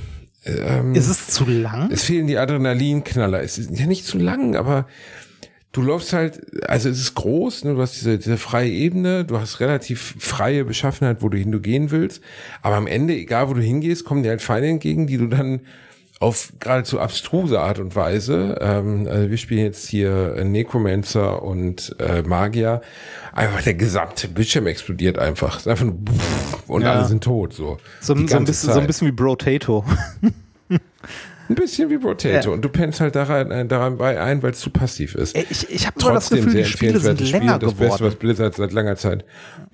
[0.45, 1.89] ähm, Ist es zu lang?
[1.91, 3.41] es fehlen die Adrenalinknaller.
[3.41, 4.87] Es ist ja nicht zu lang, aber
[5.71, 7.73] du läufst halt, also es ist groß, ne?
[7.75, 11.59] du hast diese, diese freie Ebene, du hast relativ freie Beschaffenheit, wo du hin du
[11.61, 12.21] gehen willst,
[12.61, 15.61] aber am Ende, egal wo du hingehst, kommen dir halt Feinde entgegen, die du dann
[16.19, 21.95] auf geradezu abstruse Art und Weise, ähm, also wir spielen jetzt hier äh, Necromancer und
[21.99, 22.81] äh, Magier,
[23.33, 25.55] einfach der gesamte Bildschirm explodiert einfach.
[25.55, 25.95] Es ist einfach nur
[26.67, 26.91] und Ja.
[26.93, 27.53] alle sind tot.
[27.53, 28.87] So, So, so, ein bisschen, so ein Zeit.
[28.87, 29.83] bisschen wie Brotato.
[31.51, 32.49] Ein bisschen wie Potato.
[32.49, 32.53] Ja.
[32.53, 35.35] Und du pennst halt daran, äh, daran bei ein, weil es zu passiv ist.
[35.35, 38.15] Ich, ich habe nur das Gefühl, die Spiele sind länger Das Beste, was geworden.
[38.19, 39.25] Blizzard seit langer Zeit.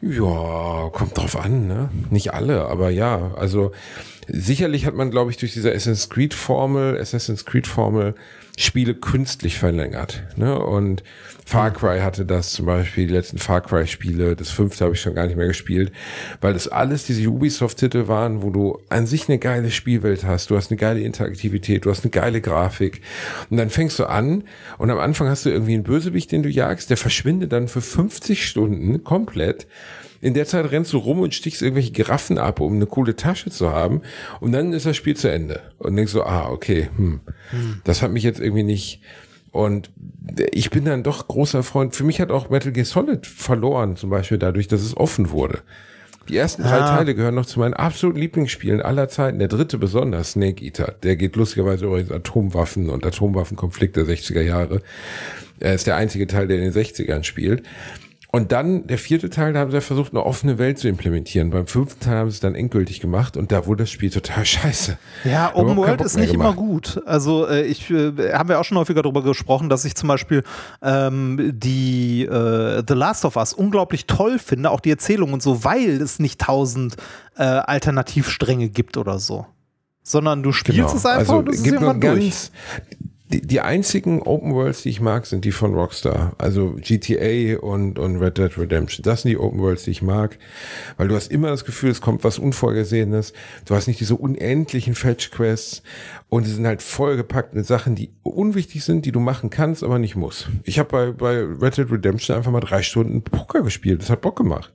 [0.02, 1.90] Ja, kommt drauf an, ne?
[2.10, 3.32] Nicht alle, aber ja.
[3.36, 3.72] Also
[4.28, 8.16] sicherlich hat man, glaube ich, durch diese Assassin's Creed Formel, Assassin's Creed Formel
[8.60, 10.24] Spiele künstlich verlängert.
[10.36, 10.58] Ne?
[10.58, 11.04] Und
[11.46, 15.02] Far Cry hatte das zum Beispiel, die letzten Far Cry Spiele, das fünfte habe ich
[15.02, 15.92] schon gar nicht mehr gespielt,
[16.42, 20.58] weil das alles diese Ubisoft-Titel waren, wo du an sich eine geile Spielwelt hast, du
[20.58, 23.02] hast eine geile Interaktivität, du hast eine geile Grafik
[23.52, 24.44] und dann fängst du an
[24.80, 27.82] und am Anfang hast du irgendwie einen Bösewicht, den du jagst, der verschwindet dann für
[27.82, 29.68] 50 Stunden komplett.
[30.22, 33.50] In der Zeit rennst du rum und stichst irgendwelche Giraffen ab, um eine coole Tasche
[33.50, 34.02] zu haben.
[34.40, 35.62] Und dann ist das Spiel zu Ende.
[35.78, 37.20] Und denkst so, ah, okay, hm,
[37.84, 39.02] das hat mich jetzt irgendwie nicht.
[39.52, 39.90] Und
[40.52, 41.96] ich bin dann doch großer Freund.
[41.96, 45.60] Für mich hat auch Metal Gear Solid verloren, zum Beispiel dadurch, dass es offen wurde.
[46.30, 46.98] Die ersten drei Ah.
[46.98, 49.40] Teile gehören noch zu meinen absoluten Lieblingsspielen aller Zeiten.
[49.40, 50.96] Der dritte besonders, Snake Eater.
[51.02, 54.82] Der geht lustigerweise übrigens Atomwaffen und Atomwaffenkonflikt der 60er Jahre.
[55.60, 57.64] Er ist der einzige Teil, der in den 60ern spielt.
[58.30, 61.50] Und dann der vierte Teil, da haben sie ja versucht, eine offene Welt zu implementieren.
[61.50, 64.46] Beim fünften Teil haben sie es dann endgültig gemacht und da wurde das Spiel total
[64.46, 64.98] scheiße.
[65.24, 67.02] Ja, Open World ist nicht immer gut.
[67.06, 70.44] Also äh, ich äh, haben wir auch schon häufiger darüber gesprochen, dass ich zum Beispiel
[70.82, 75.64] ähm, die äh, The Last of Us unglaublich toll finde, auch die Erzählung und so,
[75.64, 76.98] weil es nicht tausend
[77.38, 79.46] äh, Alternativstränge gibt oder so.
[80.04, 82.52] Sondern du spielst es einfach also und es ist gibt nur durch.
[83.30, 86.34] Die, die einzigen Open Worlds, die ich mag, sind die von Rockstar.
[86.38, 89.04] Also GTA und, und Red Dead Redemption.
[89.04, 90.38] Das sind die Open Worlds, die ich mag.
[90.96, 93.34] Weil du hast immer das Gefühl, es kommt was Unvorgesehenes.
[93.66, 95.84] Du hast nicht diese unendlichen Fetch-Quests.
[96.30, 100.00] Und sie sind halt vollgepackt mit Sachen, die unwichtig sind, die du machen kannst, aber
[100.00, 100.50] nicht musst.
[100.64, 104.02] Ich habe bei, bei Red Dead Redemption einfach mal drei Stunden Poker gespielt.
[104.02, 104.74] Das hat Bock gemacht.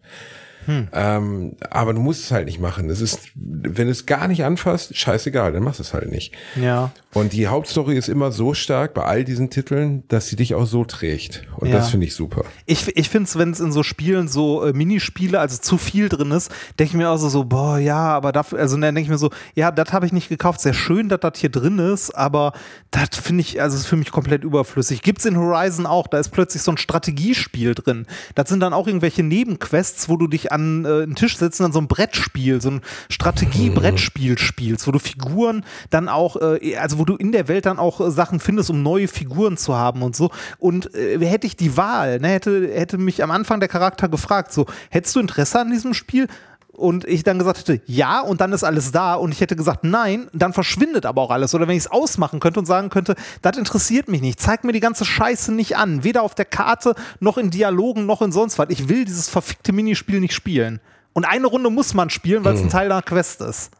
[0.68, 2.88] Ähm, aber du musst es halt nicht machen.
[2.90, 6.34] Es ist, wenn es gar nicht anfasst, scheißegal, dann machst du es halt nicht.
[6.60, 6.92] Ja.
[7.14, 10.66] Und die Hauptstory ist immer so stark bei all diesen Titeln, dass sie dich auch
[10.66, 11.42] so trägt.
[11.58, 11.74] Und Ja.
[11.76, 12.44] das finde ich super.
[12.64, 16.08] Ich, ich finde es, wenn es in so Spielen so äh, Minispiele, also zu viel
[16.08, 19.02] drin ist, denke ich mir auch so, so, boah, ja, aber dafür, also dann denke
[19.02, 20.60] ich mir so, ja, das habe ich nicht gekauft.
[20.60, 22.52] Sehr schön, dass das hier drin ist, aber
[22.90, 25.02] das finde ich, also ist für mich komplett überflüssig.
[25.02, 28.06] Gibt's in Horizon auch, da ist plötzlich so ein Strategiespiel drin.
[28.34, 31.64] Das sind dann auch irgendwelche Nebenquests, wo du dich an äh, einen Tisch setzt und
[31.64, 32.80] dann so ein Brettspiel, so ein
[33.10, 37.80] Strategie-Brettspiel spielst, wo du Figuren dann auch, äh, also wo du in der Welt dann
[37.80, 40.30] auch äh, Sachen findest, um neue Figuren zu haben und so.
[40.58, 44.52] Und äh, hätte ich die Wahl, ne, hätte, hätte mich am Anfang der Charakter gefragt,
[44.52, 46.28] so, hättest du Interesse an diesem Spiel?
[46.70, 49.14] Und ich dann gesagt hätte, ja, und dann ist alles da.
[49.14, 51.56] Und ich hätte gesagt, nein, dann verschwindet aber auch alles.
[51.56, 54.38] Oder wenn ich es ausmachen könnte und sagen könnte, das interessiert mich nicht.
[54.38, 56.04] Zeig mir die ganze Scheiße nicht an.
[56.04, 58.68] Weder auf der Karte, noch in Dialogen, noch in sonst was.
[58.70, 60.80] Ich will dieses verfickte Minispiel nicht spielen.
[61.14, 63.72] Und eine Runde muss man spielen, weil es ein Teil einer Quest ist.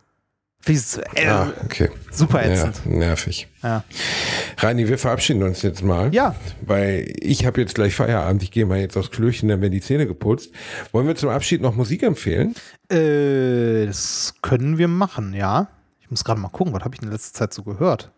[0.65, 0.79] Wie,
[1.17, 1.91] äh, Ah, okay.
[2.13, 2.87] super Ja, ätzend.
[2.87, 3.49] nervig.
[3.65, 3.83] Ja.
[4.59, 6.15] Reini, wir verabschieden uns jetzt mal.
[6.15, 6.37] Ja.
[6.61, 8.43] Weil ich habe jetzt gleich Feierabend.
[8.45, 10.53] Ich gehe mal jetzt aufs Klöchen, dann werden die Zähne geputzt.
[10.93, 12.55] Wollen wir zum Abschied noch Musik empfehlen?
[12.91, 15.69] Äh, das können wir machen, ja.
[16.01, 18.13] Ich muss gerade mal gucken, was habe ich in letzter Zeit so gehört?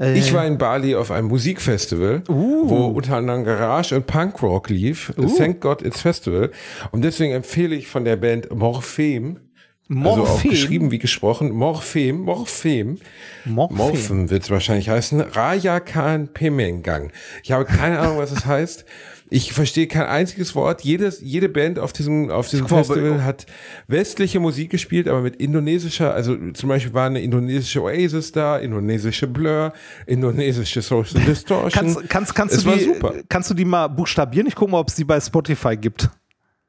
[0.00, 2.68] Ich Äh, war in Bali auf einem Musikfestival, Uh.
[2.70, 5.12] wo unter anderem Garage und Punkrock lief.
[5.18, 5.26] Uh.
[5.36, 6.52] Thank God It's Festival.
[6.92, 9.40] Und deswegen empfehle ich von der Band Morphem,
[9.90, 10.50] also auch Morphem?
[10.50, 12.98] geschrieben wie gesprochen, Morphem, Morphem,
[13.44, 13.76] Morphem.
[13.76, 17.10] Morphem wird es wahrscheinlich heißen, Rajakan Pemengang.
[17.42, 18.84] Ich habe keine Ahnung, was es heißt.
[19.30, 20.82] Ich verstehe kein einziges Wort.
[20.82, 23.46] Jedes, jede Band auf diesem, auf diesem Festival hat
[23.86, 29.26] westliche Musik gespielt, aber mit indonesischer, also zum Beispiel war eine indonesische Oasis da, indonesische
[29.26, 29.72] Blur,
[30.06, 31.70] indonesische Social Distortion.
[31.70, 33.14] Kannst, kannst, kannst, es du war die, super.
[33.28, 34.46] kannst du die mal buchstabieren?
[34.46, 36.08] Ich gucke mal, ob es die bei Spotify gibt.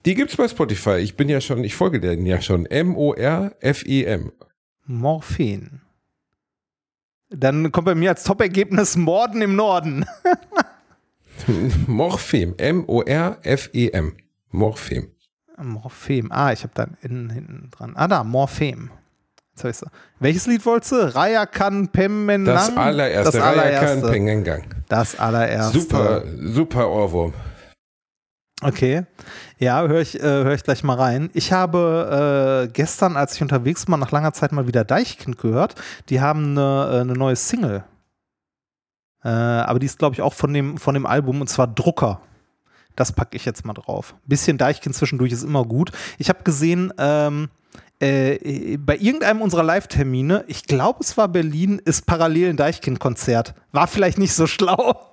[0.06, 0.98] Die gibt's bei Spotify.
[0.98, 2.66] Ich bin ja schon, ich folge denen ja schon.
[2.66, 4.32] M-O-R-F-E-M.
[4.86, 5.82] Morphen.
[7.30, 10.06] Dann kommt bei mir als Top-Ergebnis Morden im Norden.
[11.88, 12.56] Morphem.
[12.58, 14.14] M-O-R-F-E-M.
[14.52, 15.12] Morphem.
[15.58, 16.32] Morphem.
[16.32, 17.94] Ah, ich habe da innen hinten dran.
[17.96, 18.90] Ah, da, Morphem.
[19.52, 19.86] Jetzt ich's.
[20.20, 21.16] Welches Lied wolltest du?
[21.16, 22.46] Raya kan Pemenang?
[22.46, 23.38] Das allererste.
[23.38, 24.10] Das allererste.
[24.10, 24.64] Pengengang.
[24.88, 25.80] Das allererste.
[25.80, 27.34] Super, super Ohrwurm.
[28.62, 29.06] Okay.
[29.58, 31.30] Ja, höre ich, äh, hör ich gleich mal rein.
[31.34, 35.76] Ich habe äh, gestern, als ich unterwegs war, nach langer Zeit mal wieder Deichkind gehört.
[36.10, 37.84] Die haben eine, äh, eine neue Single.
[39.24, 42.22] Äh, aber die ist, glaube ich, auch von dem, von dem Album und zwar Drucker.
[42.96, 44.16] Das packe ich jetzt mal drauf.
[44.26, 45.92] Bisschen Deichkind zwischendurch ist immer gut.
[46.18, 47.50] Ich habe gesehen, ähm,
[48.02, 53.54] äh, bei irgendeinem unserer Live-Termine, ich glaube, es war Berlin, ist parallel ein Deichkind-Konzert.
[53.72, 55.09] War vielleicht nicht so schlau.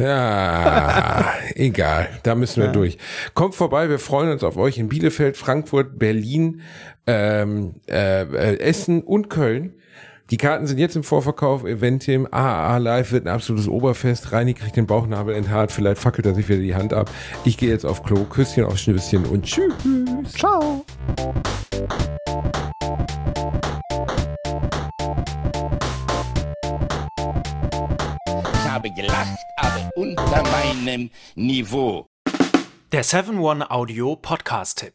[0.00, 2.08] Ja, egal.
[2.22, 2.72] Da müssen wir Ja.
[2.72, 2.98] durch.
[3.34, 6.62] Kommt vorbei, wir freuen uns auf euch in Bielefeld, Frankfurt, Berlin,
[7.06, 9.74] ähm, äh, äh, Essen und Köln.
[10.30, 11.64] Die Karten sind jetzt im Vorverkauf.
[11.64, 14.30] Eventim, AAA Live wird ein absolutes Oberfest.
[14.30, 15.72] Reini kriegt den Bauchnabel enthaart.
[15.72, 17.10] Vielleicht fackelt er sich wieder die Hand ab.
[17.46, 18.24] Ich gehe jetzt auf Klo.
[18.24, 19.72] Küsschen auf Schnüsschen und tschüss.
[20.36, 20.84] Ciao.
[28.98, 32.08] Gelacht, aber unter meinem Niveau.
[32.90, 34.94] Der 7-One Audio Podcast-Tipp.